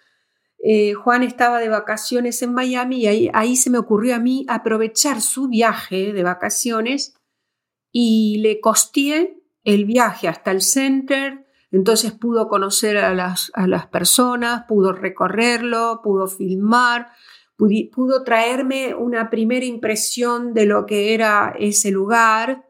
eh, 0.62 0.94
Juan 0.94 1.22
estaba 1.22 1.60
de 1.60 1.68
vacaciones 1.68 2.42
en 2.42 2.52
Miami 2.52 3.04
y 3.04 3.30
ahí, 3.32 3.56
se 3.56 3.70
me 3.70 3.78
ocurrió 3.78 4.16
a 4.16 4.18
mí 4.18 4.44
aprovechar 4.48 5.20
su 5.20 5.48
viaje 5.48 6.12
de 6.12 6.22
vacaciones 6.22 7.14
y 7.92 8.38
le 8.38 8.60
costeé 8.60 9.42
el 9.64 9.84
viaje 9.84 10.28
hasta 10.28 10.50
el 10.52 10.62
center, 10.62 11.46
Entonces 11.72 12.12
pudo 12.12 12.48
conocer 12.48 12.96
a 12.98 13.12
las, 13.12 13.50
a 13.54 13.66
las 13.66 13.86
personas, 13.86 14.64
pudo 14.68 14.92
recorrerlo, 14.92 16.00
pudo 16.02 16.28
filmar, 16.28 17.08
pudo 17.56 18.22
traerme 18.22 18.94
una 18.94 19.30
primera 19.30 19.66
impresión 19.66 20.54
de 20.54 20.66
lo 20.66 20.86
que 20.86 21.14
era 21.14 21.54
ese 21.58 21.90
lugar. 21.90 22.66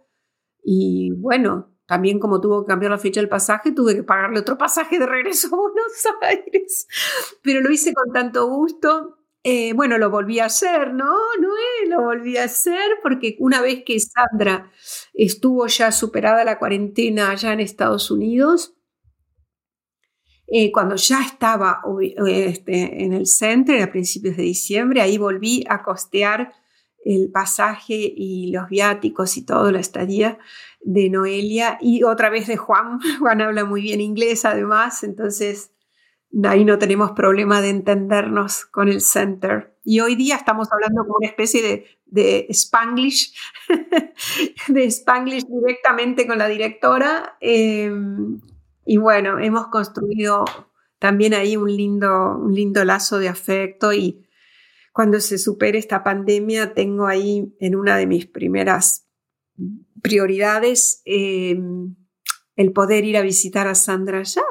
Y 0.63 1.13
bueno, 1.13 1.76
también 1.87 2.19
como 2.19 2.41
tuvo 2.41 2.63
que 2.63 2.69
cambiar 2.69 2.91
la 2.91 2.99
fecha 2.99 3.21
del 3.21 3.29
pasaje, 3.29 3.73
tuve 3.73 3.95
que 3.95 4.03
pagarle 4.03 4.41
otro 4.41 4.59
pasaje 4.59 4.99
de 4.99 5.07
regreso 5.07 5.49
a 5.49 5.57
Buenos 5.57 5.93
Aires. 6.23 6.89
Pero 7.43 7.61
lo 7.61 7.71
hice 7.71 7.95
con 7.95 8.13
tanto 8.13 8.47
gusto. 8.49 9.19
Eh, 9.45 9.73
bueno, 9.75 9.97
lo 9.97 10.11
volví 10.11 10.41
a 10.41 10.47
hacer, 10.47 10.93
¿no? 10.93 11.15
No, 11.41 11.55
lo 11.89 12.03
volví 12.03 12.37
a 12.37 12.45
hacer 12.45 12.99
porque 13.01 13.37
una 13.39 13.61
vez 13.61 13.85
que 13.85 14.01
Sandra 14.01 14.73
estuvo 15.15 15.69
ya 15.69 15.93
superada 15.93 16.43
la 16.43 16.59
cuarentena 16.59 17.31
allá 17.31 17.53
en 17.53 17.61
Estados 17.61 18.11
Unidos, 18.11 18.75
eh, 20.49 20.73
cuando 20.73 20.97
ya 20.97 21.23
estaba 21.23 21.81
este, 22.27 23.05
en 23.05 23.13
el 23.13 23.27
centro 23.27 23.81
a 23.81 23.91
principios 23.91 24.37
de 24.37 24.43
diciembre, 24.43 25.01
ahí 25.01 25.17
volví 25.17 25.65
a 25.69 25.85
costear 25.85 26.53
el 27.05 27.31
pasaje 27.31 27.95
y 28.17 28.51
los 28.51 28.69
viáticos 28.69 29.37
y 29.37 29.47
todo 29.47 29.71
la 29.71 29.79
estadía 29.79 30.39
de 30.87 31.11
Noelia 31.11 31.79
y 31.81 32.05
otra 32.05 32.31
vez 32.31 32.47
de 32.47 32.57
Juan. 32.57 33.01
Juan 33.19 33.43
habla 33.43 33.65
muy 33.65 33.83
bien 33.83 34.01
inglés 34.01 34.45
además, 34.45 35.03
entonces 35.03 35.73
ahí 36.45 36.65
no 36.65 36.79
tenemos 36.79 37.13
problema 37.13 37.61
de 37.61 37.71
entendernos 37.71 38.65
con 38.67 38.89
el 38.89 39.01
center. 39.01 39.77
Y 39.85 40.01
hoy 40.01 40.15
día 40.15 40.37
estamos 40.37 40.69
hablando 40.73 41.03
como 41.03 41.17
una 41.19 41.29
especie 41.29 41.63
de, 41.63 41.87
de 42.07 42.47
Spanglish, 42.51 43.35
de 44.69 44.85
Spanglish 44.85 45.45
directamente 45.47 46.27
con 46.27 46.39
la 46.39 46.49
directora. 46.49 47.37
Em, 47.41 48.41
y 48.85 48.97
bueno, 48.97 49.39
hemos 49.41 49.69
construido 49.69 50.45
también 50.99 51.35
ahí 51.35 51.57
un 51.57 51.75
lindo, 51.75 52.37
un 52.39 52.55
lindo 52.55 52.85
lazo 52.85 53.19
de 53.19 53.29
afecto 53.29 53.93
y 53.93 54.25
cuando 54.93 55.21
se 55.21 55.39
supere 55.39 55.79
esta 55.79 56.03
pandemia 56.03 56.75
tengo 56.75 57.07
ahí 57.07 57.55
en 57.61 57.77
una 57.77 57.97
de 57.97 58.07
mis 58.07 58.27
primeras 58.27 59.06
prioridades 60.03 61.03
em, 61.05 61.95
el 62.57 62.73
poder 62.73 63.05
ir 63.05 63.17
a 63.17 63.23
visitar 63.23 63.67
a 63.69 63.75
Sandra 63.75 64.21
allá. 64.21 64.43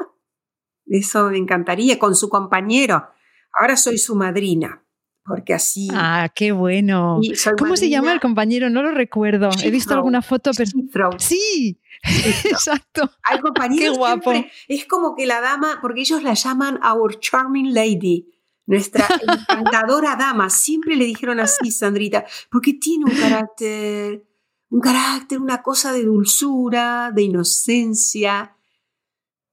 Eso 0.86 1.30
me 1.30 1.38
encantaría, 1.38 1.98
con 1.98 2.14
su 2.14 2.28
compañero. 2.28 3.08
Ahora 3.52 3.76
soy 3.76 3.98
su 3.98 4.14
madrina 4.14 4.86
porque 5.26 5.54
así. 5.54 5.88
Ah, 5.92 6.30
qué 6.34 6.52
bueno. 6.52 7.20
¿Cómo 7.58 7.76
se 7.76 7.90
llama 7.90 8.12
el 8.12 8.20
compañero? 8.20 8.70
No 8.70 8.82
lo 8.82 8.92
recuerdo. 8.92 9.50
He 9.62 9.70
visto 9.70 9.92
alguna 9.92 10.22
foto, 10.22 10.52
pero. 10.92 11.10
Sí, 11.18 11.80
exacto. 12.44 13.10
Al 13.24 13.40
compañero 13.40 13.92
qué 13.92 13.98
guapo. 13.98 14.32
es 14.68 14.86
como 14.86 15.14
que 15.16 15.26
la 15.26 15.40
dama, 15.40 15.78
porque 15.82 16.02
ellos 16.02 16.22
la 16.22 16.34
llaman 16.34 16.80
Our 16.82 17.18
Charming 17.18 17.74
Lady. 17.74 18.32
Nuestra 18.66 19.06
encantadora 19.48 20.16
dama, 20.16 20.50
siempre 20.50 20.96
le 20.96 21.04
dijeron 21.04 21.38
así, 21.38 21.70
Sandrita, 21.70 22.24
porque 22.50 22.74
tiene 22.74 23.04
un 23.04 23.16
carácter, 23.16 24.25
un 24.70 24.80
carácter, 24.80 25.40
una 25.40 25.62
cosa 25.62 25.92
de 25.92 26.04
dulzura, 26.04 27.12
de 27.14 27.22
inocencia. 27.22 28.56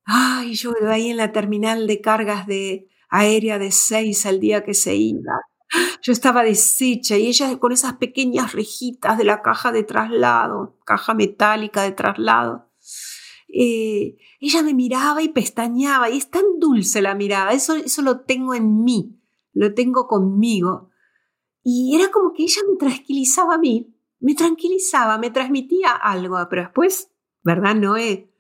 Ay, 0.05 0.53
yo 0.55 0.73
ahí 0.89 1.09
en 1.09 1.17
la 1.17 1.31
terminal 1.31 1.87
de 1.87 2.01
cargas 2.01 2.47
de 2.47 2.89
aérea 3.09 3.59
de 3.59 3.71
seis 3.71 4.25
al 4.25 4.39
día 4.39 4.63
que 4.63 4.73
se 4.73 4.95
iba 4.95 5.33
yo 6.01 6.11
estaba 6.11 6.43
deshecha 6.43 7.17
y 7.17 7.27
ella 7.27 7.57
con 7.57 7.71
esas 7.71 7.93
pequeñas 7.93 8.53
rejitas 8.53 9.17
de 9.17 9.23
la 9.23 9.41
caja 9.41 9.71
de 9.71 9.83
traslado, 9.83 10.77
caja 10.85 11.13
metálica 11.13 11.83
de 11.83 11.91
traslado. 11.91 12.69
Eh, 13.47 14.17
ella 14.39 14.63
me 14.63 14.73
miraba 14.73 15.21
y 15.21 15.29
pestañeaba 15.29 16.09
y 16.09 16.17
es 16.17 16.29
tan 16.29 16.43
dulce 16.59 17.01
la 17.01 17.15
mirada, 17.15 17.53
eso, 17.53 17.75
eso 17.75 18.01
lo 18.01 18.21
tengo 18.21 18.53
en 18.53 18.83
mí, 18.83 19.19
lo 19.53 19.73
tengo 19.73 20.07
conmigo. 20.07 20.89
Y 21.63 21.95
era 21.95 22.11
como 22.11 22.33
que 22.33 22.43
ella 22.43 22.61
me 22.69 22.77
tranquilizaba 22.77 23.55
a 23.55 23.59
mí, 23.59 23.92
me 24.23 24.33
tranquilizaba, 24.33 25.17
me 25.17 25.29
transmitía 25.29 25.91
algo, 25.91 26.37
pero 26.49 26.63
después, 26.63 27.11
¿verdad, 27.43 27.75
Noé? 27.75 28.31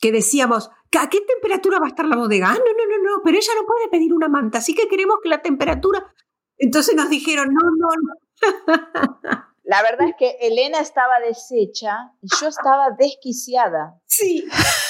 Que 0.00 0.10
decíamos, 0.10 0.70
¿a 0.98 1.08
qué 1.08 1.20
temperatura 1.20 1.78
va 1.78 1.86
a 1.86 1.90
estar 1.90 2.06
la 2.06 2.16
bodega? 2.16 2.48
Ah, 2.48 2.54
no, 2.54 2.58
no, 2.58 2.96
no, 2.96 3.02
no, 3.02 3.22
pero 3.22 3.36
ella 3.36 3.52
no 3.54 3.66
puede 3.66 3.88
pedir 3.88 4.12
una 4.12 4.28
manta, 4.28 4.58
así 4.58 4.74
que 4.74 4.88
queremos 4.88 5.18
que 5.22 5.28
la 5.28 5.42
temperatura 5.42 6.12
entonces 6.60 6.94
nos 6.94 7.08
dijeron, 7.08 7.48
no, 7.52 7.70
no, 7.70 7.88
no. 8.02 9.46
La 9.62 9.82
verdad 9.82 10.08
es 10.08 10.14
que 10.18 10.36
Elena 10.40 10.80
estaba 10.80 11.14
deshecha 11.20 12.12
y 12.20 12.28
yo 12.40 12.48
estaba 12.48 12.90
desquiciada. 12.98 13.98
Sí, 14.06 14.44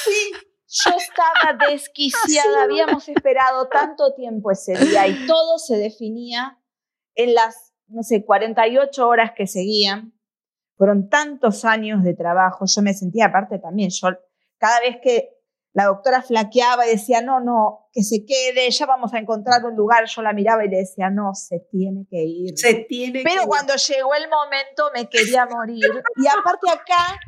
sí. 0.05 0.33
Yo 0.85 0.93
estaba 0.97 1.67
desquiciada, 1.69 2.63
habíamos 2.63 3.09
esperado 3.09 3.69
tanto 3.69 4.15
tiempo 4.15 4.51
ese 4.51 4.79
día 4.79 5.07
y 5.09 5.27
todo 5.27 5.59
se 5.59 5.77
definía 5.77 6.61
en 7.15 7.35
las, 7.35 7.73
no 7.89 8.03
sé, 8.03 8.25
48 8.25 9.07
horas 9.07 9.33
que 9.37 9.47
seguían. 9.47 10.15
Fueron 10.81 11.11
tantos 11.11 11.67
años 11.67 12.03
de 12.03 12.15
trabajo, 12.15 12.65
yo 12.65 12.81
me 12.81 12.95
sentía 12.95 13.27
aparte 13.27 13.59
también, 13.59 13.91
yo 13.91 14.09
cada 14.57 14.81
vez 14.81 14.97
que 15.03 15.29
la 15.75 15.85
doctora 15.85 16.23
flaqueaba 16.23 16.87
y 16.87 16.93
decía, 16.93 17.21
no, 17.21 17.39
no, 17.39 17.91
que 17.93 18.03
se 18.03 18.25
quede, 18.25 18.71
ya 18.71 18.87
vamos 18.87 19.13
a 19.13 19.19
encontrar 19.19 19.63
un 19.67 19.77
lugar. 19.77 20.07
Yo 20.07 20.23
la 20.23 20.33
miraba 20.33 20.65
y 20.65 20.71
le 20.71 20.79
decía, 20.79 21.11
no, 21.11 21.35
se 21.35 21.61
tiene 21.71 22.07
que 22.09 22.25
ir. 22.25 22.57
Se 22.57 22.87
tiene 22.89 23.21
Pero 23.23 23.43
cuando 23.47 23.75
llegó 23.77 24.15
el 24.15 24.31
momento 24.31 24.85
me 24.95 25.07
quería 25.11 25.45
morir. 25.45 25.85
Y 26.17 26.27
aparte 26.27 26.71
acá 26.71 27.21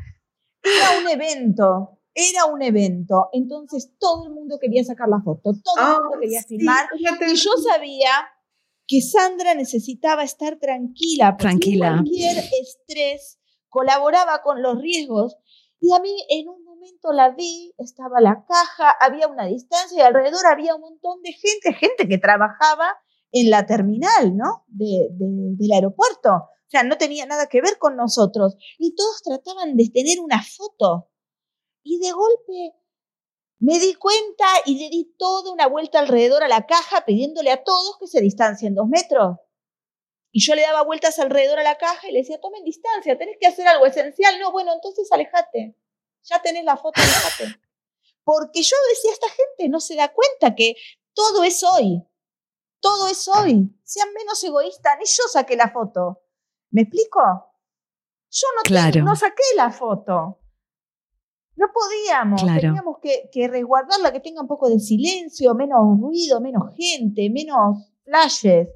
era 0.63 1.03
un 1.03 1.11
evento, 1.11 2.01
era 2.15 2.47
un 2.47 2.63
evento. 2.63 3.29
Entonces 3.35 3.93
todo 3.99 4.29
el 4.29 4.33
mundo 4.33 4.59
quería 4.59 4.83
sacar 4.83 5.11
la 5.11 5.21
foto, 5.21 5.53
todo 5.63 5.77
el 5.77 6.01
mundo 6.01 6.19
quería 6.23 6.43
filmar. 6.43 6.87
Y 6.99 7.05
yo 7.35 7.51
sabía 7.71 8.11
que 8.87 9.03
Sandra 9.03 9.55
necesitaba 9.55 10.25
estar 10.25 10.59
tranquila. 10.59 11.37
Tranquila. 11.37 12.01
Cualquier 12.01 12.39
estrés 12.39 13.39
colaboraba 13.73 14.43
con 14.43 14.63
los 14.63 14.79
riesgos. 14.79 15.37
Y 15.81 15.93
a 15.93 15.99
mí 15.99 16.15
en 16.29 16.49
un 16.49 16.63
momento 16.63 17.13
la 17.13 17.31
vi, 17.31 17.73
estaba 17.79 18.21
la 18.21 18.45
caja, 18.47 18.95
había 19.01 19.27
una 19.27 19.47
distancia 19.47 19.99
y 19.99 20.07
alrededor 20.07 20.47
había 20.47 20.77
un 20.77 20.83
montón 20.83 21.23
de 21.23 21.33
gente, 21.33 21.73
gente 21.73 22.07
que 22.07 22.19
trabajaba 22.19 22.87
en 23.33 23.51
la 23.51 23.67
terminal, 23.67 24.37
¿no? 24.37 24.65
De, 24.69 25.09
del 25.11 25.73
aeropuerto. 25.73 26.31
O 26.35 26.69
sea, 26.69 26.85
no 26.85 26.99
tenía 26.99 27.27
nada 27.27 27.47
que 27.47 27.61
ver 27.61 27.79
con 27.79 27.97
nosotros. 27.97 28.57
Y 28.79 28.95
todos 28.95 29.23
trataban 29.23 29.75
de 29.75 29.91
tener 29.93 30.21
una 30.21 30.43
foto. 30.43 31.09
Y 31.83 31.99
de 31.99 32.13
golpe 32.13 32.77
me 33.59 33.79
di 33.79 33.95
cuenta 33.95 34.45
y 34.67 34.79
le 34.79 34.91
di 34.91 35.15
toda 35.17 35.53
una 35.53 35.67
vuelta 35.67 36.01
alrededor 36.01 36.43
a 36.43 36.49
la 36.49 36.67
caja 36.67 37.05
pidiéndole 37.05 37.51
a 37.51 37.65
todos 37.65 37.97
que 37.99 38.07
se 38.07 38.21
distancien 38.21 38.75
dos 38.75 38.87
metros. 38.89 39.39
Y 40.33 40.41
yo 40.45 40.55
le 40.55 40.63
daba 40.63 40.83
vueltas 40.83 41.19
alrededor 41.19 41.59
a 41.59 41.63
la 41.63 41.77
caja 41.77 42.09
y 42.09 42.13
le 42.13 42.21
decía, 42.21 42.41
tomen 42.41 42.65
distancia, 42.65 43.19
tenés 43.19 43.37
que 43.39 43.47
hacer 43.47 43.69
algo 43.69 43.87
esencial. 43.87 44.41
No, 44.41 44.51
bueno, 44.51 44.73
entonces 44.73 45.13
alejate 45.13 45.77
ya 46.25 46.41
tenés 46.41 46.65
la 46.65 46.77
foto, 46.77 47.01
déjate. 47.01 47.61
Porque 48.25 48.63
yo 48.63 48.77
decía, 48.91 49.13
esta 49.13 49.29
gente 49.29 49.69
no 49.69 49.81
se 49.81 49.97
da 49.97 50.13
cuenta 50.13 50.55
que 50.55 50.77
todo 51.15 51.43
es 51.45 51.63
hoy. 51.63 52.03
Todo 52.81 53.09
es 53.09 53.29
hoy. 53.29 53.71
Sean 53.85 54.13
menos 54.13 54.43
egoístas. 54.43 54.97
Ni 54.99 55.05
yo 55.05 55.25
saqué 55.29 55.57
la 55.57 55.71
foto. 55.71 56.23
¿Me 56.71 56.83
explico? 56.83 57.21
Yo 58.31 58.47
no, 58.57 58.63
claro. 58.63 59.03
no 59.03 59.17
saqué 59.17 59.43
la 59.57 59.71
foto. 59.71 60.39
No 61.55 61.67
podíamos. 61.73 62.41
Teníamos 62.41 62.99
que, 63.01 63.29
que, 63.31 63.47
resguardarla, 63.47 64.13
que 64.13 64.21
tenga 64.21 64.41
un 64.41 64.49
poco 64.49 64.69
de 64.69 64.81
silencio, 64.81 65.55
menos 65.55 65.81
ruido, 66.01 66.41
menos 66.41 66.75
gente, 66.77 67.29
menos 67.31 67.93
flashes. 68.05 68.69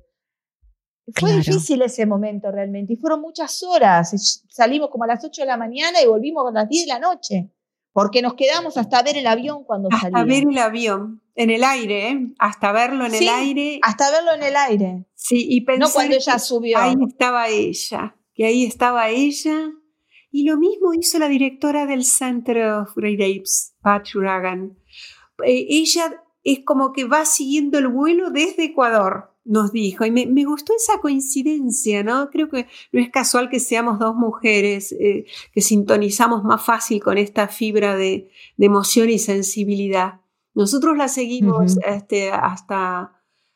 Fue 1.15 1.37
difícil 1.37 1.83
ese 1.83 2.05
momento 2.05 2.51
realmente 2.51 2.95
y 2.95 2.97
fueron 2.97 3.21
muchas 3.21 3.63
horas. 3.63 4.43
Salimos 4.49 4.91
como 4.91 5.05
a 5.05 5.07
las 5.07 5.25
8 5.25 5.43
de 5.43 5.47
la 5.47 5.57
mañana 5.57 6.03
y 6.03 6.07
volvimos 6.07 6.49
a 6.49 6.53
las 6.53 6.69
10 6.69 6.87
de 6.87 6.93
la 6.93 6.99
noche, 6.99 7.51
porque 7.93 8.23
nos 8.23 8.35
quedamos 8.35 8.77
hasta 8.77 9.03
ver 9.03 9.17
el 9.17 9.27
avión 9.27 9.63
cuando 9.65 9.89
hasta 9.93 10.09
Hasta 10.09 10.25
ver 10.25 10.45
el 10.49 10.59
avión, 10.59 11.23
en 11.37 11.51
el 11.51 11.63
aire, 11.63 12.09
¿eh? 12.09 12.35
hasta 12.39 12.73
verlo 12.73 13.07
en 13.07 13.15
el 13.15 13.29
aire. 13.29 13.79
Hasta 13.83 14.11
verlo 14.11 14.33
en 14.35 14.43
el 14.43 14.57
aire. 14.57 15.07
Sí, 15.15 15.47
y 15.49 15.61
pensé 15.61 15.81
no 15.81 15.91
cuando 15.91 16.17
ella 16.17 16.39
subió. 16.41 16.79
Ahí 16.79 16.97
estaba 17.07 17.49
ella, 17.49 18.17
que 18.35 18.47
ahí 18.47 18.65
estaba 18.65 19.09
ella. 19.09 19.71
Y 20.33 20.45
lo 20.45 20.57
mismo 20.59 20.93
hizo 20.93 21.19
la 21.21 21.29
directora 21.29 21.87
del 21.87 22.05
Center 22.05 22.65
of 22.65 22.95
Great 22.97 23.21
Apes, 23.21 23.75
Pat 23.81 24.09
Ragan. 24.13 24.77
Eh, 25.45 25.67
ella 25.69 26.25
es 26.43 26.61
como 26.65 26.93
que 26.93 27.05
va 27.05 27.25
siguiendo 27.25 27.79
el 27.79 27.89
vuelo 27.89 28.31
desde 28.31 28.65
Ecuador 28.65 29.36
nos 29.47 29.73
dijo. 29.73 30.05
Y 30.05 30.11
me, 30.11 30.45
gustó 30.45 30.75
esa 30.77 30.99
coincidencia, 31.01 32.03
¿no? 32.03 32.31
Creo 32.31 32.49
que 32.49 32.67
no 32.93 33.01
es 33.01 33.11
casual 33.11 33.49
que 33.49 33.61
seamos 33.61 33.99
dos 33.99 34.15
mujeres 34.15 34.93
eh, 34.93 35.25
que 35.53 35.61
sintonizamos 35.61 36.45
más 36.45 36.65
fácil 36.65 37.03
con 37.03 37.17
esta 37.19 37.49
fibra 37.49 37.97
de, 37.97 38.31
emoción 38.59 39.09
y 39.09 39.19
sensibilidad. 39.19 40.21
Nosotros 40.55 40.97
la 40.97 41.09
seguimos 41.09 41.77
este, 41.87 42.31
hasta, 42.31 43.13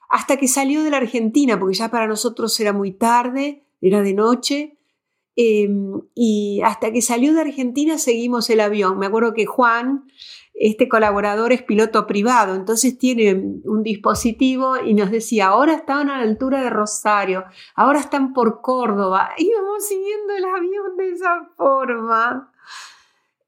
hasta 0.09 0.37
que 0.37 0.49
salió 0.49 0.83
de 0.83 0.91
la 0.91 0.99
Argentina, 0.99 1.59
porque 1.59 1.77
ya 1.77 1.91
para 1.91 2.07
nosotros 2.07 2.59
era 2.61 2.73
muy 2.73 2.93
tarde, 2.93 3.65
era 3.81 4.03
de 4.03 4.15
noche. 4.15 4.77
Em, 5.37 6.03
y 6.15 6.61
hasta 6.65 6.93
que 6.93 7.01
salió 7.01 7.33
de 7.33 7.41
Argentina 7.41 7.99
seguimos 7.99 8.51
el 8.51 8.61
avión. 8.61 8.99
Me 8.99 9.07
acuerdo 9.07 9.33
que 9.33 9.47
Juan, 9.47 10.05
este 10.55 10.89
colaborador, 10.89 11.53
es 11.53 11.63
piloto 11.63 12.07
privado, 12.07 12.55
entonces 12.55 12.99
tiene 12.99 13.35
un 13.65 13.83
dispositivo 13.83 14.77
y 14.85 14.95
nos 14.95 15.11
decía, 15.11 15.49
ahora 15.49 15.75
estaban 15.75 16.11
a 16.11 16.19
la 16.19 16.25
altura 16.25 16.63
de 16.63 16.71
Rosario, 16.71 17.45
ahora 17.75 18.01
están 18.01 18.33
por 18.35 18.61
Córdoba. 18.61 19.31
Íbamos 19.39 19.87
siguiendo 19.87 20.35
el 20.35 20.45
avión 20.45 20.97
de 20.97 21.11
esa 21.13 21.49
forma. 21.57 22.50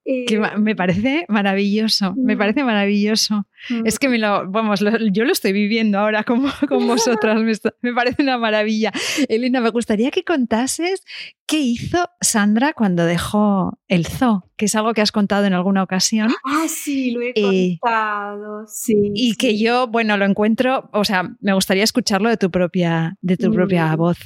Que 0.04 0.40
me 0.58 0.74
parece 0.74 1.24
maravilloso, 1.28 2.14
me 2.16 2.36
parece 2.36 2.64
maravilloso. 2.64 3.46
Es 3.84 4.00
que 4.00 4.08
me 4.08 4.18
lo, 4.18 4.50
vamos, 4.50 4.80
yo 5.12 5.24
lo 5.24 5.30
estoy 5.30 5.52
viviendo 5.52 6.00
ahora 6.00 6.24
con, 6.24 6.44
con 6.68 6.86
vosotras, 6.88 7.40
me, 7.82 7.92
parece 7.94 8.22
una 8.22 8.36
maravilla. 8.36 8.90
Elena, 9.28 9.60
me 9.60 9.70
gustaría 9.70 10.10
que 10.10 10.24
contases 10.24 11.04
qué 11.46 11.60
hizo 11.60 11.98
Sandra 12.20 12.72
cuando 12.72 13.06
dejó 13.06 13.78
el 13.86 14.06
zoo, 14.06 14.50
que 14.56 14.64
es 14.64 14.74
algo 14.74 14.92
que 14.92 15.02
has 15.02 15.12
contado 15.12 15.46
en 15.46 15.52
alguna 15.52 15.84
ocasión. 15.84 16.32
Ah, 16.44 16.66
sí, 16.68 17.12
lo 17.12 17.22
he 17.22 17.32
eh, 17.36 17.78
contado, 17.80 18.66
sí. 18.66 19.12
Y 19.14 19.36
que 19.36 19.56
yo, 19.56 19.86
bueno, 19.86 20.16
lo 20.16 20.24
encuentro, 20.24 20.90
o 20.92 21.04
sea, 21.04 21.36
me 21.40 21.52
gustaría 21.52 21.84
escucharlo 21.84 22.28
de 22.28 22.38
tu 22.38 22.50
propia, 22.50 23.16
de 23.20 23.36
tu 23.36 23.52
propia 23.52 23.94
voz. 23.94 24.18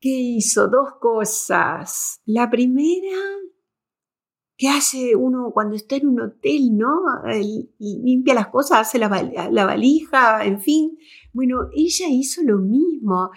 ¿Qué 0.00 0.10
hizo? 0.10 0.68
Dos 0.68 1.00
cosas. 1.00 2.20
La 2.26 2.48
primera 2.48 3.18
¿Qué 4.56 4.68
hace 4.68 5.16
uno 5.16 5.50
cuando 5.52 5.74
está 5.74 5.96
en 5.96 6.06
un 6.06 6.20
hotel, 6.20 6.76
no? 6.76 6.94
Y 7.40 7.68
limpia 7.78 8.34
las 8.34 8.48
cosas, 8.48 8.80
hace 8.80 8.98
la, 8.98 9.08
valija, 9.08 10.44
en 10.44 10.60
fin. 10.60 10.98
Bueno, 11.32 11.68
ella 11.74 12.06
hizo 12.08 12.42
lo 12.42 12.58
mismo. 12.58 13.30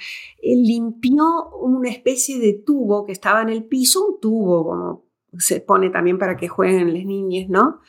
limpió 0.43 1.49
una 1.61 1.89
especie 1.89 2.39
de 2.39 2.53
tubo 2.53 3.05
que 3.05 3.13
estaba 3.13 3.41
en 3.41 3.49
el 3.49 3.65
piso, 3.65 4.05
un 4.05 4.19
tubo 4.19 4.65
como 4.65 5.07
se 5.39 5.59
pone 5.61 5.89
también 5.89 6.17
para 6.17 6.37
que 6.37 6.47
jueguen 6.47 6.93
las 6.93 7.05
niñas, 7.05 7.49
¿no? 7.49 7.81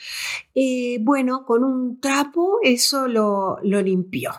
Eh, 0.55 0.99
bueno, 1.03 1.45
con 1.45 1.65
un 1.65 2.01
trapo 2.01 2.59
eso 2.63 3.09
lo, 3.09 3.59
lo 3.63 3.81
limpió. 3.83 4.33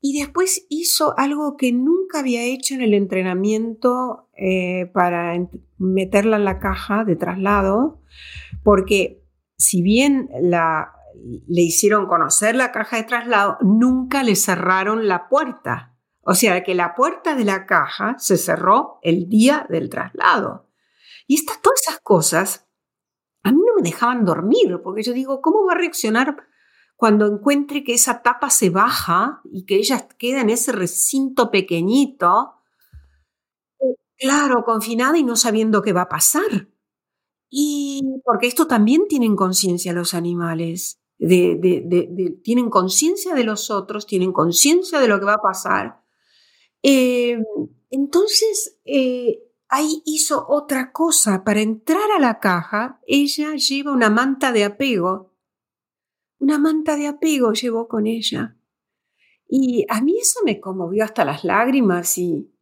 Y 0.00 0.18
después 0.18 0.66
hizo 0.68 1.18
algo 1.18 1.56
que 1.56 1.72
nunca 1.72 2.20
había 2.20 2.42
hecho 2.42 2.74
en 2.74 2.82
el 2.82 2.94
entrenamiento 2.94 4.28
eh, 4.36 4.86
para 4.94 5.34
meterla 5.78 6.36
en 6.36 6.44
la 6.44 6.60
caja 6.60 7.04
de 7.04 7.16
traslado, 7.16 8.00
porque 8.62 9.24
si 9.56 9.82
bien 9.82 10.28
la, 10.40 10.92
le 11.46 11.62
hicieron 11.62 12.06
conocer 12.06 12.54
la 12.54 12.70
caja 12.70 12.96
de 12.96 13.04
traslado, 13.04 13.58
nunca 13.60 14.22
le 14.22 14.36
cerraron 14.36 15.08
la 15.08 15.28
puerta. 15.28 15.96
O 16.20 16.34
sea 16.34 16.62
que 16.62 16.74
la 16.74 16.94
puerta 16.94 17.34
de 17.34 17.44
la 17.44 17.66
caja 17.66 18.14
se 18.18 18.36
cerró 18.36 18.98
el 19.02 19.28
día 19.28 19.66
del 19.68 19.88
traslado. 19.88 20.68
Y 21.26 21.36
estas, 21.36 21.60
todas 21.60 21.80
esas 21.82 22.00
cosas 22.00 22.68
a 23.42 23.52
mí 23.52 23.58
no 23.66 23.74
me 23.76 23.88
dejaban 23.88 24.24
dormir, 24.24 24.80
porque 24.82 25.02
yo 25.02 25.12
digo, 25.12 25.40
¿cómo 25.40 25.64
va 25.64 25.72
a 25.72 25.78
reaccionar 25.78 26.36
cuando 26.98 27.26
encuentre 27.26 27.84
que 27.84 27.94
esa 27.94 28.22
tapa 28.22 28.50
se 28.50 28.70
baja 28.70 29.40
y 29.52 29.66
que 29.66 29.76
ella 29.76 30.08
queda 30.18 30.40
en 30.40 30.50
ese 30.50 30.72
recinto 30.72 31.48
pequeñito, 31.52 32.54
claro, 34.18 34.64
confinada 34.64 35.16
y 35.16 35.22
no 35.22 35.36
sabiendo 35.36 35.80
qué 35.80 35.92
va 35.92 36.02
a 36.02 36.08
pasar. 36.08 36.68
Y 37.48 38.02
porque 38.24 38.48
esto 38.48 38.66
también 38.66 39.06
tienen 39.06 39.36
conciencia 39.36 39.92
los 39.92 40.12
animales, 40.12 41.00
tienen 41.18 42.68
conciencia 42.68 43.32
de 43.32 43.44
los 43.44 43.70
otros, 43.70 44.04
tienen 44.04 44.32
conciencia 44.32 44.98
de 44.98 45.06
lo 45.06 45.20
que 45.20 45.26
va 45.26 45.34
a 45.34 45.40
pasar. 45.40 46.02
Eh, 46.82 47.38
entonces, 47.90 48.80
eh, 48.84 49.38
ahí 49.68 50.02
hizo 50.04 50.46
otra 50.48 50.90
cosa. 50.90 51.44
Para 51.44 51.60
entrar 51.60 52.10
a 52.10 52.18
la 52.18 52.40
caja, 52.40 53.00
ella 53.06 53.54
lleva 53.54 53.92
una 53.92 54.10
manta 54.10 54.50
de 54.50 54.64
apego 54.64 55.37
una 56.38 56.58
manta 56.58 56.96
de 56.96 57.06
apego 57.06 57.52
llevó 57.52 57.88
con 57.88 58.06
ella. 58.06 58.56
Y 59.48 59.86
a 59.88 60.00
mí 60.02 60.18
eso 60.20 60.40
me 60.44 60.60
conmovió 60.60 61.04
hasta 61.04 61.24
las 61.24 61.44
lágrimas 61.44 62.18
y, 62.18 62.52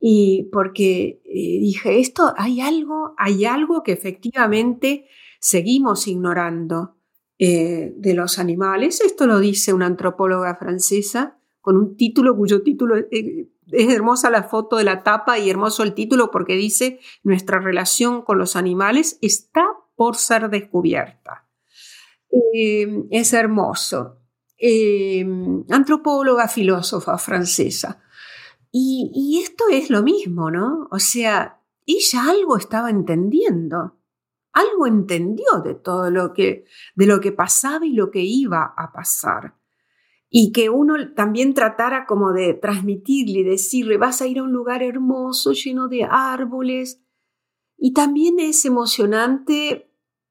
y 0.00 0.48
porque 0.52 1.22
eh, 1.24 1.58
dije, 1.60 2.00
esto 2.00 2.34
hay 2.36 2.60
algo, 2.60 3.14
hay 3.16 3.44
algo 3.44 3.82
que 3.82 3.92
efectivamente 3.92 5.06
seguimos 5.38 6.08
ignorando 6.08 6.96
eh, 7.38 7.92
de 7.96 8.14
los 8.14 8.38
animales. 8.38 9.00
Esto 9.00 9.26
lo 9.26 9.38
dice 9.38 9.72
una 9.72 9.86
antropóloga 9.86 10.56
francesa 10.56 11.38
con 11.60 11.76
un 11.76 11.96
título 11.96 12.36
cuyo 12.36 12.62
título 12.62 12.96
eh, 12.96 13.50
es 13.70 13.88
hermosa 13.88 14.30
la 14.30 14.42
foto 14.42 14.76
de 14.76 14.84
la 14.84 15.02
tapa 15.02 15.38
y 15.38 15.48
hermoso 15.48 15.82
el 15.82 15.94
título 15.94 16.30
porque 16.30 16.56
dice 16.56 16.98
nuestra 17.22 17.60
relación 17.60 18.22
con 18.22 18.38
los 18.38 18.56
animales 18.56 19.18
está 19.20 19.66
por 19.94 20.16
ser 20.16 20.50
descubierta. 20.50 21.49
Eh, 22.32 23.06
es 23.10 23.32
hermoso. 23.32 24.18
Eh, 24.58 25.26
antropóloga, 25.70 26.46
filósofa 26.48 27.16
francesa. 27.18 28.02
Y, 28.72 29.40
esto 29.42 29.64
es 29.70 29.90
lo 29.90 30.02
mismo, 30.02 30.50
¿no? 30.50 30.88
O 30.90 30.98
sea, 30.98 31.60
ella 31.86 32.30
algo 32.30 32.56
estaba 32.56 32.90
entendiendo, 32.90 33.96
algo 34.52 34.86
entendió 34.86 35.60
de 35.64 35.74
todo 35.74 36.10
lo 36.10 36.32
que, 36.32 36.64
de 36.94 37.06
lo 37.06 37.20
que 37.20 37.32
pasaba 37.32 37.84
y 37.84 37.92
lo 37.92 38.10
que 38.10 38.20
iba 38.20 38.74
a 38.76 38.92
pasar. 38.92 39.56
Y 40.28 40.52
que 40.52 40.70
uno 40.70 41.12
también 41.14 41.54
tratara 41.54 42.06
como 42.06 42.32
de 42.32 42.54
transmitirle, 42.54 43.42
decirle, 43.42 43.96
vas 43.96 44.22
a 44.22 44.28
ir 44.28 44.38
a 44.38 44.44
un 44.44 44.52
lugar 44.52 44.82
hermoso, 44.84 45.52
lleno 45.52 45.88
de 45.88 46.04
árboles. 46.04 47.02
Y 47.76 47.92
también 47.92 48.38
es 48.38 48.64
emocionante 48.64 49.89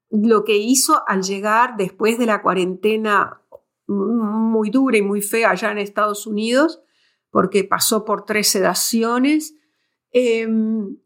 lo 0.09 0.43
que 0.43 0.57
hizo 0.57 1.03
al 1.07 1.23
llegar 1.23 1.75
después 1.77 2.17
de 2.17 2.25
la 2.25 2.41
cuarentena 2.41 3.41
muy 3.87 4.69
dura 4.69 4.97
y 4.97 5.01
muy 5.01 5.21
fea 5.21 5.51
allá 5.51 5.71
en 5.71 5.79
Estados 5.79 6.27
Unidos, 6.27 6.81
porque 7.31 7.63
pasó 7.63 8.05
por 8.05 8.25
tres 8.25 8.49
sedaciones, 8.49 9.55
em, 10.11 10.97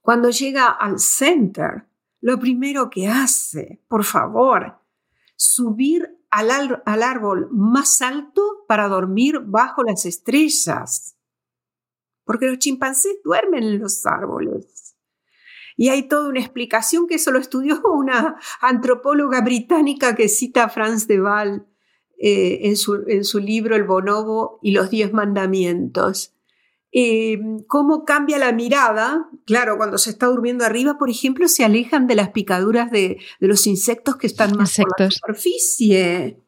cuando 0.00 0.30
llega 0.30 0.66
al 0.66 0.98
center, 0.98 1.88
lo 2.20 2.38
primero 2.38 2.90
que 2.90 3.08
hace, 3.08 3.82
por 3.88 4.04
favor, 4.04 4.78
subir 5.36 6.16
al, 6.30 6.82
al 6.84 7.02
árbol 7.02 7.48
más 7.50 8.00
alto 8.02 8.64
para 8.68 8.88
dormir 8.88 9.40
bajo 9.44 9.82
las 9.82 10.06
estrellas, 10.06 11.16
porque 12.24 12.46
los 12.46 12.58
chimpancés 12.58 13.18
duermen 13.24 13.62
en 13.64 13.78
los 13.80 14.04
árboles. 14.06 14.75
Y 15.76 15.90
hay 15.90 16.08
toda 16.08 16.28
una 16.28 16.40
explicación 16.40 17.06
que 17.06 17.16
eso 17.16 17.30
lo 17.30 17.38
estudió 17.38 17.80
una 17.84 18.36
antropóloga 18.60 19.40
británica 19.42 20.14
que 20.14 20.28
cita 20.28 20.64
a 20.64 20.68
Franz 20.68 21.06
de 21.06 21.20
Waal 21.20 21.66
eh, 22.18 22.60
en, 22.62 22.76
su, 22.76 23.40
libro 23.40 23.76
El 23.76 23.84
bonobo 23.84 24.58
y 24.62 24.72
los 24.72 24.90
diez 24.90 25.12
mandamientos. 25.12 26.32
Eh, 26.92 27.38
cómo 27.66 28.06
cambia 28.06 28.38
la 28.38 28.52
mirada, 28.52 29.28
claro, 29.44 29.76
cuando 29.76 29.98
se 29.98 30.08
está 30.08 30.26
durmiendo 30.26 30.64
arriba, 30.64 30.96
por 30.96 31.10
ejemplo, 31.10 31.46
se 31.46 31.62
alejan 31.62 32.06
de 32.06 32.14
las 32.14 32.30
picaduras 32.30 32.90
de, 32.90 33.18
los 33.38 33.66
insectos 33.66 34.16
que 34.16 34.28
están 34.28 34.56
más 34.56 34.76
por 34.76 34.98
la 34.98 35.10
superficie. 35.10 36.40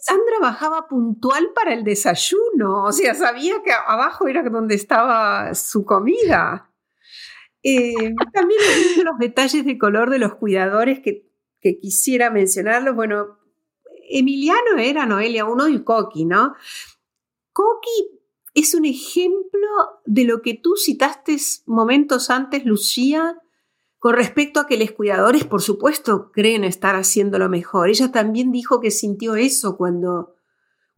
Sandra 0.00 0.38
bajaba 0.40 0.86
puntual 0.86 1.50
para 1.52 1.74
el 1.74 1.82
desayuno, 1.82 2.84
o 2.84 2.92
sea, 2.92 3.14
sabía 3.14 3.56
que 3.64 3.72
abajo 3.72 4.28
era 4.28 4.42
donde 4.44 4.76
estaba 4.76 5.52
su 5.54 5.84
comida. 5.84 6.69
Eh, 7.62 8.14
también 8.32 8.60
los 9.04 9.18
detalles 9.18 9.64
de 9.64 9.78
color 9.78 10.10
de 10.10 10.18
los 10.18 10.34
cuidadores 10.34 11.00
que, 11.00 11.28
quisiera 11.80 12.30
mencionarlos. 12.30 12.96
Bueno, 12.96 13.38
Emiliano 14.08 14.78
era 14.78 15.04
Noelia 15.04 15.44
uno 15.44 15.68
y 15.68 15.84
Coqui, 15.84 16.24
¿no? 16.24 16.54
Coqui 17.52 18.20
es 18.54 18.74
un 18.74 18.86
ejemplo 18.86 19.68
de 20.06 20.24
lo 20.24 20.40
que 20.40 20.54
tú 20.54 20.74
citaste 20.76 21.36
momentos 21.66 22.30
antes, 22.30 22.64
Lucía, 22.64 23.38
con 23.98 24.14
respecto 24.14 24.58
a 24.58 24.66
que 24.66 24.78
los 24.78 24.92
cuidadores, 24.92 25.44
por 25.44 25.60
supuesto, 25.60 26.30
creen 26.32 26.64
estar 26.64 26.96
haciendo 26.96 27.38
lo 27.38 27.50
mejor. 27.50 27.90
Ella 27.90 28.10
también 28.10 28.50
dijo 28.50 28.80
que 28.80 28.90
sintió 28.90 29.36
eso 29.36 29.76
cuando 29.76 30.34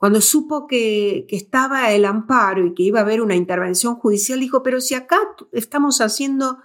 cuando 0.02 0.20
supo 0.20 0.66
que, 0.66 1.26
estaba 1.28 1.92
el 1.92 2.04
amparo 2.06 2.66
y 2.66 2.74
que 2.74 2.82
iba 2.82 2.98
a 2.98 3.02
haber 3.04 3.22
una 3.22 3.36
intervención 3.36 3.94
judicial, 3.94 4.40
dijo, 4.40 4.60
pero 4.64 4.80
si 4.80 4.96
acá 4.96 5.16
estamos 5.52 6.00
haciendo 6.00 6.58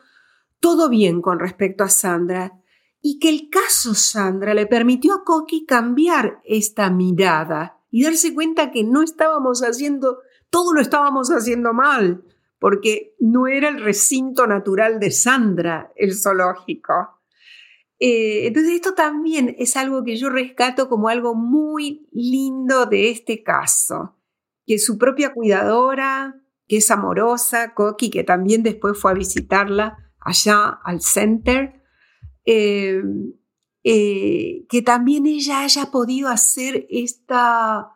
todo 0.60 0.90
bien 0.90 1.22
con 1.22 1.38
respecto 1.38 1.84
a 1.84 1.90
Sandra, 1.90 2.60
y 3.00 3.20
que 3.20 3.30
el 3.30 3.52
caso 3.52 3.94
Sandra 3.94 4.56
le 4.56 4.66
permitió 4.66 5.14
a 5.14 5.24
Coqui 5.24 5.68
cambiar 5.68 6.42
esta 6.46 6.90
mirada 6.90 7.78
y 7.92 8.06
darse 8.06 8.34
cuenta 8.34 8.72
que 8.72 8.84
no 8.84 9.04
estábamos 9.04 9.62
haciendo, 9.62 10.18
todo 10.50 10.74
lo 10.74 10.82
estábamos 10.82 11.30
haciendo 11.30 11.74
mal, 11.74 12.24
porque 12.58 13.14
no 13.20 13.46
era 13.46 13.70
el 13.70 13.84
recinto 13.84 14.48
natural 14.48 15.00
de 15.00 15.12
Sandra 15.12 15.92
el 15.96 16.16
zoológico. 16.16 17.17
Eh, 18.00 18.48
entonces 18.48 18.74
esto 18.74 18.94
también 18.94 19.56
es 19.58 19.76
algo 19.76 20.04
que 20.04 20.18
yo 20.18 20.30
rescato 20.30 20.88
como 20.88 21.10
algo 21.10 21.34
muy 21.36 22.08
lindo 22.12 22.86
de 22.86 23.10
este 23.10 23.44
caso, 23.44 24.18
que 24.66 24.78
su 24.78 24.98
propia 24.98 25.34
cuidadora 25.34 26.44
que 26.68 26.78
es 26.78 26.92
amorosa, 26.92 27.74
Coqui, 27.74 28.10
que 28.10 28.24
también 28.24 28.62
después 28.62 28.98
fue 29.00 29.12
a 29.12 29.16
visitarla 29.16 30.12
allá 30.20 30.80
al 30.84 31.02
center, 31.02 31.82
eh, 32.46 33.02
eh, 33.84 34.66
que 34.70 34.82
también 34.82 35.26
ella 35.26 35.62
haya 35.62 35.92
podido 35.92 36.28
hacer 36.28 36.86
esta, 36.90 37.88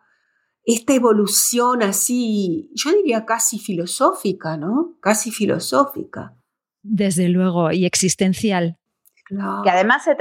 esta 0.63 0.93
evolución 0.93 1.83
así, 1.83 2.71
yo 2.73 2.91
diría 2.93 3.25
casi 3.25 3.59
filosófica, 3.59 4.55
¿no? 4.55 4.97
Casi 5.01 5.31
filosófica. 5.31 6.37
Desde 6.81 7.27
luego, 7.27 7.71
y 7.71 7.85
existencial. 7.85 8.77
Que 9.63 9.69
además 9.69 10.03
se, 10.03 10.11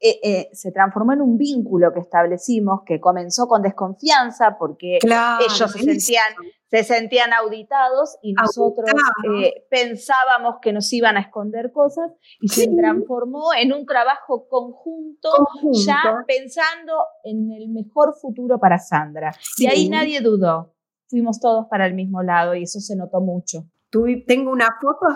eh, 0.00 0.20
eh, 0.22 0.48
se 0.52 0.72
transformó 0.72 1.12
en 1.12 1.20
un 1.20 1.36
vínculo 1.36 1.92
que 1.92 2.00
establecimos 2.00 2.80
que 2.86 3.00
comenzó 3.00 3.46
con 3.48 3.62
desconfianza 3.62 4.56
porque 4.58 4.98
ellos 5.02 5.72
se 5.72 5.78
sentían, 5.82 6.32
se 6.70 6.84
sentían 6.84 7.32
auditados 7.32 8.16
y 8.22 8.32
nosotros 8.32 8.90
eh, 9.34 9.66
pensábamos 9.70 10.56
que 10.62 10.72
nos 10.72 10.92
iban 10.92 11.16
a 11.16 11.20
esconder 11.20 11.72
cosas 11.72 12.12
y 12.40 12.48
se 12.48 12.68
transformó 12.68 13.52
en 13.58 13.72
un 13.72 13.86
trabajo 13.86 14.46
conjunto, 14.48 15.30
ya 15.72 16.24
pensando 16.26 16.94
en 17.24 17.50
el 17.50 17.68
mejor 17.68 18.14
futuro 18.14 18.58
para 18.60 18.78
Sandra. 18.78 19.34
Y 19.56 19.66
ahí 19.66 19.88
nadie 19.88 20.20
dudó, 20.20 20.74
fuimos 21.08 21.40
todos 21.40 21.66
para 21.68 21.86
el 21.86 21.94
mismo 21.94 22.22
lado 22.22 22.54
y 22.54 22.62
eso 22.62 22.80
se 22.80 22.94
notó 22.96 23.20
mucho. 23.20 23.64
Tengo 24.26 24.50
una 24.50 24.76
foto 24.80 25.06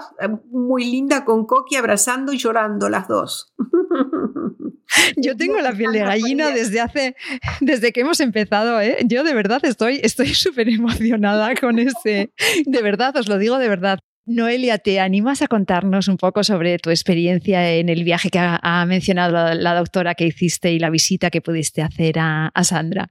muy 0.51 0.85
linda 0.85 1.25
con 1.25 1.47
Coqui 1.47 1.77
abrazando 1.77 2.33
y 2.33 2.39
llorando 2.39 2.89
las 2.89 3.09
dos. 3.09 3.53
Yo 5.17 5.37
tengo 5.37 5.61
la 5.61 5.73
piel 5.73 5.93
de 5.93 6.01
gallina 6.01 6.51
desde 6.51 6.81
hace, 6.81 7.17
desde 7.61 7.93
que 7.93 8.01
hemos 8.01 8.21
empezado, 8.21 8.81
¿eh? 8.81 8.99
Yo 9.07 9.25
de 9.25 9.35
verdad 9.35 9.65
estoy 9.65 10.01
estoy 10.03 10.29
súper 10.35 10.69
emocionada 10.69 11.55
con 11.55 11.79
ese, 11.79 12.33
de 12.67 12.83
verdad, 12.83 13.17
os 13.17 13.29
lo 13.29 13.39
digo 13.39 13.59
de 13.59 13.69
verdad. 13.69 13.99
Noelia, 14.25 14.79
¿te 14.79 15.01
animas 15.01 15.43
a 15.43 15.49
contarnos 15.49 16.07
un 16.07 16.17
poco 16.17 16.45
sobre 16.45 16.79
tu 16.79 16.91
experiencia 16.91 17.73
en 17.73 17.89
el 17.89 18.05
viaje 18.05 18.31
que 18.31 18.39
ha, 18.39 18.87
mencionado 18.87 19.53
la, 19.53 19.75
doctora 19.75 20.15
que 20.15 20.27
hiciste 20.27 20.71
y 20.71 20.79
la 20.79 20.91
visita 20.91 21.29
que 21.29 21.41
pudiste 21.41 21.83
hacer 21.83 22.21
a, 22.21 22.53
Sandra? 22.63 23.09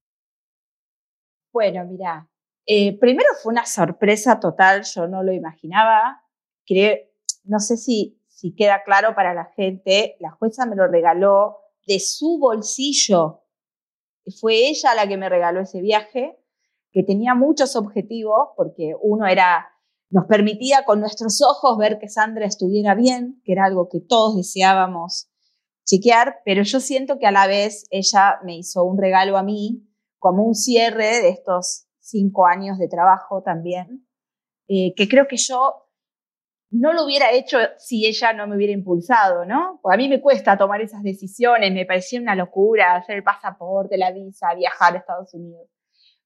Bueno, 1.51 1.83
mira, 1.85 2.29
eh, 2.65 2.97
primero 2.99 3.29
fue 3.41 3.51
una 3.51 3.65
sorpresa 3.65 4.39
total, 4.39 4.83
yo 4.83 5.07
no 5.07 5.23
lo 5.23 5.33
imaginaba. 5.33 6.23
Creo, 6.65 6.97
no 7.43 7.59
sé 7.59 7.77
si, 7.77 8.21
si 8.27 8.53
queda 8.53 8.83
claro 8.83 9.15
para 9.15 9.33
la 9.33 9.45
gente, 9.45 10.15
la 10.19 10.31
jueza 10.31 10.65
me 10.65 10.75
lo 10.75 10.87
regaló 10.87 11.57
de 11.87 11.99
su 11.99 12.37
bolsillo. 12.39 13.43
Fue 14.39 14.69
ella 14.69 14.93
la 14.95 15.07
que 15.07 15.17
me 15.17 15.29
regaló 15.29 15.61
ese 15.61 15.81
viaje, 15.81 16.37
que 16.91 17.03
tenía 17.03 17.35
muchos 17.35 17.75
objetivos, 17.75 18.49
porque 18.55 18.95
uno 19.01 19.25
era, 19.25 19.67
nos 20.09 20.25
permitía 20.25 20.83
con 20.85 20.99
nuestros 20.99 21.41
ojos 21.41 21.77
ver 21.77 21.97
que 21.99 22.09
Sandra 22.09 22.45
estuviera 22.45 22.93
bien, 22.95 23.41
que 23.43 23.53
era 23.53 23.65
algo 23.65 23.89
que 23.89 23.99
todos 23.99 24.35
deseábamos 24.35 25.29
chequear, 25.85 26.41
pero 26.45 26.63
yo 26.63 26.79
siento 26.79 27.17
que 27.17 27.27
a 27.27 27.31
la 27.31 27.47
vez 27.47 27.85
ella 27.89 28.39
me 28.43 28.55
hizo 28.57 28.83
un 28.83 28.97
regalo 28.97 29.37
a 29.37 29.43
mí, 29.43 29.87
como 30.19 30.43
un 30.43 30.53
cierre 30.53 31.21
de 31.21 31.29
estos 31.29 31.87
cinco 32.11 32.45
años 32.45 32.77
de 32.77 32.87
trabajo 32.87 33.41
también, 33.41 34.07
eh, 34.67 34.93
que 34.95 35.07
creo 35.07 35.27
que 35.27 35.37
yo 35.37 35.87
no 36.71 36.93
lo 36.93 37.05
hubiera 37.05 37.31
hecho 37.31 37.57
si 37.77 38.05
ella 38.05 38.33
no 38.33 38.47
me 38.47 38.55
hubiera 38.55 38.73
impulsado, 38.73 39.45
¿no? 39.45 39.79
Porque 39.81 39.95
a 39.95 39.97
mí 39.97 40.07
me 40.07 40.21
cuesta 40.21 40.57
tomar 40.57 40.81
esas 40.81 41.03
decisiones, 41.03 41.73
me 41.73 41.85
parecía 41.85 42.21
una 42.21 42.35
locura 42.35 42.95
hacer 42.95 43.17
el 43.17 43.23
pasaporte, 43.23 43.97
la 43.97 44.11
visa, 44.11 44.53
viajar 44.55 44.93
a 44.93 44.99
Estados 44.99 45.33
Unidos. 45.33 45.67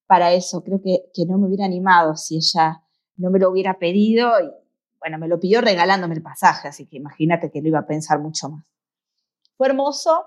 Para 0.06 0.34
eso, 0.34 0.64
creo 0.64 0.80
que, 0.84 1.06
que 1.14 1.26
no 1.26 1.40
me 1.40 1.48
hubiera 1.48 1.66
animado 1.66 2.16
si 2.16 2.38
ella 2.38 2.84
no 3.18 3.32
me 3.32 3.40
lo 3.40 3.50
hubiera 3.50 3.80
pedido 3.80 4.40
y, 4.40 4.52
bueno, 5.00 5.18
me 5.18 5.28
lo 5.28 5.40
pidió 5.40 5.62
regalándome 5.62 6.16
el 6.16 6.22
pasaje, 6.22 6.68
así 6.68 6.86
que 6.86 6.98
imagínate 6.98 7.50
que 7.50 7.62
lo 7.62 7.70
iba 7.70 7.80
a 7.80 7.88
pensar 7.88 8.20
mucho 8.20 8.50
más. 8.50 8.66
Fue 9.58 9.68
hermoso 9.68 10.26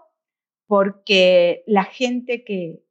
porque 0.66 1.62
la 1.66 1.84
gente 1.84 2.44
que, 2.44 2.82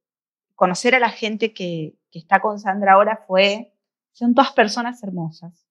conocer 0.55 0.95
a 0.95 0.99
la 0.99 1.09
gente 1.09 1.53
que, 1.53 1.96
que 2.11 2.19
está 2.19 2.39
con 2.39 2.59
Sandra 2.59 2.93
ahora 2.93 3.23
fue, 3.27 3.73
son 4.11 4.33
todas 4.33 4.51
personas 4.53 5.01
hermosas 5.03 5.67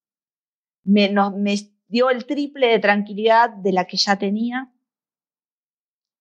me, 0.86 1.12
me 1.36 1.54
dio 1.88 2.10
el 2.10 2.26
triple 2.26 2.68
de 2.68 2.78
tranquilidad 2.78 3.50
de 3.50 3.72
la 3.72 3.84
que 3.86 3.96
ya 3.96 4.16
tenía, 4.16 4.72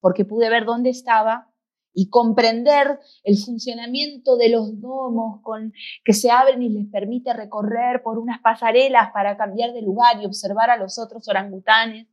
porque 0.02 0.26
pude 0.26 0.50
ver 0.50 0.66
dónde 0.66 0.90
estaba 0.90 1.52
y 1.94 2.10
comprender 2.10 3.00
el 3.24 3.38
funcionamiento 3.38 4.36
de 4.36 4.50
los 4.50 4.82
domos 4.82 5.40
con, 5.42 5.72
que 6.04 6.14
se 6.14 6.30
abren 6.30 6.62
y 6.62 6.70
les 6.70 6.88
permite 6.88 7.32
recorrer 7.34 8.04
por 8.04 8.20
unas 8.20 8.42
pasarelas 8.42 9.12
para 9.14 9.38
cambiar 9.38 9.72
de 9.72 9.82
lugar 9.82 10.22
y 10.22 10.26
observar 10.26 10.70
a 10.70 10.78
los 10.78 11.00
otros 11.00 11.28
orangutanes 11.30 12.08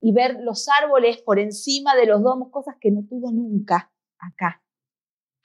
y 0.00 0.12
ver 0.12 0.36
los 0.40 0.68
árboles 0.68 1.18
por 1.22 1.38
encima 1.38 1.96
de 1.96 2.06
los 2.06 2.22
domos, 2.22 2.50
cosas 2.50 2.76
que 2.80 2.92
no 2.92 3.04
tuvo 3.08 3.32
nunca 3.32 3.90
acá. 4.18 4.62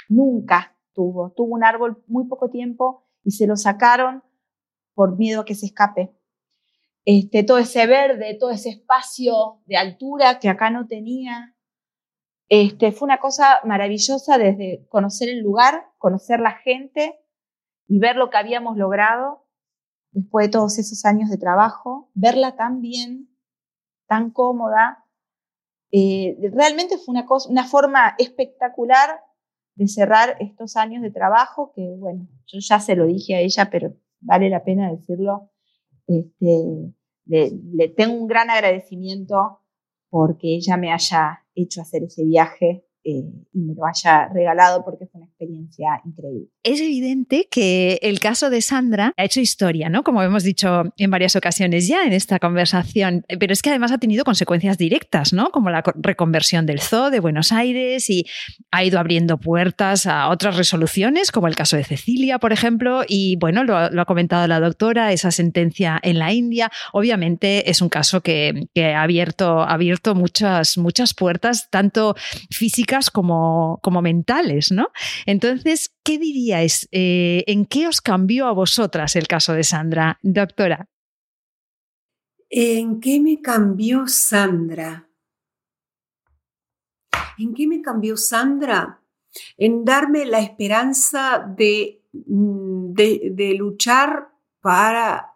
Nunca 0.10 0.76
tuvo. 0.94 1.32
Tuvo 1.32 1.54
un 1.54 1.64
árbol 1.64 2.04
muy 2.08 2.28
poco 2.28 2.50
tiempo 2.50 3.06
y 3.24 3.32
se 3.32 3.48
lo 3.48 3.56
sacaron 3.56 4.24
por 4.94 5.18
miedo 5.18 5.42
a 5.42 5.46
que 5.46 5.56
se 5.56 5.68
escape 5.68 6.16
este, 7.06 7.44
todo 7.44 7.58
ese 7.58 7.88
verde, 7.88 8.38
todo 8.40 8.52
ese 8.52 8.70
espacio 8.70 9.62
de 9.66 9.78
altura 9.78 10.40
que 10.40 10.50
acá 10.50 10.70
no 10.70 10.88
tenía. 10.88 11.56
Este, 12.48 12.92
fue 12.92 13.08
una 13.08 13.20
cosa 13.20 13.60
maravillosa 13.64 14.38
desde 14.38 14.86
conocer 14.90 15.30
el 15.30 15.40
lugar, 15.40 15.86
conocer 15.98 16.40
la 16.40 16.52
gente 16.52 17.20
y 17.88 18.00
ver 18.00 18.18
lo 18.18 18.30
que 18.30 18.38
habíamos 18.38 18.78
logrado 18.78 19.48
después 20.12 20.48
de 20.48 20.52
todos 20.52 20.78
esos 20.78 21.06
años 21.06 21.30
de 21.30 21.38
trabajo, 21.38 22.12
verla 22.14 22.56
tan 22.56 22.82
bien, 22.82 23.30
tan 24.08 24.32
cómoda. 24.32 25.06
Eh, 25.92 26.38
realmente 26.54 26.98
fue 26.98 27.14
una, 27.14 27.26
cosa, 27.26 27.50
una 27.50 27.66
forma 27.66 28.16
espectacular 28.18 29.22
de 29.76 29.88
cerrar 29.88 30.38
estos 30.40 30.76
años 30.76 31.02
de 31.02 31.12
trabajo 31.12 31.72
que, 31.76 31.96
bueno, 31.98 32.28
yo 32.46 32.60
ya 32.60 32.80
se 32.80 32.96
lo 32.96 33.06
dije 33.06 33.36
a 33.36 33.40
ella, 33.40 33.70
pero 33.72 33.96
vale 34.20 34.50
la 34.50 34.64
pena 34.64 34.92
decirlo 34.92 35.52
este, 36.08 36.94
le, 37.26 37.88
tengo 37.90 38.16
un 38.16 38.28
gran 38.28 38.50
agradecimiento 38.50 39.60
porque 40.10 40.56
ella 40.56 40.78
me 40.78 40.92
haya 40.92 41.46
hecho 41.56 41.82
hacer 41.82 42.04
ese 42.04 42.26
viaje 42.26 42.86
eh, 43.04 43.24
y 43.54 43.60
me 43.60 43.74
lo 43.74 43.86
haya 43.86 44.30
regalado 44.30 44.86
porque 44.86 45.08
fue 45.08 45.22
una 45.22 45.28
experiencia 45.28 46.02
increíble. 46.06 46.48
Es 46.64 46.80
evidente 46.80 47.48
que 47.50 47.98
el 48.04 48.20
caso 48.20 48.52
de 48.52 48.62
Sandra 48.62 49.14
ha 49.18 49.24
hecho 49.24 49.40
historia, 49.40 49.90
¿no? 49.90 50.04
Como 50.04 50.22
hemos 50.22 50.44
dicho 50.44 50.84
en 50.98 51.10
varias 51.10 51.36
ocasiones 51.36 51.88
ya 51.88 52.06
en 52.06 52.14
esta 52.14 52.38
conversación, 52.38 53.26
pero 53.40 53.54
es 53.54 53.64
que 53.64 53.70
además 53.70 53.92
ha 53.92 53.98
tenido 53.98 54.24
consecuencias 54.24 54.78
directas, 54.78 55.34
¿no? 55.34 55.50
Como 55.50 55.72
la 55.72 55.84
reconversión 55.96 56.68
del 56.68 56.80
zoo 56.80 57.10
de 57.10 57.20
Buenos 57.20 57.52
Aires 57.52 58.08
y 58.12 58.26
ha 58.70 58.84
ido 58.84 59.00
abriendo 59.00 59.40
puertas 59.40 60.06
a 60.06 60.30
otras 60.30 60.56
resoluciones, 60.56 61.32
como 61.32 61.48
el 61.48 61.56
caso 61.56 61.78
de 61.78 61.84
Cecilia, 61.84 62.38
por 62.38 62.54
ejemplo, 62.54 63.02
y 63.08 63.36
bueno, 63.38 63.64
lo, 63.64 63.78
ha 63.78 64.06
comentado 64.06 64.46
la 64.48 64.60
doctora, 64.60 65.12
esa 65.12 65.32
sentencia 65.32 66.00
en 66.04 66.20
la 66.20 66.34
India, 66.34 66.72
obviamente 66.94 67.70
es 67.70 67.82
un 67.82 67.90
caso 67.90 68.22
que, 68.22 68.68
ha 68.78 69.02
abierto, 69.02 69.62
ha 69.62 69.74
abierto 69.74 70.14
muchas, 70.14 70.78
muchas 70.78 71.16
puertas, 71.16 71.70
tanto 71.72 72.16
físicas 72.52 72.91
como, 73.12 73.80
como 73.82 74.02
mentales, 74.02 74.72
¿no? 74.72 74.90
Entonces, 75.26 75.94
¿qué 76.04 76.18
diríais? 76.18 76.88
Eh, 76.92 77.44
¿En 77.48 77.66
qué 77.66 77.88
os 77.88 78.02
cambió 78.02 78.48
a 78.48 78.52
vosotras 78.52 79.16
el 79.16 79.28
caso 79.28 79.54
de 79.54 79.64
Sandra, 79.64 80.20
doctora? 80.22 80.88
¿En 82.50 83.00
qué 83.00 83.20
me 83.20 83.42
cambió 83.42 84.08
Sandra? 84.08 85.08
¿En 87.38 87.54
qué 87.54 87.68
me 87.68 87.82
cambió 87.82 88.18
Sandra? 88.18 89.02
En 89.58 89.86
darme 89.86 90.26
la 90.26 90.40
esperanza 90.40 91.46
de, 91.56 92.04
mm, 92.12 92.92
de 92.94 93.54
luchar 93.58 94.30
para 94.60 95.32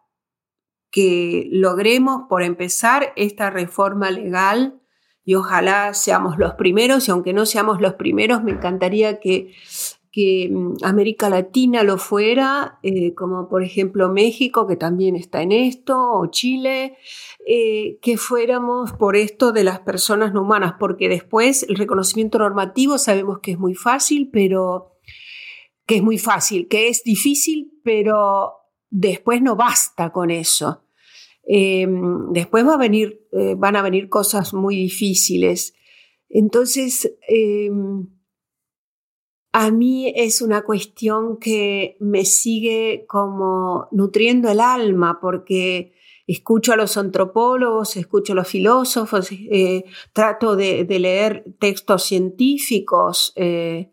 que 0.92 1.50
logremos, 1.52 2.24
por 2.30 2.42
empezar, 2.42 3.12
esta 3.18 3.50
reforma 3.50 4.12
legal 4.12 4.82
y 5.26 5.34
ojalá 5.34 5.94
seamos 5.96 6.38
los 6.38 6.54
primeros 6.54 7.08
y 7.08 7.12
aunque 7.12 7.34
no 7.34 7.48
seamos 7.48 7.82
los 7.82 7.96
primeros, 7.96 8.44
me 8.44 8.52
encantaría 8.52 9.20
que, 9.20 9.54
que 10.12 10.50
mm, 10.52 10.76
América 10.84 11.30
Latina 11.30 11.84
lo 11.84 11.98
fuera, 11.98 12.78
eh, 12.84 13.16
como 13.16 13.50
por 13.50 13.64
ejemplo 13.64 14.08
México, 14.10 14.68
que 14.68 14.76
también 14.76 15.16
está 15.16 15.42
en 15.42 15.52
esto, 15.52 16.00
o 16.00 16.28
Chile, 16.28 16.98
eh, 17.46 17.98
que 18.04 18.18
fuéramos 18.18 18.94
por 18.94 19.16
esto 19.16 19.52
de 19.52 19.64
las 19.64 19.80
personas 19.80 20.32
no 20.32 20.44
humanas, 20.44 20.76
porque 20.80 21.10
después 21.10 21.64
el 21.64 21.76
reconocimiento 21.76 22.38
normativo 22.38 23.00
sabemos 23.00 23.40
que 23.40 23.52
es 23.52 23.58
muy 23.58 23.74
fácil, 23.74 24.30
pero 24.32 24.92
que 25.88 25.98
es 25.98 26.04
muy 26.04 26.20
fácil, 26.20 26.68
que 26.68 26.88
es 26.88 27.04
difícil, 27.04 27.72
pero 27.84 28.54
después 28.92 29.42
no 29.42 29.56
basta 29.56 30.12
con 30.12 30.30
eso. 30.30 30.85
Em, 31.48 32.32
después 32.32 32.66
va 32.66 32.74
a 32.74 32.78
venir, 32.78 33.28
eh, 33.32 33.56
van 33.58 33.76
a 33.76 33.82
venir 33.82 34.10
cosas 34.10 34.54
muy 34.54 34.76
difíciles. 34.76 35.76
Entonces, 36.30 37.18
em, 37.28 38.08
a 39.54 39.72
mí 39.72 40.12
es 40.16 40.42
una 40.42 40.64
cuestión 40.64 41.38
que 41.38 41.96
me 42.00 42.26
sigue 42.26 43.06
como 43.08 43.88
nutriendo 43.92 44.50
el 44.50 44.60
alma 44.60 45.20
porque 45.22 45.94
escucho 46.28 46.74
a 46.74 46.76
los 46.76 46.98
antropólogos, 46.98 47.96
escucho 47.98 48.34
a 48.34 48.36
los 48.36 48.48
filósofos, 48.48 49.32
eh, 49.32 49.86
trato 50.14 50.56
de, 50.56 50.86
leer 51.00 51.46
textos 51.60 52.04
científicos 52.04 53.32
eh, 53.36 53.92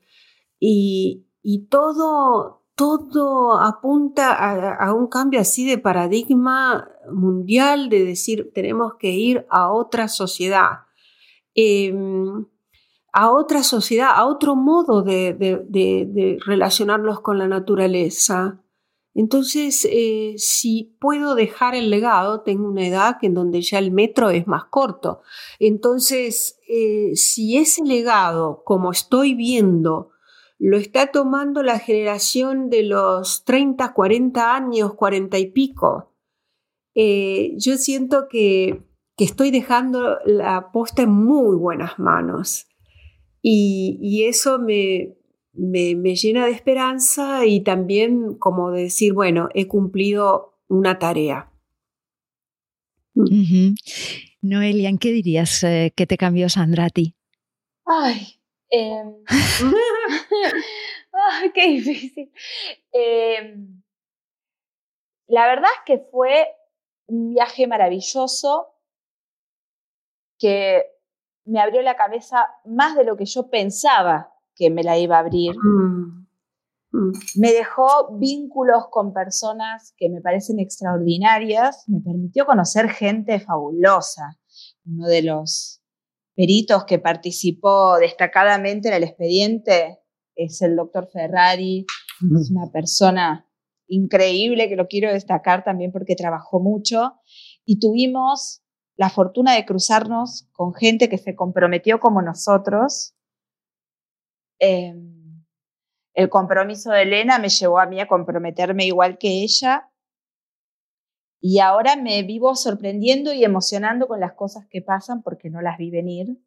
y, 0.58 1.26
todo, 1.68 2.61
todo 2.74 3.60
apunta 3.60 4.32
a, 4.74 4.94
un 4.94 5.06
cambio 5.06 5.40
así 5.40 5.66
de 5.66 5.78
paradigma 5.78 6.88
mundial 7.12 7.88
de 7.88 8.04
decir 8.04 8.50
tenemos 8.54 8.94
que 8.98 9.10
ir 9.10 9.46
a 9.50 9.70
otra 9.70 10.08
sociedad. 10.08 10.80
Em, 11.54 12.46
a 13.12 13.30
otra 13.30 13.62
sociedad, 13.62 14.10
a 14.14 14.26
otro 14.26 14.56
modo 14.56 15.02
de, 15.02 16.38
relacionarlos 16.46 17.20
con 17.20 17.38
la 17.38 17.46
naturaleza. 17.46 18.62
Entonces, 19.14 19.86
eh, 19.90 20.32
si 20.38 20.96
puedo 20.98 21.34
dejar 21.34 21.74
el 21.74 21.90
legado, 21.90 22.40
tengo 22.40 22.66
una 22.66 22.86
edad 22.86 23.18
en 23.20 23.34
donde 23.34 23.60
ya 23.60 23.78
el 23.78 23.90
metro 23.90 24.30
es 24.30 24.46
más 24.46 24.64
corto. 24.70 25.20
Entonces, 25.58 26.58
eh, 26.66 27.10
si 27.14 27.58
ese 27.58 27.84
legado, 27.84 28.62
como 28.64 28.90
estoy 28.90 29.34
viendo, 29.34 30.11
lo 30.64 30.78
está 30.78 31.08
tomando 31.08 31.64
la 31.64 31.80
generación 31.80 32.70
de 32.70 32.84
los 32.84 33.44
30, 33.44 33.92
40 33.92 34.54
años, 34.54 34.94
40 34.94 35.36
y 35.40 35.46
pico, 35.46 36.14
eh, 36.94 37.54
yo 37.56 37.76
siento 37.76 38.28
que, 38.30 38.80
que 39.16 39.24
estoy 39.24 39.50
dejando 39.50 40.18
la 40.24 40.70
posta 40.70 41.02
en 41.02 41.10
muy 41.10 41.56
buenas 41.56 41.98
manos. 41.98 42.68
Y, 43.42 44.22
eso 44.28 44.60
me, 44.60 45.16
me, 45.52 46.14
llena 46.14 46.46
de 46.46 46.52
esperanza 46.52 47.44
y 47.44 47.64
también 47.64 48.34
como 48.34 48.70
decir, 48.70 49.14
bueno, 49.14 49.48
he 49.54 49.66
cumplido 49.66 50.60
una 50.68 51.00
tarea. 51.00 51.50
Noelia, 54.42 54.88
¿en 54.88 54.98
qué 54.98 55.10
dirías 55.10 55.64
eh, 55.64 55.92
que 55.96 56.06
te 56.06 56.16
cambió 56.16 56.48
Sandra 56.48 56.84
a 56.84 56.90
ti? 56.90 57.16
Ay, 57.84 58.38
em, 58.72 59.24
qué 61.54 61.66
difícil. 61.68 62.32
Em, 62.92 63.82
la 65.28 65.46
verdad 65.46 65.70
es 65.76 65.82
que 65.86 65.98
fue 66.10 66.46
un 67.06 67.30
viaje 67.34 67.66
maravilloso 67.66 68.68
que 70.38 70.84
me 71.44 71.60
abrió 71.60 71.82
la 71.82 71.96
cabeza 71.96 72.48
más 72.64 72.96
de 72.96 73.04
lo 73.04 73.16
que 73.16 73.26
yo 73.26 73.48
pensaba 73.50 74.32
que 74.54 74.70
me 74.70 74.82
la 74.82 74.98
iba 74.98 75.16
a 75.16 75.20
abrir. 75.20 75.54
Mm. 75.56 76.26
Mm. 76.92 77.12
Me 77.36 77.52
dejó 77.52 78.16
vínculos 78.18 78.88
con 78.90 79.12
personas 79.12 79.94
que 79.96 80.08
me 80.08 80.20
parecen 80.20 80.58
extraordinarias, 80.60 81.84
me 81.88 82.00
permitió 82.00 82.46
conocer 82.46 82.90
gente 82.90 83.40
fabulosa. 83.40 84.38
Uno 84.84 85.06
de 85.06 85.22
los 85.22 85.81
peritos 86.34 86.84
que 86.84 86.98
participó 86.98 87.98
destacadamente 87.98 88.88
en 88.88 88.94
el 88.94 89.04
expediente 89.04 89.98
es 90.34 90.62
el 90.62 90.76
doctor 90.76 91.08
Ferrari, 91.12 91.84
es 92.38 92.50
una 92.50 92.70
persona 92.72 93.46
increíble 93.88 94.68
que 94.68 94.76
lo 94.76 94.86
quiero 94.86 95.12
destacar 95.12 95.64
también 95.64 95.92
porque 95.92 96.16
trabajó 96.16 96.60
mucho 96.60 97.14
y 97.64 97.78
tuvimos 97.78 98.62
la 98.96 99.10
fortuna 99.10 99.54
de 99.54 99.64
cruzarnos 99.64 100.48
con 100.52 100.74
gente 100.74 101.08
que 101.08 101.18
se 101.18 101.34
comprometió 101.34 102.00
como 102.00 102.22
nosotros. 102.22 103.14
Em, 104.58 105.44
el 106.14 106.28
compromiso 106.28 106.90
de 106.90 107.02
Elena 107.02 107.38
me 107.38 107.48
llevó 107.48 107.78
a 107.78 107.86
mí 107.86 108.00
a 108.00 108.06
comprometerme 108.06 108.86
igual 108.86 109.18
que 109.18 109.42
ella. 109.42 109.90
Y 111.44 111.58
ahora 111.58 111.96
me 111.96 112.22
vivo 112.22 112.54
sorprendiendo 112.54 113.32
y 113.32 113.44
emocionando 113.44 114.06
con 114.06 114.20
las 114.20 114.34
cosas 114.34 114.64
que 114.70 114.80
pasan 114.80 115.22
porque 115.22 115.50
no 115.50 115.60
las 115.60 115.76
vi 115.76 115.90
venir. 115.90 116.38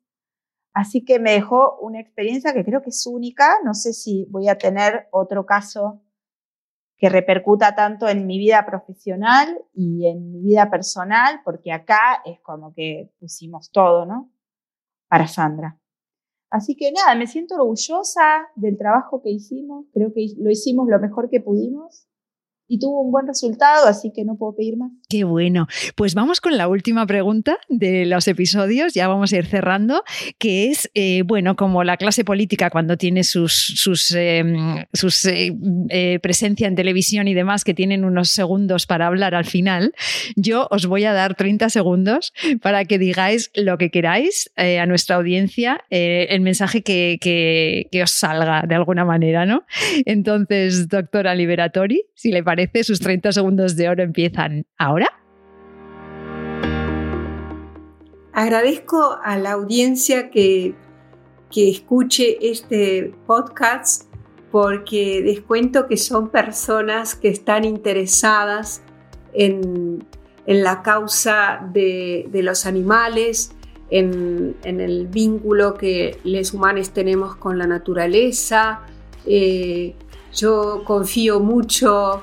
Así 0.74 1.04
que 1.04 1.20
me 1.20 1.34
dejó 1.34 1.78
una 1.82 2.00
experiencia 2.00 2.54
que 2.54 2.64
creo 2.64 2.82
que 2.82 2.92
es 2.92 3.06
única. 3.06 3.58
No 3.66 3.74
sé 3.74 3.92
si 3.92 4.26
voy 4.30 4.48
a 4.48 4.58
tener 4.58 5.10
otro 5.12 5.46
caso 5.46 6.02
que 6.96 7.10
repercuta 7.10 7.76
tanto 7.76 8.08
en 8.08 8.26
mi 8.26 8.38
vida 8.38 8.66
profesional 8.66 9.62
y 9.74 10.08
en 10.08 10.32
mi 10.32 10.42
vida 10.42 10.72
personal, 10.72 11.42
porque 11.44 11.74
acá 11.74 12.22
es 12.24 12.40
como 12.40 12.74
que 12.74 13.12
pusimos 13.20 13.72
todo, 13.72 14.06
¿no? 14.06 14.32
Para 15.10 15.28
Sandra. 15.28 15.78
Así 16.50 16.78
que 16.78 16.94
nada, 16.94 17.16
me 17.16 17.28
siento 17.28 17.56
orgullosa 17.56 18.48
del 18.56 18.78
trabajo 18.78 19.22
que 19.22 19.30
hicimos, 19.30 19.88
creo 19.94 20.14
que 20.14 20.28
lo 20.38 20.50
hicimos 20.50 20.88
lo 20.88 21.02
mejor 21.02 21.30
que 21.30 21.42
pudimos 21.42 22.08
y 22.68 22.80
tuvo 22.80 23.02
un 23.02 23.12
buen 23.12 23.28
resultado, 23.28 23.88
así 23.88 24.12
que 24.12 24.26
no 24.26 24.38
puedo 24.38 24.56
pedir 24.56 24.78
más. 24.78 24.92
Qué 25.16 25.24
bueno. 25.24 25.70
Pues 25.96 26.14
vamos 26.14 26.42
con 26.42 26.58
la 26.58 26.68
última 26.68 27.08
pregunta 27.08 27.58
de 27.70 28.06
los 28.06 28.28
episodios, 28.28 28.94
ya 28.94 29.08
vamos 29.08 29.32
a 29.32 29.38
ir 29.38 29.46
cerrando, 29.46 30.04
que 30.38 30.70
es, 30.70 30.92
eh, 30.94 31.22
bueno, 31.26 31.56
como 31.56 31.86
la 31.86 31.96
clase 31.96 32.26
política 32.26 32.70
cuando 32.70 32.98
tiene 32.98 33.24
sus, 33.24 33.54
sus, 33.54 34.12
em, 34.12 34.80
eh, 34.80 35.54
eh, 35.88 36.20
presencia 36.22 36.68
en 36.68 36.76
televisión 36.76 37.30
y 37.30 37.34
demás, 37.34 37.64
que 37.64 37.74
tienen 37.74 38.04
unos 38.04 38.28
segundos 38.28 38.88
para 38.88 39.08
hablar 39.08 39.36
al 39.36 39.46
final, 39.46 39.94
yo 40.36 40.68
os 40.70 40.86
voy 40.86 41.06
a 41.06 41.14
dar 41.14 41.36
30 41.36 41.70
segundos 41.70 42.34
para 42.62 42.84
que 42.84 43.00
digáis 43.00 43.52
lo 43.56 43.78
que 43.78 43.92
queráis 43.92 44.52
a 44.58 44.86
nuestra 44.86 45.16
audiencia, 45.16 45.86
el 45.90 46.42
mensaje 46.42 46.82
que, 46.82 47.20
que, 47.22 47.88
que 47.90 48.04
os 48.04 48.12
salga 48.12 48.66
de 48.68 48.76
alguna 48.76 49.06
manera, 49.06 49.46
¿no? 49.46 49.64
Entonces, 50.06 50.90
doctora 50.90 51.34
Liberatori, 51.36 52.04
si 52.16 52.34
le 52.34 52.44
parece, 52.44 52.84
sus 52.84 53.00
30 53.00 53.32
segundos 53.32 53.78
de 53.78 53.88
oro 53.88 54.04
empiezan 54.04 54.66
ahora. 54.78 55.05
Agradezco 58.36 59.18
a 59.24 59.38
la 59.38 59.54
audiencia 59.54 60.30
que, 60.30 60.76
que 61.50 61.70
escuche 61.70 62.38
este 62.42 63.14
podcast 63.26 64.12
porque 64.52 65.22
les 65.24 65.40
cuento 65.40 65.88
que 65.88 65.96
son 65.96 66.28
personas 66.28 67.16
que 67.16 67.30
están 67.30 67.64
interesadas 67.64 68.82
en, 69.34 70.06
en 70.46 70.64
la 70.64 70.84
causa 70.84 71.66
de, 71.72 72.28
de 72.30 72.44
los 72.44 72.66
animales, 72.66 73.54
en, 73.90 74.58
en, 74.66 74.82
el 74.82 75.08
vínculo 75.08 75.76
que 75.76 76.20
los 76.26 76.54
humanos 76.54 76.90
tenemos 76.90 77.38
con 77.38 77.58
la 77.58 77.68
naturaleza. 77.68 78.82
Eh, 79.26 79.96
yo 80.34 80.84
confío 80.84 81.40
mucho 81.40 82.22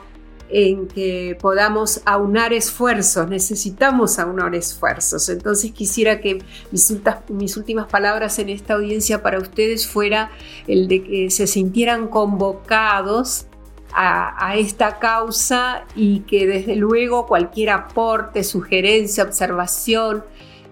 en 0.52 0.86
que 0.86 1.36
podamos 1.40 2.02
aunar 2.04 2.52
esfuerzos, 2.52 3.26
necesitamos 3.26 4.18
aunar 4.18 4.54
esfuerzos. 4.54 5.28
Entonces 5.30 5.72
quisiera 5.72 6.20
que 6.20 6.44
mis, 6.70 7.56
últimas 7.56 7.86
palabras 7.86 8.38
en 8.38 8.50
esta 8.50 8.74
audiencia 8.74 9.22
para 9.22 9.38
ustedes 9.38 9.88
fuera 9.88 10.30
el 10.66 10.88
de 10.88 11.02
que 11.02 11.30
se 11.30 11.46
sintieran 11.46 12.06
convocados 12.08 13.46
a, 13.94 14.56
esta 14.56 14.98
causa 14.98 15.84
y 15.94 16.20
que 16.20 16.46
desde 16.46 16.76
luego 16.76 17.26
cualquier 17.26 17.70
aporte, 17.70 18.44
sugerencia, 18.44 19.24
observación, 19.24 20.24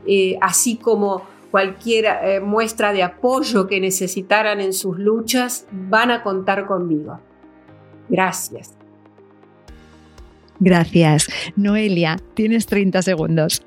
eh, 0.06 0.36
así 0.40 0.76
como 0.76 1.22
cualquier 1.50 2.06
eh, 2.06 2.40
muestra 2.40 2.92
de 2.92 3.02
apoyo 3.02 3.66
que 3.66 3.80
necesitaran 3.80 4.60
en 4.60 4.72
sus 4.72 4.98
luchas, 4.98 5.66
van 5.70 6.10
a 6.10 6.22
contar 6.22 6.66
conmigo. 6.66 7.20
Gracias. 8.08 8.79
Gracias. 10.61 11.26
Noelia, 11.56 12.18
tienes 12.34 12.66
30 12.66 13.00
segundos. 13.00 13.62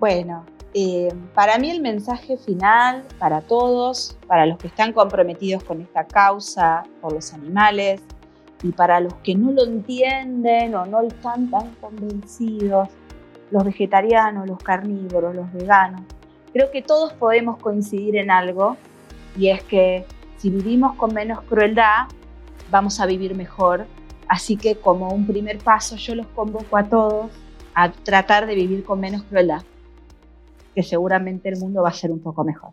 Bueno, 0.00 0.44
eh, 0.74 1.14
para 1.32 1.58
mí 1.58 1.70
el 1.70 1.80
mensaje 1.80 2.36
final, 2.36 3.04
para 3.20 3.40
todos, 3.40 4.18
para 4.26 4.44
los 4.44 4.58
que 4.58 4.66
están 4.66 4.92
comprometidos 4.92 5.62
con 5.62 5.80
esta 5.80 6.04
causa 6.04 6.82
por 7.00 7.12
los 7.12 7.32
animales 7.32 8.02
y 8.64 8.72
para 8.72 8.98
los 8.98 9.14
que 9.22 9.36
no 9.36 9.52
lo 9.52 9.64
entienden 9.64 10.74
o 10.74 10.86
no 10.86 11.02
están 11.02 11.50
tan 11.50 11.72
convencidos, 11.76 12.88
los 13.52 13.64
vegetarianos, 13.64 14.48
los 14.48 14.58
carnívoros, 14.58 15.36
los 15.36 15.52
veganos, 15.52 16.02
creo 16.52 16.70
que 16.72 16.82
todos 16.82 17.12
podemos 17.12 17.58
coincidir 17.58 18.16
en 18.16 18.30
algo 18.30 18.76
y 19.36 19.48
es 19.48 19.62
que 19.62 20.04
si 20.36 20.50
vivimos 20.50 20.96
con 20.96 21.14
menos 21.14 21.42
crueldad, 21.42 22.08
vamos 22.70 22.98
a 22.98 23.06
vivir 23.06 23.36
mejor 23.36 23.86
Así 24.32 24.56
que 24.56 24.76
como 24.76 25.12
un 25.12 25.26
primer 25.26 25.58
paso 25.58 25.96
yo 25.96 26.14
los 26.14 26.26
convoco 26.28 26.78
a 26.78 26.88
todos 26.88 27.30
a 27.74 27.92
tratar 27.92 28.46
de 28.46 28.54
vivir 28.54 28.82
con 28.82 28.98
menos 28.98 29.24
crueldad, 29.24 29.62
que 30.74 30.82
seguramente 30.82 31.50
el 31.50 31.58
mundo 31.58 31.82
va 31.82 31.90
a 31.90 31.92
ser 31.92 32.10
un 32.10 32.20
poco 32.20 32.42
mejor. 32.42 32.72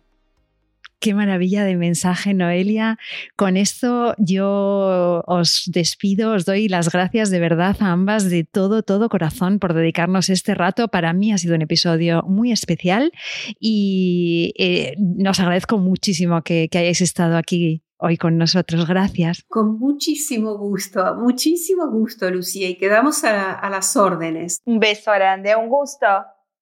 Qué 1.02 1.14
maravilla 1.14 1.66
de 1.66 1.76
mensaje, 1.76 2.34
Noelia. 2.34 2.98
Con 3.36 3.58
esto 3.58 4.16
yo 4.18 5.22
os 5.28 5.64
despido, 5.66 6.32
os 6.32 6.46
doy 6.46 6.70
las 6.70 6.90
gracias 6.90 7.30
de 7.30 7.42
verdad 7.42 7.76
a 7.82 7.92
ambas 7.92 8.30
de 8.30 8.46
todo, 8.46 8.82
todo 8.82 9.10
corazón 9.10 9.60
por 9.60 9.74
dedicarnos 9.74 10.30
este 10.30 10.56
rato. 10.56 10.88
Para 10.88 11.12
mí 11.12 11.34
ha 11.34 11.38
sido 11.38 11.56
un 11.56 11.62
episodio 11.62 12.24
muy 12.24 12.54
especial 12.54 13.12
y 13.60 14.54
eh, 14.58 14.96
os 15.28 15.40
agradezco 15.42 15.78
muchísimo 15.78 16.42
que 16.42 16.70
hayáis 16.72 17.02
estado 17.02 17.36
aquí 17.36 17.84
hoy 18.00 18.18
con 18.18 18.38
nosotros. 18.38 18.88
Gracias. 18.88 19.44
Con 19.48 19.78
muchísimo 19.78 20.58
gusto, 20.58 21.16
muchísimo 21.16 21.90
gusto, 21.90 22.30
Lucía, 22.32 22.70
y 22.70 22.78
quedamos 22.78 23.24
a, 23.24 23.54
a 23.54 23.70
las 23.70 23.96
órdenes. 23.96 24.62
Un 24.66 24.80
beso 24.80 25.12
grande, 25.12 25.56
un 25.56 25.70
gusto, 25.70 26.08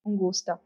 un 0.03 0.17
gusto. 0.17 0.59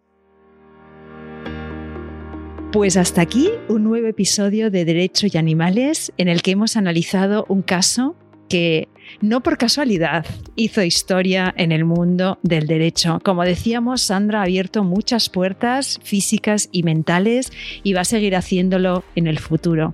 Pues 2.72 2.96
hasta 2.96 3.22
aquí 3.22 3.50
un 3.68 3.84
nuevo 3.84 4.08
episodio 4.08 4.72
de 4.72 4.86
Derecho 4.86 5.28
y 5.32 5.38
Animales 5.38 6.14
en 6.18 6.30
el 6.30 6.42
que 6.42 6.52
hemos 6.52 6.78
analizado 6.78 7.46
un 7.50 7.62
caso 7.64 8.16
que 8.48 8.88
no 9.22 9.42
por 9.42 9.58
casualidad 9.58 10.26
hizo 10.56 10.82
historia 10.82 11.54
en 11.58 11.72
el 11.72 11.86
mundo 11.86 12.38
del 12.44 12.68
derecho. 12.68 13.20
Como 13.24 13.44
decíamos, 13.44 14.02
Sandra 14.02 14.40
ha 14.40 14.44
abierto 14.44 14.84
muchas 14.84 15.30
puertas 15.30 16.00
físicas 16.04 16.70
y 16.72 16.84
mentales 16.84 17.52
y 17.84 17.94
va 17.94 18.02
a 18.02 18.06
seguir 18.06 18.36
haciéndolo 18.36 19.04
en 19.16 19.28
el 19.28 19.40
futuro. 19.40 19.94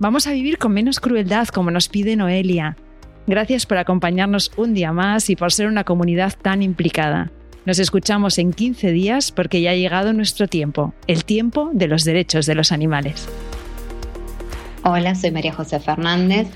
Vamos 0.00 0.28
a 0.28 0.32
vivir 0.32 0.58
con 0.58 0.72
menos 0.72 1.00
crueldad, 1.00 1.48
como 1.48 1.72
nos 1.72 1.88
pide 1.88 2.14
Noelia. 2.14 2.76
Gracias 3.26 3.66
por 3.66 3.78
acompañarnos 3.78 4.52
un 4.56 4.72
día 4.72 4.92
más 4.92 5.28
y 5.28 5.34
por 5.34 5.52
ser 5.52 5.66
una 5.66 5.82
comunidad 5.82 6.34
tan 6.40 6.62
implicada. 6.62 7.32
Nos 7.64 7.80
escuchamos 7.80 8.38
en 8.38 8.52
15 8.52 8.92
días 8.92 9.32
porque 9.32 9.60
ya 9.60 9.72
ha 9.72 9.74
llegado 9.74 10.12
nuestro 10.12 10.46
tiempo, 10.46 10.94
el 11.08 11.24
tiempo 11.24 11.70
de 11.72 11.88
los 11.88 12.04
derechos 12.04 12.46
de 12.46 12.54
los 12.54 12.70
animales. 12.70 13.28
Hola, 14.84 15.16
soy 15.16 15.32
María 15.32 15.52
José 15.52 15.80
Fernández, 15.80 16.46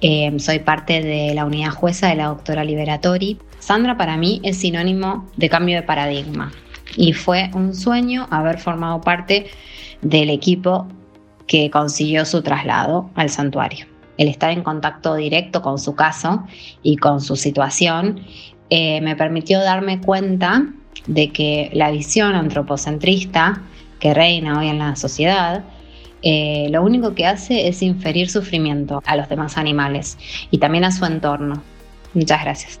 eh, 0.00 0.34
soy 0.40 0.58
parte 0.58 1.00
de 1.00 1.34
la 1.34 1.44
unidad 1.44 1.70
jueza 1.70 2.08
de 2.08 2.16
la 2.16 2.26
doctora 2.26 2.64
Liberatori. 2.64 3.38
Sandra 3.60 3.96
para 3.96 4.16
mí 4.16 4.40
es 4.42 4.56
sinónimo 4.56 5.30
de 5.36 5.48
cambio 5.48 5.76
de 5.76 5.82
paradigma 5.82 6.50
y 6.96 7.12
fue 7.12 7.48
un 7.54 7.76
sueño 7.76 8.26
haber 8.30 8.58
formado 8.58 9.00
parte 9.00 9.46
del 10.02 10.30
equipo 10.30 10.88
que 11.48 11.70
consiguió 11.70 12.24
su 12.24 12.42
traslado 12.42 13.10
al 13.16 13.30
santuario. 13.30 13.86
El 14.16 14.28
estar 14.28 14.50
en 14.52 14.62
contacto 14.62 15.16
directo 15.16 15.62
con 15.62 15.78
su 15.78 15.96
caso 15.96 16.44
y 16.82 16.96
con 16.96 17.20
su 17.20 17.34
situación 17.34 18.20
eh, 18.70 19.00
me 19.00 19.16
permitió 19.16 19.60
darme 19.60 20.00
cuenta 20.00 20.66
de 21.06 21.30
que 21.30 21.70
la 21.72 21.90
visión 21.90 22.34
antropocentrista 22.34 23.62
que 23.98 24.14
reina 24.14 24.60
hoy 24.60 24.68
en 24.68 24.78
la 24.78 24.94
sociedad, 24.94 25.64
eh, 26.22 26.68
lo 26.70 26.82
único 26.82 27.14
que 27.14 27.26
hace 27.26 27.68
es 27.68 27.82
inferir 27.82 28.28
sufrimiento 28.28 29.02
a 29.06 29.16
los 29.16 29.28
demás 29.28 29.56
animales 29.56 30.18
y 30.50 30.58
también 30.58 30.84
a 30.84 30.92
su 30.92 31.04
entorno. 31.04 31.62
Muchas 32.14 32.42
gracias. 32.42 32.80